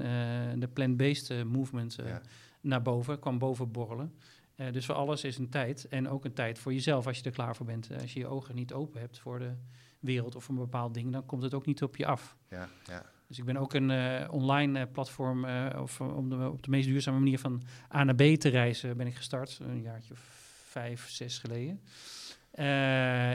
de 0.60 0.70
plant-based 0.74 1.46
movement 1.46 1.96
ja. 2.06 2.22
naar 2.62 2.82
boven, 2.82 3.20
kwam 3.20 3.38
boven 3.38 3.72
borrelen. 3.72 4.14
dus 4.72 4.86
voor 4.86 4.96
alles 4.96 5.24
is 5.24 5.38
een 5.38 5.50
tijd 5.50 5.88
en 5.88 6.10
ook 6.10 6.26
een 6.26 6.34
tijd 6.34 6.60
voor 6.60 6.74
jezelf 6.74 7.08
als 7.08 7.18
je 7.18 7.24
er 7.24 7.32
klaar 7.32 7.56
voor 7.56 7.66
bent. 7.66 7.90
als 8.02 8.14
je 8.14 8.20
je 8.20 8.28
ogen 8.28 8.56
niet 8.56 8.74
open 8.74 9.00
hebt 9.00 9.20
voor 9.20 9.40
de 9.40 9.54
wereld 10.00 10.36
of 10.36 10.44
voor 10.44 10.56
een 10.56 10.62
bepaald 10.62 10.94
ding, 10.94 11.12
dan 11.12 11.26
komt 11.26 11.44
het 11.44 11.54
ook 11.54 11.66
niet 11.66 11.84
op 11.84 11.96
je 11.96 12.06
af. 12.06 12.36
Ja, 12.50 12.70
ja. 12.86 13.06
Dus 13.28 13.38
ik 13.38 13.46
ben 13.46 13.58
ook 13.58 13.74
een 13.74 13.90
uh, 13.90 14.28
online 14.30 14.80
uh, 14.80 14.86
platform, 14.92 15.46
uh, 15.46 15.80
of 15.82 16.02
om 16.02 16.30
de, 16.30 16.50
op 16.50 16.64
de 16.64 16.70
meest 16.70 16.88
duurzame 16.88 17.20
manier 17.20 17.40
van 17.40 17.62
A 17.96 18.04
naar 18.04 18.16
B 18.16 18.22
te 18.22 18.50
reizen, 18.50 18.98
ben 18.98 19.08
ik 19.08 19.16
gestart. 19.16 19.60
Een 19.62 19.82
jaartje 19.82 20.14
of 20.14 20.20
vijf, 20.66 21.10
zes 21.10 21.40
geleden. 21.40 21.82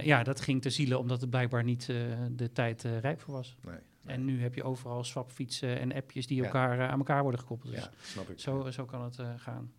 ja, 0.04 0.22
dat 0.22 0.40
ging 0.40 0.62
te 0.62 0.70
zielen 0.70 0.98
omdat 0.98 1.20
het 1.20 1.30
blijkbaar 1.30 1.64
niet 1.64 1.86
de 2.30 2.50
tijd 2.52 2.82
rijp 2.82 3.20
voor 3.20 3.34
was. 3.34 3.56
Nee, 3.64 3.74
nee. 4.02 4.14
En 4.14 4.24
nu 4.24 4.42
heb 4.42 4.54
je 4.54 4.62
overal 4.62 5.04
swapfietsen 5.04 5.78
en 5.78 5.92
appjes 5.92 6.26
die 6.26 6.44
elkaar, 6.44 6.88
aan 6.88 6.98
elkaar 6.98 7.22
worden 7.22 7.40
gekoppeld. 7.40 7.72
Dus 7.72 7.84
ja, 7.84 7.90
snap 8.02 8.30
ik. 8.30 8.40
Zo, 8.40 8.70
zo 8.70 8.84
kan 8.84 9.02
het 9.02 9.18
gaan. 9.36 9.72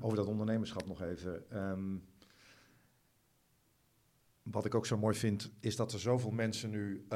Over 0.00 0.16
dat 0.16 0.26
ondernemerschap 0.26 0.86
nog 0.86 1.02
even. 1.02 1.58
Um, 1.58 2.04
wat 4.42 4.64
ik 4.64 4.74
ook 4.74 4.86
zo 4.86 4.98
mooi 4.98 5.16
vind, 5.16 5.52
is 5.60 5.76
dat 5.76 5.92
er 5.92 5.98
zoveel 5.98 6.30
mensen 6.30 6.70
nu, 6.70 7.06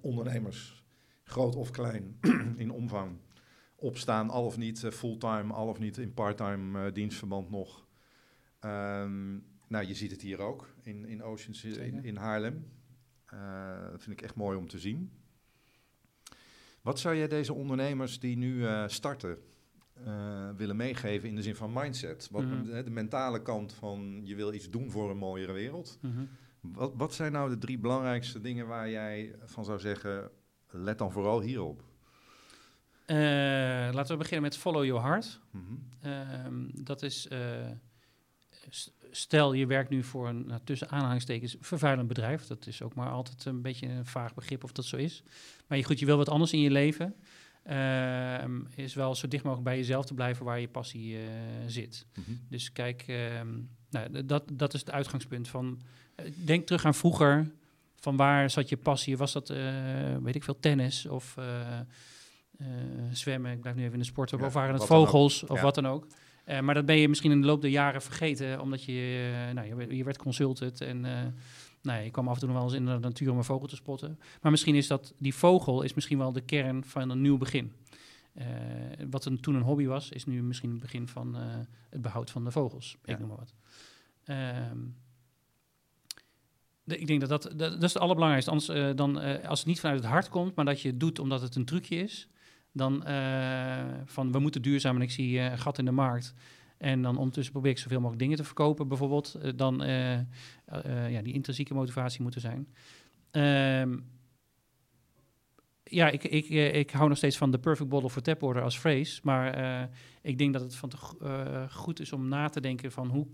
ondernemers, 0.00 0.79
groot 1.30 1.56
of 1.56 1.70
klein 1.70 2.18
in 2.56 2.70
omvang, 2.70 3.16
opstaan, 3.76 4.30
al 4.30 4.44
of 4.44 4.56
niet 4.56 4.82
uh, 4.82 4.90
fulltime, 4.90 5.52
al 5.52 5.68
of 5.68 5.78
niet 5.78 5.98
in 5.98 6.14
parttime 6.14 6.86
uh, 6.86 6.92
dienstverband 6.92 7.50
nog. 7.50 7.86
Um, 8.64 9.44
nou, 9.66 9.86
je 9.86 9.94
ziet 9.94 10.10
het 10.10 10.22
hier 10.22 10.38
ook 10.38 10.74
in, 10.82 11.06
in 11.06 11.22
Oceans 11.22 11.64
in, 11.64 12.04
in 12.04 12.16
Haarlem. 12.16 12.66
Dat 13.90 14.02
vind 14.02 14.18
ik 14.18 14.22
echt 14.22 14.34
mooi 14.34 14.56
om 14.56 14.68
te 14.68 14.78
zien. 14.78 15.12
Wat 16.82 16.98
zou 16.98 17.16
jij 17.16 17.28
deze 17.28 17.54
ondernemers 17.54 18.20
die 18.20 18.36
nu 18.36 18.66
starten 18.86 19.38
willen 20.56 20.76
meegeven 20.76 21.28
in 21.28 21.34
de 21.34 21.42
zin 21.42 21.56
van 21.56 21.72
mindset? 21.72 22.28
Wat, 22.30 22.42
mm 22.42 22.50
-hmm. 22.50 22.84
de, 22.84 22.90
mentale 22.90 23.42
kant 23.42 23.72
van 23.72 24.20
je 24.24 24.34
wil 24.34 24.52
iets 24.52 24.70
doen 24.70 24.90
voor 24.90 25.10
een 25.10 25.16
mooiere 25.16 25.52
wereld. 25.52 25.98
Mm 26.00 26.12
-hmm. 26.12 26.28
wat, 26.72 26.92
wat 26.96 27.14
zijn 27.14 27.32
nou 27.32 27.50
de 27.50 27.58
drie 27.58 27.78
belangrijkste 27.78 28.40
dingen 28.40 28.66
waar 28.66 28.90
jij 28.90 29.34
van 29.44 29.64
zou 29.64 29.78
zeggen 29.78 30.30
let 30.70 30.98
dan 30.98 31.12
vooral 31.12 31.40
hierop. 31.40 31.82
Uh, 33.06 33.16
laten 33.92 34.12
we 34.12 34.16
beginnen 34.16 34.42
met 34.42 34.56
follow 34.56 34.84
your 34.84 35.02
heart. 35.02 35.40
Mm 35.50 35.64
-hmm. 35.66 36.10
uh, 36.10 36.84
dat 36.84 37.02
is, 37.02 37.28
uh, 37.32 37.38
stel 39.10 39.52
je 39.52 39.66
werkt 39.66 39.90
nu 39.90 40.02
voor 40.02 40.28
een 40.28 40.46
nou, 40.46 40.60
tussen 40.64 40.88
aanhalingstekens 40.88 41.56
vervuilend 41.60 42.08
bedrijf. 42.08 42.46
Dat 42.46 42.66
is 42.66 42.82
ook 42.82 42.94
maar 42.94 43.10
altijd 43.10 43.44
een 43.44 43.62
beetje 43.62 43.88
een 43.88 44.06
vaag 44.06 44.34
begrip 44.34 44.64
of 44.64 44.72
dat 44.72 44.84
zo 44.84 44.96
is. 44.96 45.22
Maar 45.66 45.78
je, 45.78 45.84
goed, 45.84 45.98
je 45.98 46.06
wil 46.06 46.16
wat 46.16 46.28
anders 46.28 46.52
in 46.52 46.60
je 46.60 46.70
leven. 46.70 47.14
Ehm, 47.62 48.60
is 48.74 48.94
wel 48.94 49.14
zo 49.14 49.28
dicht 49.28 49.44
mogelijk 49.44 49.68
bij 49.68 49.76
jezelf 49.76 50.06
te 50.06 50.14
blijven 50.14 50.44
waar 50.44 50.60
je 50.60 50.68
passie 50.68 51.16
eh, 51.16 51.22
zit. 51.66 52.06
Mm 52.14 52.24
-hmm. 52.24 52.40
Dus 52.48 52.72
kijk, 52.72 53.04
ehm, 53.06 53.48
nou, 53.90 54.26
dat, 54.26 54.44
dat 54.52 54.74
is 54.74 54.80
het 54.80 54.90
uitgangspunt 54.90 55.48
van. 55.48 55.80
denk 56.44 56.66
terug 56.66 56.84
aan 56.84 56.94
vroeger 56.94 57.50
van 58.00 58.16
waar 58.16 58.50
zat 58.50 58.68
je 58.68 58.76
passie? 58.76 59.16
Was 59.16 59.32
dat, 59.32 59.50
uh, 59.50 59.58
weet 60.22 60.34
ik 60.34 60.44
veel, 60.44 60.60
tennis 60.60 61.06
of 61.06 61.36
uh, 61.38 61.44
uh, 62.60 62.66
zwemmen? 63.12 63.52
Ik 63.52 63.60
blijf 63.60 63.76
nu 63.76 63.82
even 63.82 63.94
in 63.94 64.00
de 64.00 64.04
sport. 64.04 64.30
Ja, 64.30 64.38
of 64.38 64.52
waren 64.52 64.74
het 64.74 64.84
vogels 64.84 65.42
of 65.42 65.56
ja. 65.56 65.62
wat 65.62 65.74
dan 65.74 65.86
ook? 65.86 66.06
maar 66.60 66.74
dat 66.74 66.86
ben 66.86 66.96
je 66.96 67.08
misschien 67.08 67.30
in 67.30 67.40
de 67.40 67.46
loop 67.46 67.60
der 67.60 67.70
jaren 67.70 68.02
vergeten, 68.02 68.60
omdat 68.60 68.84
je, 68.84 69.30
nou, 69.54 69.66
je, 69.66 69.96
je 69.96 70.04
werd 70.04 70.18
consulted 70.18 70.80
en 70.80 71.00
nou, 71.82 72.02
je 72.02 72.10
kwam 72.10 72.28
af 72.28 72.34
en 72.34 72.40
toe 72.40 72.48
nog 72.48 72.58
wel 72.58 72.66
eens 72.66 72.76
in 72.76 72.86
de 72.86 72.98
natuur 72.98 73.30
om 73.30 73.36
een 73.36 73.44
vogel 73.44 73.66
te 73.66 73.76
spotten. 73.76 74.18
Maar 74.40 74.50
misschien 74.50 74.74
is 74.74 74.86
dat, 74.86 75.14
die 75.18 75.34
vogel 75.34 75.82
is 75.82 75.94
misschien 75.94 76.18
wel 76.18 76.32
de 76.32 76.40
kern 76.40 76.84
van 76.84 77.10
een 77.10 77.20
nieuw 77.20 77.38
begin. 77.38 77.72
wat 79.10 79.24
een, 79.24 79.40
toen 79.40 79.54
een 79.54 79.62
hobby 79.62 79.86
was, 79.86 80.10
is 80.10 80.26
nu 80.26 80.42
misschien 80.42 80.70
het 80.70 80.80
begin 80.80 81.08
van 81.08 81.34
het 81.90 82.02
behoud 82.02 82.30
van 82.30 82.44
de 82.44 82.50
vogels. 82.50 82.96
Ik 83.04 83.18
noem 83.18 83.28
maar 83.28 83.38
wat. 83.38 83.54
Ehm, 84.24 84.78
ik 86.84 87.06
denk 87.06 87.20
dat 87.20 87.28
dat, 87.28 87.42
dat, 87.42 87.58
dat 87.58 87.82
is 87.82 87.92
het 87.92 88.02
allerbelangrijkste. 88.02 88.50
Anders, 88.50 88.68
uh, 88.68 88.96
dan, 88.96 89.22
uh, 89.22 89.48
als 89.48 89.58
het 89.58 89.68
niet 89.68 89.80
vanuit 89.80 90.00
het 90.00 90.10
hart 90.10 90.28
komt, 90.28 90.54
maar 90.54 90.64
dat 90.64 90.80
je 90.80 90.88
het 90.88 91.00
doet 91.00 91.18
omdat 91.18 91.40
het 91.40 91.56
een 91.56 91.64
trucje 91.64 91.96
is, 91.96 92.28
dan 92.72 93.02
van 94.04 94.32
we 94.32 94.38
moeten 94.38 94.62
duurzaam 94.62 94.96
en 94.96 95.02
ik 95.02 95.10
zie 95.10 95.38
een 95.38 95.58
gat 95.58 95.78
in 95.78 95.84
de 95.84 95.90
markt. 95.90 96.34
En 96.76 97.02
dan 97.02 97.16
ondertussen 97.16 97.52
probeer 97.52 97.70
ik 97.70 97.78
zoveel 97.78 97.98
mogelijk 97.98 98.22
dingen 98.22 98.36
te 98.36 98.44
verkopen, 98.44 98.88
bijvoorbeeld. 98.88 99.38
dan 99.56 99.82
ja, 101.08 101.22
die 101.22 101.32
intrinsieke 101.32 101.74
motivatie 101.74 102.22
moeten 102.22 102.40
zijn. 102.40 102.68
Ehm, 103.30 103.98
ja, 105.84 106.08
ik, 106.08 106.24
ik, 106.24 106.48
ik 106.74 106.90
hou 106.90 107.08
nog 107.08 107.16
steeds 107.16 107.36
van 107.36 107.50
de 107.50 107.58
perfect 107.58 107.88
bottle 107.88 108.22
tap 108.22 108.42
order 108.42 108.62
als 108.62 108.78
phrase. 108.78 109.20
Maar 109.22 109.88
ik 110.22 110.38
denk 110.38 110.52
dat 110.52 110.62
het 110.62 110.76
van 110.76 110.88
te, 110.88 110.96
goed 111.70 112.00
is 112.00 112.12
om 112.12 112.28
na 112.28 112.48
te 112.48 112.60
denken 112.60 112.92
van 112.92 113.08
hoe 113.08 113.26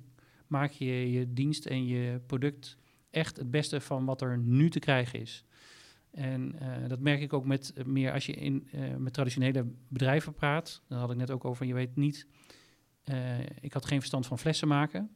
maak 0.47 0.71
je 0.71 1.13
je 1.13 1.33
dienst 1.33 1.67
en 1.67 1.87
je 1.87 2.21
product 2.27 2.79
echt 3.11 3.37
het 3.37 3.51
beste 3.51 3.81
van 3.81 4.05
wat 4.05 4.21
er 4.21 4.39
nu 4.39 4.71
te 4.71 4.79
krijgen 4.79 5.21
is. 5.21 5.45
En 6.17 6.57
uh, 6.63 6.89
dat 6.89 7.01
merk 7.01 7.21
ik 7.21 7.33
ook 7.33 7.45
met 7.45 7.73
meer 7.85 8.13
als 8.13 8.27
je 8.27 8.33
in, 8.33 8.69
uh, 8.75 8.95
met 8.97 9.13
traditionele 9.13 9.67
bedrijven 9.89 10.35
praat. 10.35 10.83
Dan 10.89 10.99
had 10.99 11.11
ik 11.11 11.17
net 11.17 11.31
ook 11.31 11.45
over, 11.45 11.67
je 11.67 11.75
weet 11.75 11.97
niet, 11.97 12.27
uh, 13.05 13.41
ik 13.61 13.73
had 13.73 13.87
geen 13.87 13.99
verstand 13.99 14.27
van 14.27 14.39
flessen 14.39 14.69
maken. 14.69 15.11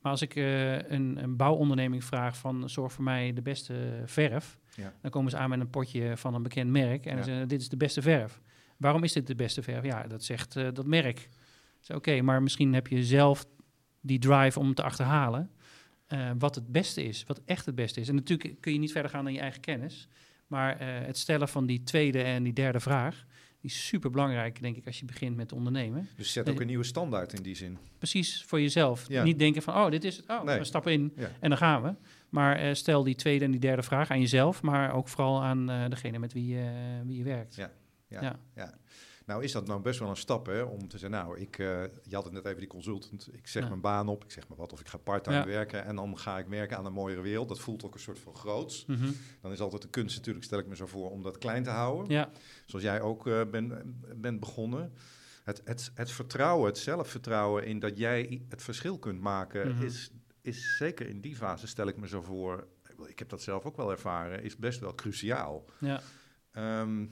Maar 0.00 0.12
als 0.12 0.22
ik 0.22 0.34
een, 0.34 1.22
een, 1.22 1.36
bouwonderneming 1.36 2.04
vraag 2.04 2.36
van 2.36 2.68
zorg 2.68 2.92
voor 2.92 3.04
mij 3.04 3.32
de 3.32 3.42
beste 3.42 4.02
verf, 4.04 4.58
ja. 4.74 4.92
dan 5.00 5.10
komen 5.10 5.30
ze 5.30 5.36
aan 5.36 5.50
met 5.50 5.60
een 5.60 5.70
potje 5.70 6.16
van 6.16 6.34
een 6.34 6.42
bekend 6.42 6.70
merk 6.70 7.06
en 7.06 7.16
ja. 7.16 7.22
zeggen 7.22 7.48
dit 7.48 7.60
is 7.60 7.68
de 7.68 7.76
beste 7.76 8.02
verf. 8.02 8.40
Waarom 8.76 9.04
is 9.04 9.12
dit 9.12 9.26
de 9.26 9.34
beste 9.34 9.62
verf? 9.62 9.84
Ja, 9.84 10.02
dat 10.02 10.24
zegt 10.24 10.52
dat 10.54 10.86
merk. 10.86 11.28
Oké, 11.88 12.22
maar 12.22 12.42
misschien 12.42 12.74
heb 12.74 12.86
je 12.86 13.04
zelf 13.04 13.46
die 14.00 14.18
drive 14.18 14.58
om 14.58 14.74
te 14.74 14.82
achterhalen. 14.82 15.50
Uh, 16.12 16.30
wat 16.38 16.54
het 16.54 16.72
beste 16.72 17.04
is, 17.04 17.24
wat 17.26 17.40
echt 17.44 17.66
het 17.66 17.74
beste 17.74 18.00
is. 18.00 18.08
En 18.08 18.14
natuurlijk 18.14 18.60
kun 18.60 18.72
je 18.72 18.78
niet 18.78 18.92
verder 18.92 19.10
gaan 19.10 19.24
dan 19.24 19.32
je 19.32 19.40
eigen 19.40 19.60
kennis. 19.60 20.08
Maar 20.46 20.80
uh, 20.80 20.86
het 21.06 21.18
stellen 21.18 21.48
van 21.48 21.66
die 21.66 21.82
tweede 21.82 22.22
en 22.22 22.42
die 22.42 22.52
derde 22.52 22.80
vraag, 22.80 23.24
die 23.60 23.70
is 23.70 23.86
super 23.86 24.10
belangrijk, 24.10 24.62
denk 24.62 24.76
ik, 24.76 24.86
als 24.86 24.98
je 24.98 25.04
begint 25.04 25.36
met 25.36 25.52
ondernemen. 25.52 26.08
Dus 26.16 26.32
zet 26.32 26.48
ook 26.48 26.60
een 26.60 26.66
nieuwe 26.66 26.84
standaard 26.84 27.32
in 27.32 27.42
die 27.42 27.54
zin. 27.54 27.78
Precies, 27.98 28.44
voor 28.44 28.60
jezelf. 28.60 29.08
Ja. 29.08 29.22
Niet 29.22 29.38
denken 29.38 29.62
van, 29.62 29.74
oh, 29.74 29.90
dit 29.90 30.04
is 30.04 30.16
het, 30.16 30.28
oh, 30.28 30.42
nee. 30.42 30.58
we 30.58 30.64
stappen 30.64 30.92
in 30.92 31.12
ja. 31.16 31.30
en 31.40 31.48
dan 31.48 31.58
gaan 31.58 31.82
we. 31.82 31.94
Maar 32.28 32.64
uh, 32.64 32.74
stel 32.74 33.02
die 33.02 33.14
tweede 33.14 33.44
en 33.44 33.50
die 33.50 33.60
derde 33.60 33.82
vraag 33.82 34.10
aan 34.10 34.20
jezelf, 34.20 34.62
maar 34.62 34.92
ook 34.92 35.08
vooral 35.08 35.42
aan 35.42 35.66
degene 35.90 36.18
met 36.18 36.32
wie, 36.32 36.58
wie 37.04 37.16
je 37.16 37.24
werkt. 37.24 37.54
Ja, 37.54 37.70
ja, 38.08 38.38
ja. 38.54 38.74
Nou 39.30 39.42
is 39.42 39.52
dat 39.52 39.66
nou 39.66 39.80
best 39.80 39.98
wel 39.98 40.08
een 40.08 40.16
stap 40.16 40.46
hè, 40.46 40.62
om 40.62 40.88
te 40.88 40.98
zeggen, 40.98 41.10
nou, 41.10 41.38
ik, 41.38 41.58
uh, 41.58 41.82
je 42.02 42.14
had 42.14 42.24
het 42.24 42.32
net 42.32 42.44
even 42.44 42.58
die 42.58 42.68
consultant, 42.68 43.28
ik 43.32 43.46
zeg 43.46 43.68
mijn 43.68 43.80
baan 43.80 44.08
op, 44.08 44.24
ik 44.24 44.30
zeg 44.30 44.48
maar 44.48 44.58
wat, 44.58 44.72
of 44.72 44.80
ik 44.80 44.88
ga 44.88 44.98
parttime 44.98 45.44
werken 45.44 45.84
en 45.84 45.96
dan 45.96 46.18
ga 46.18 46.38
ik 46.38 46.46
werken 46.46 46.76
aan 46.76 46.86
een 46.86 46.92
mooiere 46.92 47.20
wereld. 47.20 47.48
Dat 47.48 47.60
voelt 47.60 47.84
ook 47.84 47.94
een 47.94 48.00
soort 48.00 48.18
van 48.18 48.34
groots. 48.34 48.86
Mhm. 48.86 49.10
Dan 49.40 49.52
is 49.52 49.60
altijd 49.60 49.82
de 49.82 49.88
kunst 49.88 50.16
natuurlijk, 50.16 50.44
stel 50.44 50.58
ik 50.58 50.66
me 50.66 50.76
zo 50.76 50.86
voor, 50.86 51.10
om 51.10 51.22
dat 51.22 51.38
klein 51.38 51.62
te 51.62 51.70
houden. 51.70 52.12
Ja. 52.12 52.30
Zoals 52.66 52.84
jij 52.84 53.00
ook 53.00 53.26
uh, 53.26 53.40
bent 53.50 53.72
ben 54.20 54.38
begonnen. 54.38 54.92
Het, 55.44 55.62
het, 55.64 55.90
het 55.94 56.10
vertrouwen, 56.10 56.66
het 56.66 56.78
zelfvertrouwen 56.78 57.64
in 57.64 57.78
dat 57.78 57.98
jij 57.98 58.42
het 58.48 58.62
verschil 58.62 58.98
kunt 58.98 59.20
maken, 59.20 59.68
mhm. 59.68 59.84
is, 59.84 60.10
is 60.40 60.76
zeker 60.76 61.08
in 61.08 61.20
die 61.20 61.36
fase, 61.36 61.66
stel 61.66 61.86
ik 61.86 61.96
me 61.96 62.08
zo 62.08 62.22
voor, 62.22 62.66
ik 63.06 63.18
heb 63.18 63.28
dat 63.28 63.42
zelf 63.42 63.64
ook 63.64 63.76
wel 63.76 63.90
ervaren, 63.90 64.42
is 64.42 64.56
best 64.56 64.80
wel 64.80 64.94
cruciaal. 64.94 65.64
Ja. 65.78 66.00
Um, 66.80 67.10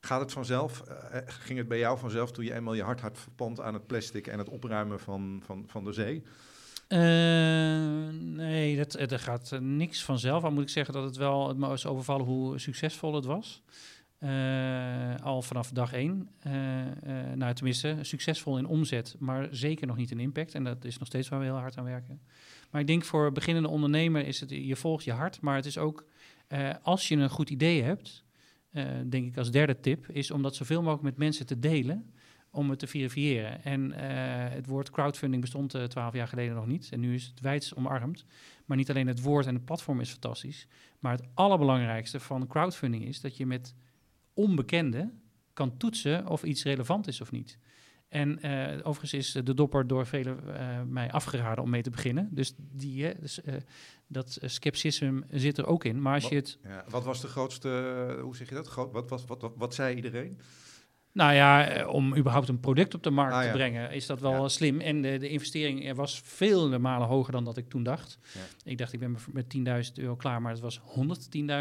Gaat 0.00 0.20
het 0.20 0.32
vanzelf? 0.32 0.82
Uh, 0.88 1.18
ging 1.26 1.58
het 1.58 1.68
bij 1.68 1.78
jou 1.78 1.98
vanzelf 1.98 2.32
toen 2.32 2.44
je 2.44 2.54
eenmaal 2.54 2.74
je 2.74 2.82
hart 2.82 3.00
had 3.00 3.18
verpand 3.18 3.60
aan 3.60 3.74
het 3.74 3.86
plastic 3.86 4.26
en 4.26 4.38
het 4.38 4.48
opruimen 4.48 5.00
van, 5.00 5.42
van, 5.44 5.64
van 5.66 5.84
de 5.84 5.92
zee? 5.92 6.22
Uh, 6.88 6.98
nee, 8.20 8.76
dat, 8.76 8.94
er 8.94 9.18
gaat 9.18 9.58
niks 9.60 10.04
vanzelf. 10.04 10.44
Al 10.44 10.50
moet 10.50 10.62
ik 10.62 10.68
zeggen 10.68 10.94
dat 10.94 11.04
het 11.04 11.16
wel 11.16 11.48
het 11.48 11.56
me 11.56 11.72
is 11.72 11.86
overvallen 11.86 12.26
hoe 12.26 12.58
succesvol 12.58 13.14
het 13.14 13.24
was. 13.24 13.62
Al 15.22 15.42
vanaf 15.42 15.70
dag 15.70 15.92
één. 15.92 16.28
nou, 17.34 17.54
tenminste, 17.54 17.96
succesvol 18.00 18.58
in 18.58 18.66
omzet, 18.66 19.16
maar 19.18 19.48
zeker 19.50 19.86
nog 19.86 19.96
niet 19.96 20.10
in 20.10 20.20
impact. 20.20 20.54
En 20.54 20.64
dat 20.64 20.84
is 20.84 20.98
nog 20.98 21.08
steeds 21.08 21.28
waar 21.28 21.38
we 21.38 21.44
heel 21.44 21.54
hard 21.54 21.76
aan 21.76 21.84
werken. 21.84 22.20
Maar 22.70 22.80
ik 22.80 22.86
denk 22.86 23.04
voor 23.04 23.32
beginnende 23.32 23.68
ondernemer 23.68 24.26
is 24.26 24.40
het, 24.40 24.50
je 24.50 24.76
volgt 24.76 25.04
je 25.04 25.12
hart, 25.12 25.40
maar 25.40 25.56
het 25.56 25.66
is 25.66 25.78
ook, 25.78 26.04
als 26.82 27.08
je 27.08 27.16
een 27.16 27.30
goed 27.30 27.50
idee 27.50 27.82
hebt, 27.82 28.24
uh, 28.72 28.84
denk 29.06 29.26
ik 29.26 29.36
als 29.36 29.50
derde 29.50 29.80
tip, 29.80 30.08
is 30.08 30.30
om 30.30 30.42
dat 30.42 30.56
zoveel 30.56 30.80
mogelijk 30.82 31.02
met 31.02 31.16
mensen 31.16 31.46
te 31.46 31.58
delen 31.58 32.12
om 32.50 32.70
het 32.70 32.78
te 32.78 32.86
verifiëren. 32.86 33.64
En 33.64 33.90
uh, 33.90 33.96
het 34.48 34.66
woord 34.66 34.90
crowdfunding 34.90 35.42
bestond 35.42 35.74
uh, 35.74 35.84
twaalf 35.84 36.14
jaar 36.14 36.28
geleden 36.28 36.54
nog 36.54 36.66
niet. 36.66 36.88
En 36.92 37.00
nu 37.00 37.14
is 37.14 37.26
het 37.26 37.40
wijds 37.40 37.74
omarmd. 37.74 38.24
Maar 38.64 38.76
niet 38.76 38.90
alleen 38.90 39.06
het 39.06 39.22
woord 39.22 39.46
en 39.46 39.54
het 39.54 39.64
platform 39.64 40.00
is 40.00 40.10
fantastisch. 40.10 40.66
Maar 40.98 41.12
het 41.12 41.28
allerbelangrijkste 41.34 42.20
van 42.20 42.46
crowdfunding 42.46 43.04
is 43.04 43.20
dat 43.20 43.36
je 43.36 43.46
met 43.46 43.74
onbekenden 44.34 45.22
kan 45.52 45.76
toetsen 45.76 46.26
of 46.26 46.42
iets 46.42 46.62
relevant 46.62 47.06
is 47.06 47.20
of 47.20 47.30
niet. 47.30 47.58
En 48.08 48.38
uh, 48.46 48.76
overigens 48.76 49.12
is 49.12 49.32
de 49.44 49.54
dopper 49.54 49.86
door 49.86 50.06
velen 50.06 50.38
uh, 50.46 50.82
mij 50.86 51.10
afgeraden 51.10 51.64
om 51.64 51.70
mee 51.70 51.82
te 51.82 51.90
beginnen. 51.90 52.28
Dus, 52.30 52.54
die, 52.56 53.20
dus 53.20 53.40
uh, 53.44 53.54
dat 54.06 54.38
scepticisme 54.42 55.22
zit 55.30 55.58
er 55.58 55.66
ook 55.66 55.84
in. 55.84 56.02
Maar 56.02 56.14
als 56.14 56.22
wat, 56.22 56.32
je 56.32 56.38
het... 56.38 56.58
Ja, 56.62 56.84
wat 56.88 57.04
was 57.04 57.20
de 57.20 57.26
grootste, 57.26 57.68
hoe 58.22 58.36
zeg 58.36 58.48
je 58.48 58.54
dat? 58.54 58.68
Groot, 58.68 58.92
wat, 58.92 59.08
wat, 59.08 59.26
wat, 59.26 59.52
wat, 59.56 59.74
zei 59.74 59.96
iedereen? 59.96 60.40
Nou 61.12 61.32
ja, 61.32 61.84
om 61.86 62.16
überhaupt 62.16 62.48
een 62.48 62.60
product 62.60 62.94
op 62.94 63.02
de 63.02 63.10
markt 63.10 63.34
ah, 63.34 63.42
te 63.42 63.50
brengen, 63.50 63.90
is 63.90 64.06
dat 64.06 64.20
wel 64.20 64.42
ja. 64.42 64.48
slim. 64.48 64.80
En 64.80 65.02
de, 65.02 65.18
de 65.18 65.28
investering 65.28 65.94
was 65.94 66.20
vele 66.24 66.78
malen 66.78 67.08
hoger 67.08 67.32
dan 67.32 67.44
dat 67.44 67.56
ik 67.56 67.68
toen 67.68 67.82
dacht. 67.82 68.18
Ik 68.64 68.78
dacht, 68.78 68.92
ik 68.92 69.00
ben 69.00 69.16
met 69.32 69.56
10.000 69.88 69.92
euro 69.94 70.16
klaar, 70.16 70.42
maar 70.42 70.52
het 70.52 70.60
was 70.60 70.80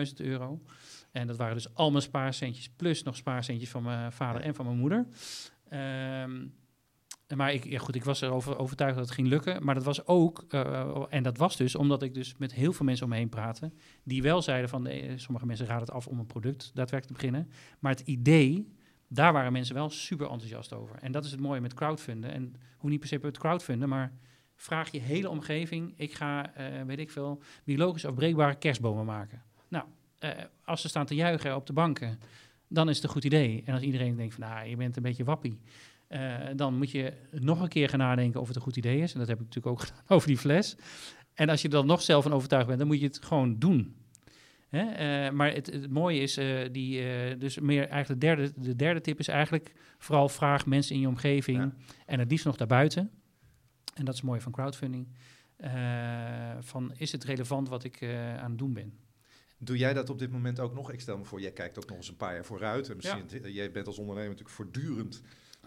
110.000 0.10 0.14
euro. 0.16 0.62
En 1.12 1.28
dat 1.28 1.38
waren 1.38 1.56
dus 1.56 1.74
al 1.74 1.92
mijn 1.92 2.04
spaarcentjes, 2.04 2.70
plus 2.70 3.04
nog 3.04 3.16
spaarcentjes 3.16 3.70
van 3.70 3.84
mijn 3.84 4.12
vader 4.12 4.42
en 4.42 4.56
van 4.56 4.66
mijn 4.66 4.78
moeder. 4.78 5.08
Um, 5.72 6.54
maar 7.36 7.54
ik, 7.54 7.78
goed, 7.80 7.96
ik 7.96 8.04
was 8.04 8.22
erover 8.22 8.58
overtuigd 8.58 8.96
dat 8.96 9.06
het 9.06 9.14
ging 9.14 9.28
lukken. 9.28 9.64
Maar 9.64 9.76
dat 9.76 9.84
was 9.84 10.06
ook, 10.06 10.46
uh, 10.50 11.06
en 11.10 11.24
dat 11.24 11.38
was 11.38 11.58
dus 11.58 11.76
omdat 11.76 12.04
ik 12.04 12.14
dus 12.14 12.38
met 12.38 12.54
heel 12.54 12.74
veel 12.74 12.86
mensen 12.86 13.06
om 13.06 13.12
me 13.12 13.18
heen 13.18 13.30
praatte. 13.30 13.72
Die 14.04 14.22
wel 14.22 14.42
zeiden 14.42 14.70
van, 14.70 14.84
de, 14.84 15.14
sommige 15.16 15.46
mensen 15.46 15.66
raden 15.66 15.86
het 15.86 15.92
af 15.92 16.08
om 16.08 16.20
een 16.20 16.26
product 16.26 16.72
daadwerkelijk 16.74 17.06
te 17.06 17.14
beginnen. 17.14 17.52
Maar 17.80 17.92
het 17.92 18.08
idee, 18.08 18.74
daar 19.08 19.34
waren 19.34 19.52
mensen 19.52 19.76
wel 19.76 19.90
super 19.90 20.30
enthousiast 20.30 20.74
over. 20.74 20.96
En 21.00 21.12
dat 21.12 21.26
is 21.26 21.32
het 21.32 21.40
mooie 21.40 21.62
met 21.62 21.74
crowdfunden. 21.74 22.32
En 22.32 22.56
hoe 22.78 22.90
niet 22.90 23.00
per 23.00 23.08
se 23.08 23.20
met 23.22 23.38
crowdfunden, 23.38 23.90
maar 23.90 24.14
vraag 24.56 24.92
je 24.92 25.00
hele 25.00 25.30
omgeving. 25.30 25.94
Ik 25.98 26.14
ga, 26.14 26.60
uh, 26.60 26.82
weet 26.82 27.00
ik 27.00 27.12
veel, 27.12 27.42
biologisch 27.64 28.06
afbreekbare 28.06 28.56
kerstbomen 28.56 29.06
maken. 29.06 29.44
Nou, 29.68 29.86
als 30.64 30.82
ze 30.82 30.88
staan 30.88 31.06
te 31.06 31.16
juichen 31.16 31.56
op 31.56 31.66
de 31.66 31.74
banken 31.74 32.20
dan 32.68 32.90
is 32.90 32.96
het 32.96 33.04
een 33.04 33.12
goed 33.12 33.24
idee. 33.24 33.62
En 33.66 33.74
als 33.74 33.84
iedereen 33.84 34.16
denkt 34.16 34.36
van, 34.36 34.50
nou, 34.50 34.68
je 34.68 34.76
bent 34.76 34.98
een 34.98 35.04
beetje 35.04 35.24
wappie, 35.24 35.60
uh, 36.10 36.36
dan 36.56 36.78
moet 36.78 36.92
je 36.92 37.14
nog 37.32 37.62
een 37.62 37.68
keer 37.68 37.90
gaan 37.90 38.00
nadenken 38.00 38.42
of 38.42 38.48
het 38.48 38.56
een 38.56 38.62
goed 38.62 38.78
idee 38.78 39.02
is. 39.02 39.14
En 39.14 39.20
dat 39.20 39.28
heb 39.28 39.40
ik 39.40 39.46
natuurlijk 39.46 39.76
ook 39.76 39.82
gedaan 39.88 40.04
over 40.08 40.28
die 40.28 40.38
fles. 40.38 40.76
En 41.34 41.50
als 41.50 41.62
je 41.62 41.68
er 41.68 41.74
dan 41.74 41.86
nog 41.86 42.02
zelf 42.02 42.24
van 42.24 42.34
overtuigd 42.34 42.68
bent, 42.68 42.80
dan 42.80 42.88
moet 42.88 43.00
je 43.00 43.06
het 43.06 43.26
gewoon 43.26 43.60
doen. 43.60 43.96
Hè? 44.68 44.84
Uh, 45.28 45.32
maar 45.32 45.54
het, 45.54 45.66
het, 45.66 45.90
mooie 45.90 46.20
is, 46.20 46.38
uh, 46.38 46.60
die, 46.72 47.38
dus 47.38 47.60
meer 47.60 47.88
eigenlijk 47.88 48.22
de 48.22 48.28
derde, 48.28 48.54
de 48.56 48.76
derde 48.76 49.02
tip 49.02 49.20
is 49.20 49.28
eigenlijk 49.28 49.74
vooral 49.98 50.30
vraag 50.30 50.66
mensen 50.66 50.96
in 50.96 51.02
je 51.02 51.08
omgeving 51.08 51.58
ja. 51.58 51.74
en 52.06 52.20
het 52.20 52.32
liefst 52.32 52.46
nog 52.46 52.58
daarbuiten. 52.58 53.12
En 53.94 54.06
dat 54.06 54.14
is 54.14 54.22
mooi 54.22 54.42
van 54.42 54.52
crowdfunding. 54.52 55.08
van 56.60 56.94
is 56.98 57.12
het 57.12 57.24
relevant 57.24 57.70
wat 57.70 57.84
ik 57.84 58.04
aan 58.40 58.50
het 58.50 58.58
doen 58.58 58.74
ben? 58.74 59.07
Doe 59.58 59.78
jij 59.78 59.94
dat 59.94 60.10
op 60.10 60.20
dit 60.20 60.32
moment 60.32 60.60
ook 60.60 60.74
nog? 60.74 60.92
Ik 60.92 61.00
stel 61.00 61.18
me 61.18 61.24
voor, 61.24 61.42
jij 61.42 61.52
kijkt 61.52 61.78
ook 61.78 61.88
nog 61.88 61.98
eens 61.98 62.10
een 62.10 62.16
paar 62.16 62.34
jaar 62.34 62.46
vooruit. 62.46 62.90
En 62.90 62.96
misschien, 62.96 63.26
ja. 63.30 63.50
Jij 63.50 63.72
bent 63.72 63.88
als 63.88 63.98
ondernemer 63.98 64.30
natuurlijk 64.30 64.56
voortdurend 64.56 65.22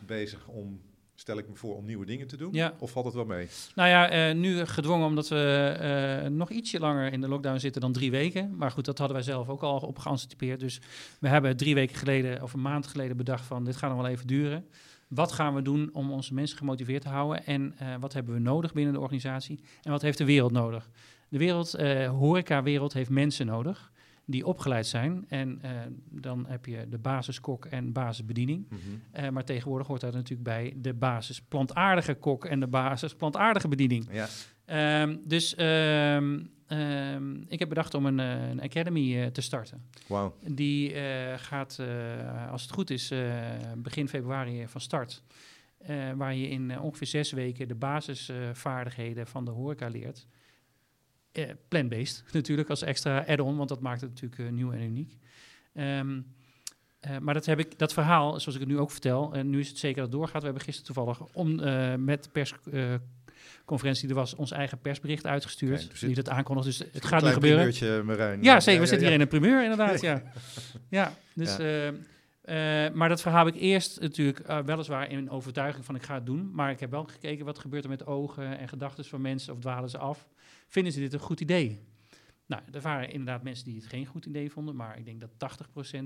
bezig 0.07 0.49
om 0.49 0.81
stel 1.21 1.39
ik 1.39 1.49
me 1.49 1.55
voor 1.55 1.77
om 1.77 1.85
nieuwe 1.85 2.07
dingen 2.07 2.27
te 2.27 2.37
doen? 2.37 2.53
Ja. 2.53 2.75
Of 2.79 2.91
valt 2.91 3.05
het 3.05 3.15
wel 3.15 3.25
mee? 3.25 3.49
Nou 3.75 3.89
ja, 3.89 4.29
uh, 4.31 4.35
nu 4.35 4.67
gedwongen 4.67 5.07
omdat 5.07 5.29
we 5.29 5.77
uh, 6.23 6.31
nog 6.31 6.51
ietsje 6.51 6.79
langer 6.79 7.13
in 7.13 7.21
de 7.21 7.29
lockdown 7.29 7.59
zitten 7.59 7.81
dan 7.81 7.93
drie 7.93 8.11
weken. 8.11 8.57
Maar 8.57 8.71
goed, 8.71 8.85
dat 8.85 8.99
hadden 8.99 9.17
wij 9.17 9.27
zelf 9.27 9.49
ook 9.49 9.63
al 9.63 9.79
op 9.79 9.99
geanticipeerd. 9.99 10.61
Dus 10.61 10.81
we 11.19 11.29
hebben 11.29 11.57
drie 11.57 11.75
weken 11.75 11.97
geleden 11.97 12.43
of 12.43 12.53
een 12.53 12.63
maand 12.63 12.87
geleden 12.87 13.17
bedacht 13.17 13.45
van 13.45 13.65
dit 13.65 13.77
gaat 13.77 13.91
nog 13.91 14.01
wel 14.01 14.11
even 14.11 14.27
duren. 14.27 14.67
Wat 15.09 15.33
gaan 15.33 15.55
we 15.55 15.63
doen 15.63 15.91
om 15.93 16.13
onze 16.13 16.35
mensen 16.35 16.59
gemotiveerd 16.59 17.03
te 17.03 17.09
houden? 17.09 17.47
En 17.47 17.75
uh, 17.83 17.95
wat 18.01 18.13
hebben 18.13 18.35
we 18.35 18.41
nodig 18.41 18.73
binnen 18.73 18.93
de 18.93 19.01
organisatie? 19.01 19.61
En 19.83 19.91
wat 19.91 20.03
heeft 20.03 20.19
de 20.19 20.25
wereld 20.25 20.53
nodig? 20.53 20.91
De 21.31 21.39
wereld, 21.39 21.79
uh, 21.79 22.09
horeca-wereld 22.09 22.93
heeft 22.93 23.11
mensen 23.11 23.47
nodig 23.47 23.93
die 24.25 24.47
opgeleid 24.47 24.87
zijn. 24.87 25.25
En 25.29 25.61
uh, 25.65 25.71
dan 26.09 26.47
heb 26.49 26.67
je 26.67 26.89
de 26.89 26.99
basiskok 26.99 27.65
en 27.65 27.93
basisbediening. 27.93 28.67
Mm 28.69 28.79
-hmm. 28.79 29.25
uh, 29.25 29.31
maar 29.31 29.45
tegenwoordig 29.45 29.87
hoort 29.87 30.01
daar 30.01 30.13
natuurlijk 30.13 30.43
bij 30.43 30.75
de 30.77 30.95
basis 30.95 31.41
plantaardige 31.41 32.15
kok 32.15 32.45
en 32.45 32.61
de 32.61 32.67
basis 32.67 33.15
plantaardige 33.15 33.69
bediening. 33.69 34.09
Ja. 34.11 34.29
Um, 35.03 35.21
dus 35.25 35.59
um, 35.59 36.51
um, 36.69 37.45
ik 37.49 37.59
heb 37.59 37.69
bedacht 37.69 37.95
om 37.95 38.07
een, 38.07 38.19
een 38.19 38.61
academy 38.63 39.15
uh, 39.15 39.27
te 39.27 39.41
starten. 39.41 39.83
Wow. 40.07 40.33
Die 40.47 40.95
gaat, 41.37 41.81
als 42.51 42.63
het 42.63 42.73
goed 42.73 42.91
is, 42.91 43.13
begin 43.77 44.09
februari 44.09 44.69
van 44.69 44.81
start. 44.81 45.23
waar 46.17 46.35
je 46.35 46.49
in 46.49 46.81
ongeveer 46.81 47.07
zes 47.07 47.33
weken 47.33 47.69
de 47.69 47.75
basisvaardigheden 47.75 49.27
van 49.27 49.45
de 49.45 49.51
horeca 49.51 49.89
leert 49.89 50.27
uh, 51.33 51.45
plant-based 51.69 52.25
natuurlijk 52.33 52.69
als 52.69 52.83
extra 52.83 53.25
add-on, 53.27 53.57
want 53.57 53.69
dat 53.69 53.81
maakt 53.81 54.01
het 54.01 54.11
natuurlijk 54.11 54.41
uh, 54.41 54.51
nieuw 54.51 54.73
en 54.73 54.83
uniek. 54.83 55.17
Um, 55.75 56.27
maar 57.21 57.35
dat, 57.35 57.47
heb 57.47 57.59
ik, 57.59 57.79
dat 57.79 57.93
verhaal, 57.93 58.41
zoals 58.41 58.55
ik 58.55 58.61
het 58.61 58.69
nu 58.69 58.79
ook 58.79 58.91
vertel, 58.91 59.33
en 59.35 59.51
nu 59.51 59.61
is 59.61 59.69
het 59.69 59.79
zeker 59.79 59.97
dat 59.97 60.05
het 60.05 60.19
doorgaat. 60.19 60.41
We 60.41 60.45
hebben 60.45 60.65
gisteren 60.65 60.95
toevallig 60.95 61.21
om, 61.33 61.55
met 62.05 62.29
pers 62.33 62.55
conferentie, 63.65 64.09
er 64.09 64.15
was 64.15 64.35
ons 64.35 64.51
eigen 64.51 64.79
persbericht 64.79 65.27
uitgestuurd. 65.27 66.01
Die 66.01 66.15
dat 66.15 66.29
aankondigt. 66.29 66.67
Dus 66.67 66.89
het 66.93 67.05
gaat 67.05 67.23
nu 67.23 67.29
gebeuren. 67.29 68.07
Marijn. 68.07 68.43
Ja, 68.43 68.61
zeker. 68.61 68.81
we 68.81 68.87
zitten 68.87 69.07
hier 69.07 69.17
in 69.17 69.23
een 69.23 69.29
primeur, 69.29 69.63
inderdaad. 69.63 70.01
Ja, 70.01 70.23
ja. 70.89 71.15
dus. 71.35 71.59
Uh, 72.45 72.89
maar 72.93 73.09
dat 73.09 73.21
verhaal 73.21 73.45
heb 73.45 73.55
ik 73.55 73.61
eerst 73.61 74.01
natuurlijk 74.01 74.49
uh, 74.49 74.59
weliswaar 74.59 75.11
in 75.11 75.31
overtuiging 75.31 75.85
van 75.85 75.95
ik 75.95 76.03
ga 76.03 76.15
het 76.15 76.27
doen. 76.27 76.51
Maar 76.53 76.71
ik 76.71 76.81
heb 76.81 76.91
wel 76.91 77.05
gekeken 77.05 77.45
wat 77.45 77.59
gebeurt 77.59 77.85
er 77.85 77.91
met 77.91 78.07
ogen 78.07 78.59
en 78.59 78.69
gedachten 78.69 79.05
van 79.05 79.21
mensen 79.21 79.53
of 79.53 79.61
dwalen 79.61 79.91
ze 79.91 79.99
af. 79.99 80.27
Vinden 80.71 80.93
ze 80.93 81.01
dit 81.01 81.13
een 81.13 81.21
goed 81.21 81.41
idee? 81.41 81.81
Nou, 82.47 82.63
er 82.73 82.81
waren 82.81 83.11
inderdaad 83.11 83.43
mensen 83.43 83.65
die 83.65 83.77
het 83.77 83.87
geen 83.87 84.07
goed 84.07 84.27
idee 84.27 84.51
vonden. 84.51 84.77
Maar 84.77 84.99
ik 84.99 85.05
denk 85.05 85.21
dat 85.21 85.59
80% 85.93 86.03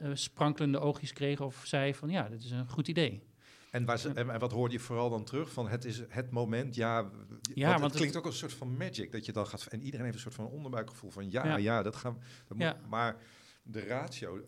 uh, 0.00 0.10
sprankelende 0.14 0.78
oogjes 0.78 1.12
kregen 1.12 1.44
of 1.44 1.62
zei 1.64 1.94
van 1.94 2.08
ja, 2.08 2.28
dit 2.28 2.44
is 2.44 2.50
een 2.50 2.68
goed 2.68 2.88
idee. 2.88 3.22
En, 3.70 3.84
waar 3.84 3.98
ze, 3.98 4.12
en, 4.12 4.38
wat 4.38 4.52
hoorde 4.52 4.74
je 4.74 4.80
vooral 4.80 5.10
dan 5.10 5.24
terug? 5.24 5.52
Van 5.52 5.68
het 5.68 5.84
is 5.84 6.02
het 6.08 6.30
moment, 6.30 6.74
ja. 6.74 7.10
ja 7.54 7.70
want 7.70 7.82
het 7.82 7.96
klinkt 7.96 8.16
ook 8.16 8.24
als 8.24 8.34
een 8.34 8.48
soort 8.48 8.58
van 8.58 8.76
magic. 8.76 9.12
Dat 9.12 9.26
je 9.26 9.32
dan 9.32 9.46
gaat. 9.46 9.66
En 9.66 9.82
iedereen 9.82 10.04
heeft 10.04 10.16
een 10.16 10.22
soort 10.22 10.34
van 10.34 10.46
onderbuikgevoel 10.46 11.10
van 11.10 11.30
ja, 11.30 11.56
ja, 11.56 11.82
dat 11.82 11.96
gaan. 11.96 12.18
Ja. 12.56 12.76
Moet, 12.80 12.88
maar 12.88 13.16
de 13.62 13.80
ratio 13.80 14.44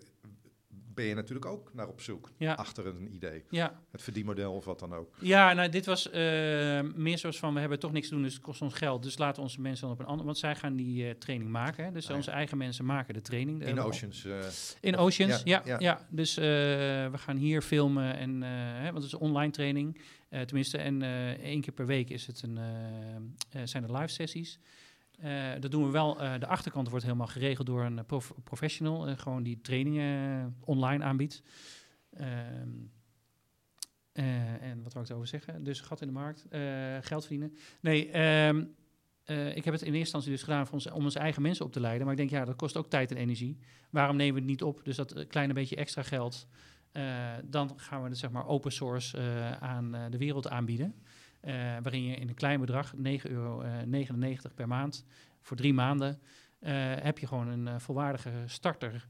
ben 0.99 1.07
je 1.07 1.15
natuurlijk 1.15 1.47
ook 1.47 1.71
naar 1.75 1.89
op 1.89 2.01
zoek 2.01 2.31
ja. 2.37 2.53
achter 2.55 2.87
een 2.87 3.15
idee. 3.15 3.45
Ja. 3.51 3.81
Het 3.91 4.03
verdienmodel 4.03 4.53
of 4.53 4.65
wat 4.65 4.79
dan 4.79 4.95
ook. 4.95 5.15
Ja, 5.21 5.53
nou, 5.53 5.69
dit 5.69 5.87
was 5.87 6.07
uh, 6.07 6.13
meer 6.95 7.19
zoals 7.19 7.39
van, 7.39 7.55
we 7.55 7.61
hebben 7.61 7.79
toch 7.79 7.93
niks 7.93 8.09
te 8.09 8.15
doen, 8.15 8.23
dus 8.23 8.33
het 8.33 8.43
kost 8.43 8.63
ons 8.63 8.75
geld. 8.75 9.03
Dus 9.03 9.19
laten 9.19 9.43
onze 9.43 9.61
mensen 9.61 9.87
dan 9.87 9.95
op 9.95 10.01
een 10.01 10.07
ander... 10.07 10.25
Want 10.25 10.39
zij 10.39 10.55
gaan 10.55 10.77
die 10.77 11.05
uh, 11.05 11.11
training 11.11 11.51
maken. 11.51 11.85
Hè? 11.85 11.93
Dus 11.93 12.11
ah, 12.11 12.17
onze 12.17 12.31
eigen 12.31 12.59
mensen 12.59 12.85
maken 12.85 13.15
de 13.15 13.21
training. 13.21 13.67
In 13.67 13.81
Oceans. 13.81 14.25
Uh, 14.25 14.39
in 14.81 14.97
Oceans, 14.97 15.43
ja. 15.45 15.63
ja, 15.65 15.79
ja. 15.79 16.07
Dus 16.11 16.35
we 16.35 17.11
gaan 17.13 17.37
hier 17.37 17.63
filmen, 17.63 18.17
en, 18.17 18.43
hè, 18.43 18.85
want 18.85 18.95
het 18.95 19.05
is 19.05 19.13
een 19.13 19.19
online 19.19 19.53
training. 19.53 20.01
tenminste, 20.29 20.79
en 20.79 21.03
één 21.43 21.61
keer 21.61 21.73
per 21.73 21.87
week 21.87 22.11
is 22.11 22.27
het 22.27 22.43
een, 22.43 22.59
zijn 23.65 23.85
er 23.85 23.93
live 23.93 24.09
sessies. 24.09 24.59
Uh, 25.25 25.53
dat 25.61 25.71
doen 25.71 25.85
we 25.85 25.91
wel. 25.91 26.23
Uh, 26.23 26.39
de 26.39 26.47
achterkant 26.47 26.89
wordt 26.89 27.05
helemaal 27.05 27.27
geregeld 27.27 27.67
door 27.67 27.85
een 27.85 28.07
prof 28.07 28.33
professional, 28.45 29.17
gewoon 29.17 29.43
die 29.43 29.61
trainingen 29.61 30.57
online 30.61 31.05
aanbiedt. 31.05 31.43
Ehm, 32.13 32.69
en 34.13 34.83
wat 34.83 34.93
wou 34.93 35.05
ik 35.05 35.11
erover 35.11 35.29
zeggen? 35.29 35.65
Dus 35.65 35.81
gat 35.81 36.01
in 36.01 36.07
de 36.07 36.13
markt, 36.13 36.47
geld 37.07 37.27
verdienen. 37.27 37.57
Nee, 37.81 38.11
ehm, 38.11 38.65
ik 39.55 39.65
heb 39.65 39.75
het 39.75 39.83
in 39.83 39.95
eerste 39.95 39.99
instantie 39.99 40.31
dus 40.31 40.43
gedaan 40.43 40.67
ons, 40.71 40.91
om 40.91 41.05
onze 41.05 41.19
eigen 41.19 41.43
mensen 41.43 41.65
op 41.65 41.73
te 41.73 41.81
leiden. 41.81 42.03
Maar 42.03 42.13
ik 42.13 42.19
denk, 42.19 42.31
ja, 42.31 42.45
dat 42.45 42.57
kost 42.57 42.77
ook 42.77 42.91
tijd 42.91 43.11
en 43.11 43.17
energie. 43.17 43.59
Waarom 43.91 44.17
nemen 44.17 44.35
we 44.35 44.41
het 44.41 44.49
niet 44.49 44.63
op? 44.63 44.85
Dus 44.85 44.97
dat 44.97 45.27
kleine 45.27 45.53
beetje 45.53 45.77
extra 45.77 46.03
geld. 46.03 46.47
dan 47.45 47.73
gaan 47.77 48.03
we 48.03 48.09
het 48.09 48.19
zeg 48.19 48.31
maar 48.31 48.47
open 48.47 48.73
source 48.73 49.19
aan 49.61 49.91
de 50.11 50.19
wereld 50.19 50.49
aanbieden. 50.49 50.95
Uh, 51.45 51.53
waarin 51.55 52.03
je 52.03 52.17
in 52.17 52.29
een 52.29 52.35
klein 52.35 52.61
bedrag, 52.61 52.95
9,99 52.97 53.03
euro 53.23 53.63
uh, 53.63 54.37
per 54.55 54.69
maand, 54.69 55.05
voor 55.41 55.57
drie 55.57 55.73
maanden, 55.73 56.21
uh, 56.61 56.71
heb 56.97 57.19
je 57.19 57.27
gewoon 57.27 57.49
een 57.49 57.81
volwaardige 57.81 58.31
starter 58.47 59.09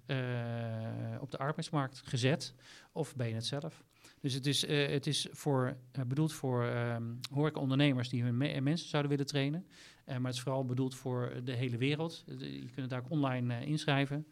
op 1.21 1.31
de 1.31 1.39
arbeidsmarkt 1.39 2.03
gezet. 2.05 2.55
Of 2.93 3.17
ben 3.17 3.29
je 3.29 3.35
het 3.35 3.47
zelf? 3.47 3.85
Dus 4.21 4.35
het 4.35 4.47
is, 4.47 4.67
het 4.67 5.07
is 5.07 5.29
voor, 5.31 5.77
bedoeld 6.07 6.33
voor 6.33 6.65
um, 6.65 7.21
horeca-ondernemers 7.33 8.09
die 8.09 8.23
hun 8.23 8.37
me 8.37 8.61
mensen 8.61 8.89
zouden 8.89 9.11
willen 9.11 9.27
trainen. 9.27 9.67
maar 10.07 10.21
het 10.23 10.35
is 10.35 10.41
vooral 10.41 10.65
bedoeld 10.65 10.95
voor 10.95 11.33
de 11.45 11.53
hele 11.53 11.77
wereld. 11.77 12.25
je 12.27 12.59
kunt 12.59 12.77
het 12.77 12.91
daar 12.91 13.01
ook 13.01 13.11
online 13.11 13.67
inschrijven. 13.67 14.27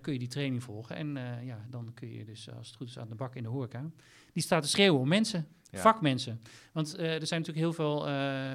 Kun 0.00 0.12
je 0.12 0.18
die 0.18 0.28
training 0.28 0.62
volgen. 0.62 0.96
En 0.96 1.14
ja, 1.44 1.66
dan 1.68 1.94
kun 1.94 2.08
je 2.08 2.24
dus, 2.24 2.50
als 2.50 2.66
het 2.66 2.76
goed 2.76 2.88
is, 2.88 2.98
aan 2.98 3.08
de 3.08 3.14
bak 3.14 3.34
in 3.34 3.42
de 3.42 3.48
horeca. 3.48 3.90
Die 4.32 4.42
staat 4.42 4.62
te 4.62 4.68
schreeuwen 4.68 5.00
om 5.00 5.08
mensen. 5.08 5.46
Vakmensen. 5.72 6.40
Want 6.72 6.98
uh, 6.98 7.20
er 7.20 7.26
zijn 7.26 7.40
natuurlijk 7.40 7.66
heel 7.66 7.72
veel 7.72 8.06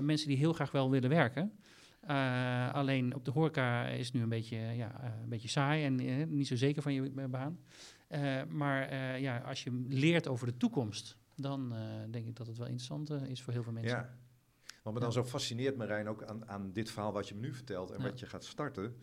mensen 0.02 0.28
die 0.28 0.38
heel 0.38 0.54
graag 0.54 0.72
wel 0.72 0.90
willen 0.90 1.10
werken. 1.10 1.52
Alleen 2.74 3.16
op 3.16 3.26
de 3.26 3.32
horeca 3.32 3.88
is 3.88 4.12
nu 4.12 4.22
een 4.22 4.30
beetje, 4.30 4.58
ja, 4.58 5.04
een 5.22 5.30
beetje 5.30 5.48
saai 5.48 5.84
en 5.84 5.96
niet 6.36 6.48
zo 6.48 6.56
zeker 6.56 6.82
van 6.82 6.94
je 6.94 7.28
baan. 7.30 7.60
maar 8.50 8.96
ja, 9.20 9.38
als 9.38 9.64
je 9.64 9.86
leert 9.88 10.28
over 10.28 10.48
de 10.48 10.58
toekomst, 10.58 11.18
dan 11.36 11.74
denk 12.12 12.28
ik 12.28 12.36
dat 12.36 12.48
het 12.48 12.58
wel 12.58 12.68
interessant 12.68 13.10
is 13.10 13.42
voor 13.42 13.54
heel 13.54 13.64
veel 13.64 13.74
mensen. 13.74 13.98
Ja. 13.98 14.18
Wat 14.84 14.94
me 14.94 15.00
dan 15.00 15.12
zo 15.12 15.24
fascineert, 15.24 15.78
Marijn, 15.78 16.08
ook 16.08 16.24
aan, 16.24 16.50
aan 16.50 16.72
dit 16.72 16.92
verhaal 16.92 17.14
wat 17.14 17.28
je 17.28 17.36
me 17.36 17.42
nu 17.42 17.54
vertelt 17.54 17.92
en 17.92 18.02
wat 18.02 18.20
je 18.20 18.26
gaat 18.26 18.46
starten, 18.46 18.96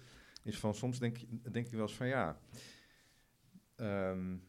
is 0.42 0.58
van 0.58 0.74
soms 0.74 0.98
denk, 0.98 1.18
denk 1.52 1.66
ik 1.66 1.72
wel 1.72 1.82
eens 1.82 1.96
van 1.96 2.06
ja. 2.06 2.38
Um, 3.76 4.42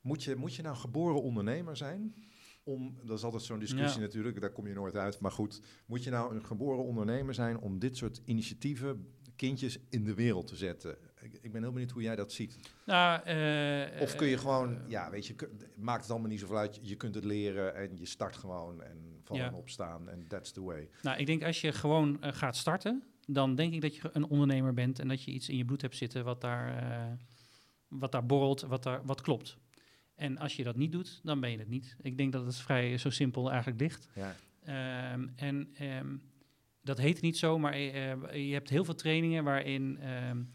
moet 0.00 0.24
je, 0.24 0.36
moet 0.36 0.54
je 0.54 0.62
nou 0.62 0.76
geboren 0.76 1.22
ondernemer 1.22 1.76
zijn? 1.76 2.14
Om, 2.62 2.98
dat 3.04 3.18
is 3.18 3.24
altijd 3.24 3.42
zo'n 3.42 3.58
discussie 3.58 4.00
natuurlijk, 4.00 4.40
daar 4.40 4.52
kom 4.52 4.66
je 4.66 4.74
nooit 4.74 4.96
uit. 4.96 5.20
Maar 5.20 5.32
goed, 5.32 5.60
moet 5.86 6.04
je 6.04 6.10
nou 6.10 6.34
een 6.34 6.44
geboren 6.44 6.84
ondernemer 6.84 7.34
zijn 7.34 7.58
om 7.58 7.78
dit 7.78 7.96
soort 7.96 8.20
initiatieven, 8.24 9.12
kindjes 9.36 9.78
in 9.88 10.04
de 10.04 10.14
wereld 10.14 10.46
te 10.46 10.56
zetten? 10.56 10.98
Ik, 11.20 11.38
ik 11.42 11.52
ben 11.52 11.62
heel 11.62 11.72
benieuwd 11.72 11.90
hoe 11.90 12.02
jij 12.02 12.16
dat 12.16 12.32
ziet. 12.32 12.58
Nou, 12.86 13.28
uh, 13.28 14.00
of 14.00 14.14
kun 14.14 14.26
je 14.26 14.38
gewoon, 14.38 14.72
uh, 14.72 14.78
ja, 14.88 15.10
weet 15.10 15.26
je, 15.26 15.34
maakt 15.76 16.02
het 16.02 16.10
allemaal 16.10 16.28
niet 16.28 16.40
zoveel 16.40 16.56
uit. 16.56 16.78
Je 16.82 16.96
kunt 16.96 17.14
het 17.14 17.24
leren 17.24 17.74
en 17.74 17.96
je 17.96 18.06
start 18.06 18.36
gewoon 18.36 18.82
en 18.82 19.20
vallen 19.22 19.44
ja. 19.44 19.52
opstaan 19.52 20.08
en 20.08 20.26
that's 20.26 20.52
the 20.52 20.62
way. 20.62 20.88
Nou, 21.02 21.18
ik 21.18 21.26
denk 21.26 21.44
als 21.44 21.60
je 21.60 21.72
gewoon 21.72 22.18
uh, 22.24 22.32
gaat 22.32 22.56
starten, 22.56 23.02
dan 23.30 23.54
denk 23.54 23.72
ik 23.72 23.80
dat 23.80 23.96
je 23.96 24.10
een 24.12 24.26
ondernemer 24.28 24.74
bent 24.74 24.98
en 24.98 25.08
dat 25.08 25.22
je 25.22 25.30
iets 25.30 25.48
in 25.48 25.56
je 25.56 25.64
bloed 25.64 25.82
hebt 25.82 25.96
zitten 25.96 26.24
wat 26.24 26.40
daar, 26.40 27.18
wat 27.88 28.12
daar 28.12 28.26
borrelt, 28.26 28.60
wat, 28.60 28.82
daar, 28.82 29.04
wat 29.04 29.20
klopt. 29.20 29.56
En 30.14 30.38
als 30.38 30.56
je 30.56 30.64
dat 30.64 30.76
niet 30.76 30.92
doet, 30.92 31.20
dan 31.22 31.40
ben 31.40 31.50
je 31.50 31.58
het 31.58 31.68
niet. 31.68 31.96
Ik 32.02 32.16
denk 32.16 32.32
dat 32.32 32.44
het 32.44 32.56
vrij 32.56 32.98
zo 32.98 33.10
simpel 33.10 33.50
eigenlijk 33.50 33.80
ligt. 33.80 34.08
Ja. 34.14 34.34
Um, 35.12 35.32
en 35.36 35.74
um, 35.80 36.22
dat 36.82 36.98
heet 36.98 37.20
niet 37.20 37.38
zo, 37.38 37.58
maar 37.58 37.80
uh, 37.80 38.48
je 38.48 38.52
hebt 38.52 38.68
heel 38.68 38.84
veel 38.84 38.94
trainingen 38.94 39.44
waarin 39.44 39.98
um, 40.08 40.52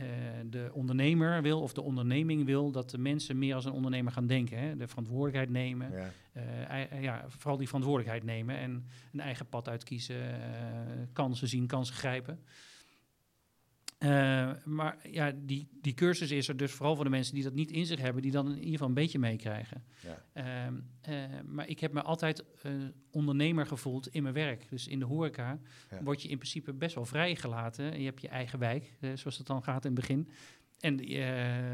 uh, 0.00 0.06
de 0.50 0.70
ondernemer 0.72 1.42
wil 1.42 1.60
of 1.60 1.72
de 1.72 1.82
onderneming 1.82 2.44
wil 2.44 2.70
dat 2.70 2.90
de 2.90 2.98
mensen 2.98 3.38
meer 3.38 3.54
als 3.54 3.64
een 3.64 3.72
ondernemer 3.72 4.12
gaan 4.12 4.26
denken. 4.26 4.58
Hè? 4.58 4.76
De 4.76 4.88
verantwoordelijkheid 4.88 5.50
nemen. 5.50 5.90
Ja. 5.92 6.10
Uh, 6.92 7.02
ja, 7.02 7.24
vooral 7.28 7.56
die 7.56 7.66
verantwoordelijkheid 7.66 8.24
nemen 8.24 8.56
en 8.56 8.88
een 9.12 9.20
eigen 9.20 9.46
pad 9.46 9.68
uitkiezen, 9.68 10.40
kansen 11.12 11.48
zien, 11.48 11.66
kansen 11.66 11.94
grijpen. 11.94 12.38
Uh, 14.04 14.50
maar 14.64 14.96
ja, 15.10 15.32
die, 15.36 15.68
die 15.80 15.94
cursus 15.94 16.30
is 16.30 16.48
er 16.48 16.56
dus 16.56 16.72
vooral 16.72 16.94
voor 16.94 17.04
de 17.04 17.10
mensen 17.10 17.34
die 17.34 17.42
dat 17.42 17.54
niet 17.54 17.70
in 17.70 17.86
zich 17.86 18.00
hebben, 18.00 18.22
die 18.22 18.30
dan 18.30 18.46
in 18.46 18.56
ieder 18.56 18.70
geval 18.70 18.88
een 18.88 18.94
beetje 18.94 19.18
meekrijgen. 19.18 19.84
Ja. 20.00 20.24
Uh, 21.06 21.14
uh, 21.14 21.40
maar 21.44 21.68
ik 21.68 21.80
heb 21.80 21.92
me 21.92 22.02
altijd 22.02 22.44
ondernemer 23.10 23.66
gevoeld 23.66 24.08
in 24.08 24.22
mijn 24.22 24.34
werk. 24.34 24.68
Dus 24.68 24.88
in 24.88 24.98
de 24.98 25.04
horeca 25.04 25.58
ja. 25.90 26.02
word 26.02 26.22
je 26.22 26.28
in 26.28 26.36
principe 26.36 26.72
best 26.72 26.94
wel 26.94 27.04
vrijgelaten. 27.04 27.98
Je 27.98 28.04
hebt 28.04 28.20
je 28.20 28.28
eigen 28.28 28.58
wijk, 28.58 28.92
zoals 29.14 29.38
het 29.38 29.46
dan 29.46 29.62
gaat 29.62 29.84
in 29.84 29.90
het 29.90 30.00
begin. 30.00 30.28
En 30.80 30.98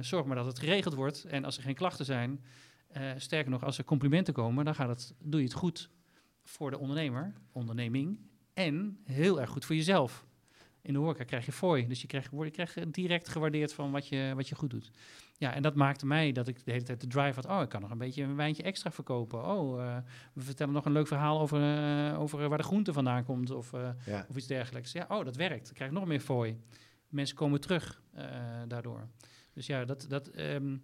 zorg 0.05 0.27
maar 0.27 0.37
dat 0.37 0.47
het 0.47 0.59
geregeld 0.59 0.95
wordt. 0.95 1.25
En 1.25 1.45
als 1.45 1.57
er 1.57 1.63
geen 1.63 1.75
klachten 1.75 2.05
zijn, 2.05 2.41
sterker 3.17 3.51
nog, 3.51 3.65
als 3.65 3.79
er 3.79 3.85
complimenten 3.85 4.35
komen, 4.35 4.65
dan 4.65 4.75
gaat 4.75 4.89
het, 4.89 5.15
doe 5.19 5.41
je 5.41 5.47
het 5.47 5.57
goed 5.57 5.91
voor 6.43 6.71
de 6.71 6.79
ondernemer, 6.79 7.33
onderneming. 7.53 8.19
En 8.55 8.99
heel 9.05 9.41
erg 9.41 9.51
goed 9.51 9.65
voor 9.65 9.77
jezelf 9.77 10.29
in 10.83 10.93
de 10.93 10.99
horeca 10.99 11.25
krijg 11.25 11.47
je 11.47 11.53
fooi. 11.53 11.87
Dus 11.87 12.01
je 12.01 12.07
krijgt, 12.07 12.31
je 12.31 12.51
krijgt 12.51 12.93
direct 12.93 13.29
gewaardeerd 13.29 13.73
van 13.73 13.91
wat 13.91 14.09
je, 14.09 14.33
wat 14.37 14.49
je 14.49 14.55
goed 14.55 14.71
doet. 14.71 14.91
Ja, 15.37 15.55
en 15.55 15.63
dat 15.63 15.75
maakte 15.75 16.07
mij 16.07 16.33
dat 16.33 16.49
ik 16.49 16.65
de 16.65 16.71
hele 16.71 16.85
tijd 16.85 17.01
de 17.01 17.07
drive 17.07 17.35
had. 17.35 17.47
Oh, 17.47 17.63
ik 17.63 17.69
kan 17.69 17.81
nog 17.81 17.91
een 17.91 17.99
beetje 17.99 18.23
een 18.23 18.37
wijntje 18.37 18.63
extra 18.63 18.91
verkopen. 18.91 19.45
Oh, 19.47 19.79
uh, 19.79 19.97
we 20.33 20.43
vertellen 20.43 20.75
nog 20.75 20.85
een 20.85 20.93
leuk 20.93 21.07
verhaal 21.07 21.41
over, 21.41 21.61
uh, 21.61 22.21
over 22.21 22.49
waar 22.49 22.59
de 22.59 22.65
groente 22.65 22.93
vandaan 22.93 23.25
komt 23.25 23.51
of, 23.51 23.73
uh, 23.73 23.89
ja. 24.07 24.27
of 24.29 24.37
iets 24.37 24.47
dergelijks. 24.47 24.93
Ja, 24.93 25.07
oh, 25.09 25.25
dat 25.25 25.37
werkt. 25.37 25.69
Ik 25.69 25.75
krijg 25.75 25.91
nog 25.91 26.07
meer 26.07 26.21
fooi. 26.21 26.59
Mensen 27.09 27.37
komen 27.37 27.61
terug 27.61 28.03
daardoor. 28.69 29.09
Dus 29.53 29.67
ja, 29.67 29.85
dat... 29.85 30.07
dat 30.09 30.39
um, 30.39 30.83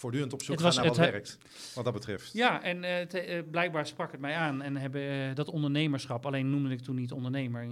voortdurend 0.00 0.32
op 0.32 0.42
zoek 0.42 0.60
gaan 0.60 0.74
naar 0.74 0.86
wat 0.86 0.96
werkt, 0.96 1.38
wat 1.74 1.84
dat 1.84 1.92
betreft. 1.92 2.32
Ja, 2.32 2.62
en 2.62 2.84
uh, 2.84 3.42
blijkbaar 3.50 3.86
sprak 3.86 4.12
het 4.12 4.20
mij 4.20 4.34
aan 4.34 4.62
en 4.62 4.76
hebben 4.76 5.02
uh, 5.02 5.34
dat 5.34 5.48
ondernemerschap, 5.48 6.26
alleen 6.26 6.50
noemde 6.50 6.70
ik 6.70 6.80
toen 6.80 6.94
niet 6.96 7.12
ondernemer, 7.12 7.66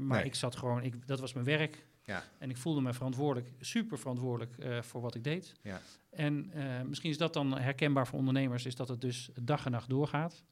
maar 0.00 0.18
nee. 0.18 0.24
ik 0.24 0.34
zat 0.34 0.56
gewoon, 0.56 0.82
ik, 0.82 1.06
dat 1.06 1.20
was 1.20 1.32
mijn 1.32 1.46
werk. 1.46 1.86
Ja. 2.04 2.24
En 2.38 2.50
ik 2.50 2.56
voelde 2.56 2.80
me 2.80 2.92
verantwoordelijk, 2.92 3.52
super 3.60 3.98
verantwoordelijk 3.98 4.54
voor 4.80 5.00
wat 5.00 5.14
ik 5.14 5.24
deed. 5.24 5.52
Ja. 5.62 5.80
En 6.10 6.52
misschien 6.86 7.10
is 7.10 7.18
dat 7.18 7.32
dan 7.32 7.58
herkenbaar 7.58 8.06
voor 8.06 8.18
ondernemers, 8.18 8.66
is 8.66 8.74
dat 8.74 8.88
het 8.88 9.00
dus 9.00 9.30
dag 9.40 9.64
en 9.64 9.70
nacht 9.70 9.88
doorgaat. 9.88 10.44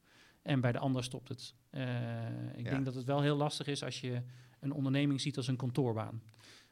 En 0.42 0.60
bij 0.60 0.72
de 0.72 0.78
ander 0.78 1.04
stopt 1.04 1.28
het. 1.28 1.54
ik 2.54 2.64
denk 2.64 2.84
dat 2.84 2.94
het 2.94 3.04
wel 3.04 3.20
heel 3.20 3.36
lastig 3.36 3.66
is 3.66 3.84
als 3.84 4.00
je 4.00 4.22
een 4.60 4.72
onderneming 4.72 5.20
ziet 5.20 5.36
als 5.36 5.46
een 5.46 5.56
kantoorbaan. 5.56 6.22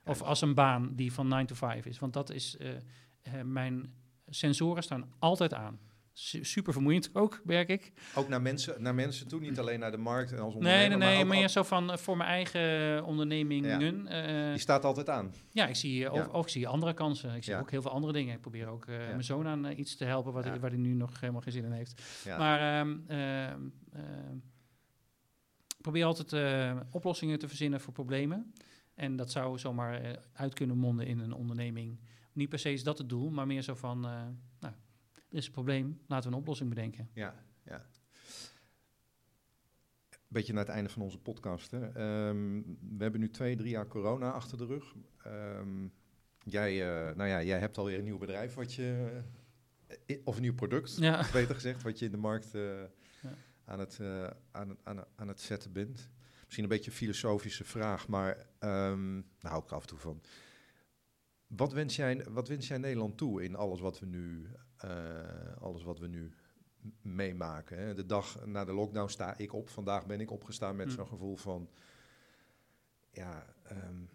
Of 0.05 0.23
als 0.23 0.41
een 0.41 0.55
baan 0.55 0.95
die 0.95 1.13
van 1.13 1.29
9 1.29 1.47
to 1.47 1.55
5 1.55 1.87
is. 1.87 1.99
Want 1.99 2.13
dat 2.13 2.31
is 2.31 2.57
mijn 3.45 3.93
sensoren 4.31 4.83
staan 4.83 5.13
altijd 5.19 5.55
aan. 5.55 5.79
super 6.13 6.73
vermoeiend 6.73 7.11
ook, 7.13 7.41
merk 7.45 7.69
ik. 7.69 7.93
Ook 8.15 8.29
naar 8.29 8.43
mensen, 8.43 8.83
naar 8.83 8.95
mensen 8.95 9.29
toe, 9.29 9.41
niet 9.41 9.59
alleen 9.59 9.81
naar 9.81 9.91
de 9.91 9.97
markt 9.97 10.33
en 10.33 10.39
als 10.39 10.55
ondernemer. 10.55 10.89
Nee, 10.89 10.99
nee, 10.99 11.09
nee, 11.09 11.25
maar, 11.25 11.37
meer 11.37 11.49
zo 11.49 11.63
van 11.63 11.91
eh, 11.91 11.97
voor 11.97 12.17
mijn 12.17 12.29
eigen 12.31 13.05
ondernemingen. 13.05 14.05
Ja. 14.05 14.51
Die 14.51 14.61
staat 14.61 14.85
altijd 14.85 15.09
aan. 15.09 15.35
Ja, 15.53 15.67
ik 15.67 15.77
zie, 15.77 15.99
ja. 15.99 16.29
Of, 16.33 16.45
ik 16.45 16.51
zie 16.51 16.69
andere 16.69 16.95
kansen. 16.95 17.35
Ik 17.35 17.45
zie 17.45 17.57
ook 17.57 17.71
heel 17.71 17.83
veel 17.83 17.91
andere 17.91 18.13
dingen. 18.13 18.35
Ik 18.35 18.41
probeer 18.41 18.67
ook 18.67 18.87
mijn 18.87 19.25
zoon 19.25 19.47
aan 19.47 19.79
iets 19.79 19.97
te 19.97 20.05
helpen 20.05 20.33
wat 20.33 20.45
hij, 20.45 20.61
waar 20.61 20.71
hij 20.71 20.79
nu 20.79 20.95
nog 20.95 21.21
helemaal 21.21 21.43
geen 21.43 21.53
zin 21.53 21.65
in 21.65 21.73
heeft. 21.73 22.03
Maar 22.39 22.81
um, 22.81 23.05
probeer 25.81 26.05
altijd 26.05 26.35
oplossingen 26.91 27.39
te 27.39 27.49
verzinnen 27.49 27.81
voor 27.81 27.93
problemen. 27.93 28.53
En 28.99 29.17
dat 29.17 29.31
zou 29.31 29.59
zomaar 29.59 30.05
uh, 30.05 30.13
uit 30.33 30.55
kunnen 30.55 30.79
monden 30.79 31.07
in 31.07 31.19
een 31.19 31.33
onderneming. 31.33 31.99
Niet 32.39 32.49
per 32.49 32.59
se 32.59 32.73
is 32.73 32.83
dat 32.83 32.99
het 32.99 33.09
doel, 33.09 33.31
maar 33.31 33.47
meer 33.47 33.63
zo 33.63 33.75
van, 33.75 33.99
uh, 34.05 34.13
nou, 34.61 34.75
er 35.13 35.39
is 35.39 35.47
een 35.47 35.53
probleem, 35.53 36.01
laten 36.07 36.31
we 36.31 36.35
een 36.35 36.41
oplossing 36.41 36.69
bedenken. 36.69 37.09
Ja, 37.13 37.35
ja. 37.63 37.87
Beetje 40.29 40.53
naar 40.53 40.65
het 40.65 40.75
einde 40.75 40.91
van 40.91 41.03
onze 41.03 41.19
podcast. 41.19 41.71
Hè. 41.71 41.79
Um, 42.29 42.79
we 42.97 43.03
hebben 43.03 43.21
nu 43.21 43.31
twee, 43.31 43.57
drie 43.57 43.71
jaar 43.71 43.87
corona 43.87 44.31
achter 44.31 44.59
de 44.59 44.67
rug. 44.67 44.95
Um, 45.27 45.93
jij, 46.39 46.75
uh, 46.75 47.17
nou 47.17 47.29
ja, 47.29 47.43
jij 47.43 47.59
hebt 47.59 47.79
alweer 47.79 47.99
een 47.99 48.05
nieuw 48.05 48.19
bedrijf 48.19 48.55
wat 48.55 48.75
je, 48.75 49.21
of 50.25 50.37
een 50.37 50.43
nieuw 50.43 50.55
product, 50.55 50.97
ja. 50.97 51.27
beter 51.33 51.55
gezegd, 51.55 51.83
wat 51.83 51.99
je 51.99 52.05
in 52.05 52.11
de 52.11 52.17
markt 52.17 52.51
ja. 52.53 52.89
aan, 53.65 53.79
het, 53.79 54.01
aan, 54.51 54.77
aan, 54.83 55.05
aan 55.17 55.29
het 55.29 55.41
zetten 55.41 55.73
bent. 55.73 56.11
Misschien 56.41 56.63
een 56.63 56.71
beetje 56.71 56.91
een 56.91 56.97
filosofische 56.97 57.65
vraag, 57.65 58.09
maar 58.09 58.37
um, 58.61 59.15
nou 59.15 59.25
hou 59.41 59.63
ik 59.63 59.73
af 59.73 59.83
en 59.83 59.89
toe 59.89 59.99
van. 59.99 60.21
Wat 61.49 61.73
wens, 61.73 61.97
jij, 61.97 62.27
wat 62.31 62.49
wens 62.49 62.69
jij 62.69 62.79
Nederland 62.79 63.17
toe 63.17 63.45
in 63.45 63.57
alles 63.57 63.81
wat 63.81 63.99
we 63.99 64.07
nu, 64.07 64.47
uh, 64.85 64.91
alles 65.61 65.83
wat 65.83 65.99
we 65.99 66.09
nu 66.09 66.33
meemaken? 67.03 67.79
Hè? 67.79 67.95
De 67.95 68.07
dag 68.07 68.47
na 68.47 68.65
de 68.65 68.73
lockdown 68.73 69.09
sta 69.09 69.39
ik 69.39 69.53
op. 69.53 69.69
Vandaag 69.69 70.07
ben 70.07 70.21
ik 70.21 70.31
opgestaan 70.31 70.77
met 70.77 70.87
mm. 70.87 70.93
zo'n 70.93 71.07
gevoel 71.07 71.37
van... 71.37 71.69
Ja, 73.11 73.47
um, 73.73 74.09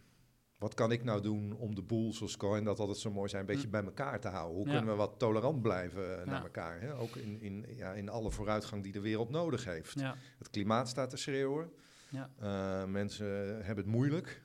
wat 0.58 0.74
kan 0.74 0.92
ik 0.92 1.04
nou 1.04 1.22
doen 1.22 1.54
om 1.54 1.76
de 1.76 1.82
boel, 1.82 2.14
zoals 2.14 2.38
Cohen 2.38 2.64
dat 2.64 2.80
altijd 2.80 2.98
zo 2.98 3.12
mooi 3.12 3.30
zijn, 3.30 3.42
een 3.42 3.48
beetje 3.48 3.66
mm. 3.66 3.72
bij 3.72 3.84
elkaar 3.84 4.20
te 4.20 4.28
houden? 4.28 4.56
Hoe 4.56 4.66
kunnen 4.66 4.86
we 4.86 4.96
wat 4.96 5.20
tolerant 5.20 5.62
blijven 5.62 6.20
uh, 6.20 6.26
naar 6.26 6.44
elkaar? 6.44 6.82
Hè? 6.82 6.96
Ook 6.96 7.16
in, 7.16 7.42
in, 7.42 7.66
ja, 7.70 7.94
in 7.94 8.10
alle 8.10 8.32
vooruitgang 8.32 8.84
die 8.84 8.92
de 8.92 9.02
wereld 9.02 9.30
nodig 9.30 9.66
heeft. 9.66 9.96
Het 10.38 10.50
klimaat 10.50 10.90
staat 10.90 11.10
te 11.10 11.18
schreeuwen. 11.18 11.72
Ja. 12.10 12.30
Uh, 12.42 12.86
mensen 12.86 13.26
hebben 13.66 13.84
het 13.84 13.94
moeilijk. 13.94 14.44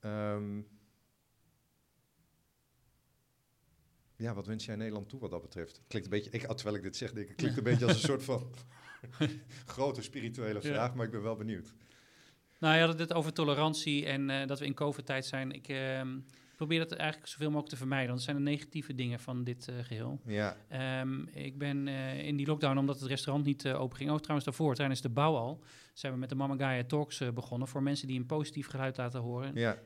Um, 0.00 0.66
ja, 4.22 4.34
wat 4.34 4.46
wens 4.46 4.64
jij 4.64 4.76
Nederland 4.76 5.08
toe 5.08 5.20
wat 5.20 5.30
dat 5.30 5.42
betreft? 5.42 5.80
Klinkt 5.88 6.08
een 6.08 6.18
beetje, 6.18 6.30
ik, 6.30 6.46
terwijl 6.46 6.76
ik 6.76 6.82
dit 6.82 6.96
zeg, 6.96 7.12
denk 7.12 7.28
ik, 7.28 7.36
klinkt 7.36 7.56
een 7.56 7.64
beetje 7.64 7.86
als 7.86 7.94
een 7.94 8.00
soort 8.00 8.22
van 8.22 8.50
grote 9.74 10.02
spirituele 10.02 10.60
vraag, 10.60 10.94
maar 10.94 11.06
ik 11.06 11.12
ben 11.12 11.22
wel 11.22 11.36
benieuwd. 11.36 11.74
Nou, 12.58 12.74
je 12.74 12.84
had 12.84 12.98
het 12.98 13.12
over 13.12 13.32
tolerantie 13.32 14.06
en 14.06 14.28
uh, 14.28 14.46
dat 14.46 14.58
we 14.58 14.66
in 14.66 14.74
COVID-tijd 14.74 15.26
zijn. 15.26 15.52
Ik, 15.52 15.68
uh, 15.68 16.00
probeer 16.56 16.78
dat 16.78 16.92
eigenlijk 16.92 17.30
zoveel 17.30 17.46
mogelijk 17.46 17.70
te 17.70 17.76
vermijden. 17.76 18.08
Want 18.08 18.18
dat 18.18 18.28
zijn 18.34 18.44
de 18.44 18.50
negatieve 18.50 18.94
dingen 18.94 19.20
van 19.20 19.44
dit 19.44 19.68
uh, 19.68 19.76
geheel. 19.82 20.20
Ja. 20.26 20.56
Um, 21.00 21.28
ik 21.28 21.58
ben 21.58 21.86
uh, 21.86 22.26
in 22.26 22.36
die 22.36 22.46
lockdown, 22.46 22.78
omdat 22.78 23.00
het 23.00 23.08
restaurant 23.08 23.46
niet 23.46 23.68
open 23.68 23.96
ging... 23.96 24.10
ook 24.10 24.20
trouwens 24.20 24.46
daarvoor, 24.46 24.74
tijdens 24.74 25.00
de 25.00 25.08
bouw 25.08 25.36
al... 25.36 25.62
zijn 25.92 26.12
we 26.12 26.18
met 26.18 26.28
de 26.28 26.34
Mama 26.34 26.56
Gaia 26.56 26.84
Talks 26.84 27.22
begonnen... 27.34 27.68
voor 27.68 27.82
mensen 27.82 28.06
die 28.06 28.18
een 28.18 28.26
positief 28.26 28.66
geluid 28.66 28.96
laten 28.96 29.20
horen. 29.20 29.54
Ja. 29.54 29.78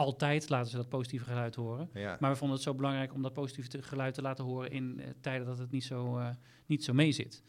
Altijd 0.00 0.48
laten 0.48 0.70
ze 0.70 0.76
dat 0.76 0.88
positieve 0.88 1.24
geluid 1.24 1.54
horen. 1.54 1.90
Ja. 1.94 2.16
Maar 2.20 2.30
we 2.30 2.36
vonden 2.36 2.56
het 2.56 2.66
zo 2.66 2.74
belangrijk 2.74 3.14
om 3.14 3.22
dat 3.22 3.32
positieve 3.32 3.82
geluid 3.82 4.14
te 4.14 4.22
laten 4.22 4.44
horen... 4.44 4.70
in 4.70 5.00
tijden 5.20 5.46
dat 5.46 5.58
het 5.58 5.70
niet 5.70 5.84
zo, 5.84 6.20
niet 6.66 6.84
zo 6.84 6.92
mee 6.92 7.12
zit. 7.12 7.42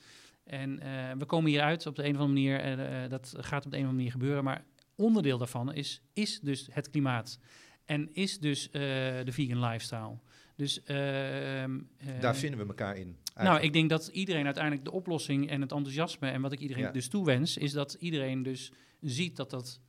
En 0.43 0.79
we 1.17 1.25
komen 1.25 1.49
hieruit 1.49 1.85
op 1.85 1.95
de 1.95 2.03
een 2.03 2.15
of 2.15 2.21
andere 2.21 2.49
manier... 2.49 3.09
dat 3.09 3.33
gaat 3.37 3.65
op 3.65 3.71
de 3.71 3.77
een 3.77 3.83
of 3.83 3.89
andere 3.89 3.93
manier 3.93 4.11
gebeuren... 4.11 4.43
maar 4.43 4.65
onderdeel 4.95 5.37
daarvan 5.37 5.73
is, 5.73 6.01
is 6.13 6.39
dus 6.39 6.67
het 6.71 6.89
klimaat. 6.89 7.39
En 7.85 8.13
is 8.13 8.39
dus 8.39 8.67
uh, 8.67 8.71
de 8.71 9.31
vegan 9.31 9.59
lifestyle. 9.59 10.17
Dus, 10.55 10.81
uh, 10.87 11.63
uh, 11.63 11.73
Daar 12.19 12.35
vinden 12.35 12.59
we 12.59 12.65
elkaar 12.65 12.97
in. 12.97 13.07
Eigenlijk. 13.07 13.43
Nou, 13.43 13.61
ik 13.61 13.73
denk 13.73 13.89
dat 13.89 14.07
iedereen 14.07 14.45
uiteindelijk 14.45 14.85
de 14.85 14.91
oplossing 14.91 15.49
en 15.49 15.61
het 15.61 15.71
enthousiasme 15.71 16.29
en 16.29 16.41
wat 16.41 16.51
ik 16.51 16.59
iedereen 16.59 16.83
ja. 16.83 16.91
dus 16.91 17.07
toewens, 17.07 17.57
is 17.57 17.71
dat 17.71 17.93
iedereen 17.93 18.43
dus 18.43 18.71
ziet 18.99 19.35
dat 19.35 19.49
dat 19.49 19.81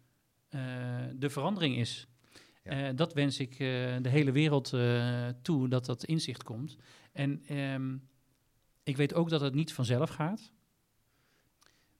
de 1.15 1.31
verandering 1.31 1.77
is. 1.77 2.07
Ja. 2.65 2.93
dat 2.93 3.13
wens 3.13 3.39
ik 3.39 3.59
de 3.59 4.09
hele 4.09 4.33
wereld 4.33 4.75
toe, 5.43 5.69
dat 5.69 5.87
dat 5.87 6.05
inzicht 6.05 6.43
komt. 6.43 6.77
En 7.13 7.57
um, 7.59 8.09
ik 8.83 8.97
weet 8.97 9.15
ook 9.15 9.29
dat 9.29 9.41
het 9.41 9.55
niet 9.55 9.73
vanzelf 9.73 10.11
gaat. 10.11 10.53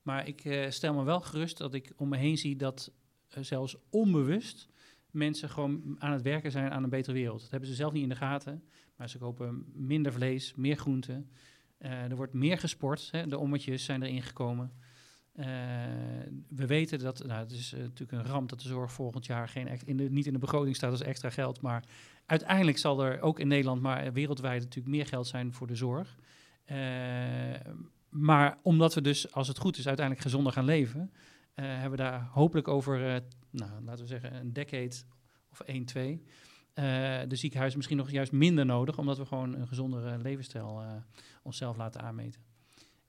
Maar 0.03 0.27
ik 0.27 0.67
stel 0.69 0.95
me 0.95 1.05
wel 1.05 1.21
gerust 1.21 1.59
dat 1.59 1.75
ik 1.75 1.93
om 1.97 2.09
me 2.09 2.17
heen 2.17 2.39
zie 2.39 2.57
dat 2.57 2.93
zelfs 3.29 3.77
onbewust 3.91 4.69
mensen 5.13 5.49
gewoon 5.49 5.97
aan 5.99 6.13
het 6.13 6.23
werken 6.23 6.51
zijn 6.51 6.71
aan 6.71 6.83
een 6.83 6.91
betere 6.91 7.13
wereld. 7.13 7.41
Dat 7.41 7.51
hebben 7.51 7.69
ze 7.69 7.75
zelf 7.75 7.93
niet 7.93 8.03
in 8.03 8.09
de 8.09 8.17
gaten, 8.17 8.65
maar 8.97 9.09
ze 9.09 9.19
kopen 9.19 9.65
minder 9.73 10.13
vlees, 10.13 10.55
meer 10.55 10.77
groenten. 10.77 11.31
Er 11.79 12.17
wordt 12.17 12.33
meer 12.33 12.59
gesport, 12.59 13.09
hè, 13.11 13.27
de 13.27 13.39
ommetjes 13.39 13.85
zijn 13.85 14.03
erin 14.03 14.23
gekomen. 14.23 14.73
Uh, 15.35 15.47
we 16.49 16.67
weten 16.67 16.99
dat, 16.99 17.27
nou, 17.27 17.41
het 17.41 17.51
is 17.51 17.73
uh, 17.73 17.81
natuurlijk 17.81 18.13
een 18.13 18.33
ramp 18.33 18.49
dat 18.49 18.61
de 18.61 18.69
zorg 18.69 18.93
volgend 18.93 19.27
jaar 19.27 19.49
geen 19.49 19.69
in 19.85 19.97
de, 19.97 20.11
niet 20.11 20.27
in 20.27 20.33
de 20.33 20.39
begroting 20.39 20.77
staat 20.77 20.91
als 20.91 21.03
extra 21.03 21.31
geld, 21.31 21.61
maar 21.61 21.85
uiteindelijk 22.27 22.79
zal 22.79 23.05
er 23.05 23.21
ook 23.21 23.39
in 23.39 23.49
Nederland, 23.49 23.83
maar 23.83 24.13
wereldwijd 24.13 24.63
natuurlijk 24.63 24.95
meer 24.95 25.07
geld 25.07 25.27
zijn 25.27 25.53
voor 25.53 25.67
de 25.67 25.75
zorg. 25.75 26.17
maar 28.09 28.59
omdat 28.63 28.95
we 28.95 29.01
dus, 29.01 29.33
als 29.33 29.49
het 29.49 29.59
goed 29.59 29.79
is, 29.79 29.87
uiteindelijk 29.87 30.27
gezonder 30.27 30.53
gaan 30.53 30.65
leven, 30.65 31.13
hebben 31.55 31.91
we 31.91 31.97
daar 31.97 32.29
hopelijk 32.31 32.69
over, 32.69 33.23
nou, 33.51 33.71
laten 33.85 34.03
we 34.03 34.11
zeggen, 34.11 34.35
een 34.35 34.53
decade 34.53 34.95
of 35.51 35.61
één, 35.61 35.85
twee, 35.85 36.23
uh, 36.75 36.85
de 37.29 37.37
ziekenhuizen 37.37 37.79
misschien 37.79 37.99
nog 37.99 38.11
juist 38.11 38.33
minder 38.33 38.67
nodig, 38.67 38.99
omdat 38.99 39.19
we 39.19 39.27
gewoon 39.27 39.55
een 39.55 39.69
gezondere 39.69 40.19
levensstijl 40.19 40.83
onszelf 41.43 41.77
laten 41.77 42.01
aanmeten. 42.01 42.52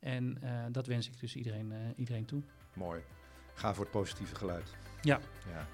En 0.04 0.38
dat 0.72 0.88
wens 0.88 1.08
ik 1.08 1.20
dus 1.20 1.36
iedereen, 1.36 1.74
iedereen 1.95 2.26
toe. 2.26 2.41
Mooi. 2.74 3.01
Ga 3.54 3.74
voor 3.74 3.84
het 3.84 3.93
positieve 3.93 4.36
geluid. 4.36 4.76
Ja. 5.01 5.20
ja. 5.51 5.68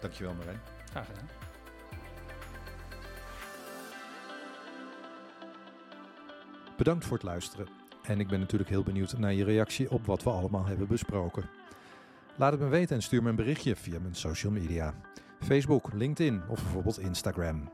Dankjewel 0.00 0.34
Marijn. 0.34 0.60
Graag 0.90 1.06
gedaan. 1.06 1.28
Bedankt 6.76 7.04
voor 7.04 7.16
het 7.16 7.26
luisteren. 7.26 7.68
En 8.02 8.20
ik 8.20 8.28
ben 8.28 8.40
natuurlijk 8.40 8.70
heel 8.70 8.82
benieuwd 8.82 9.18
naar 9.18 9.32
je 9.32 9.44
reactie 9.44 9.90
op 9.90 10.06
wat 10.06 10.22
we 10.22 10.30
allemaal 10.30 10.66
hebben 10.66 10.86
besproken. 10.86 11.48
Laat 12.36 12.52
het 12.52 12.60
me 12.60 12.68
weten 12.68 12.96
en 12.96 13.02
stuur 13.02 13.22
me 13.22 13.28
een 13.28 13.36
berichtje 13.36 13.76
via 13.76 14.00
mijn 14.00 14.14
social 14.14 14.52
media. 14.52 14.94
Facebook, 15.40 15.92
LinkedIn 15.92 16.42
of 16.48 16.62
bijvoorbeeld 16.62 16.98
Instagram. 16.98 17.72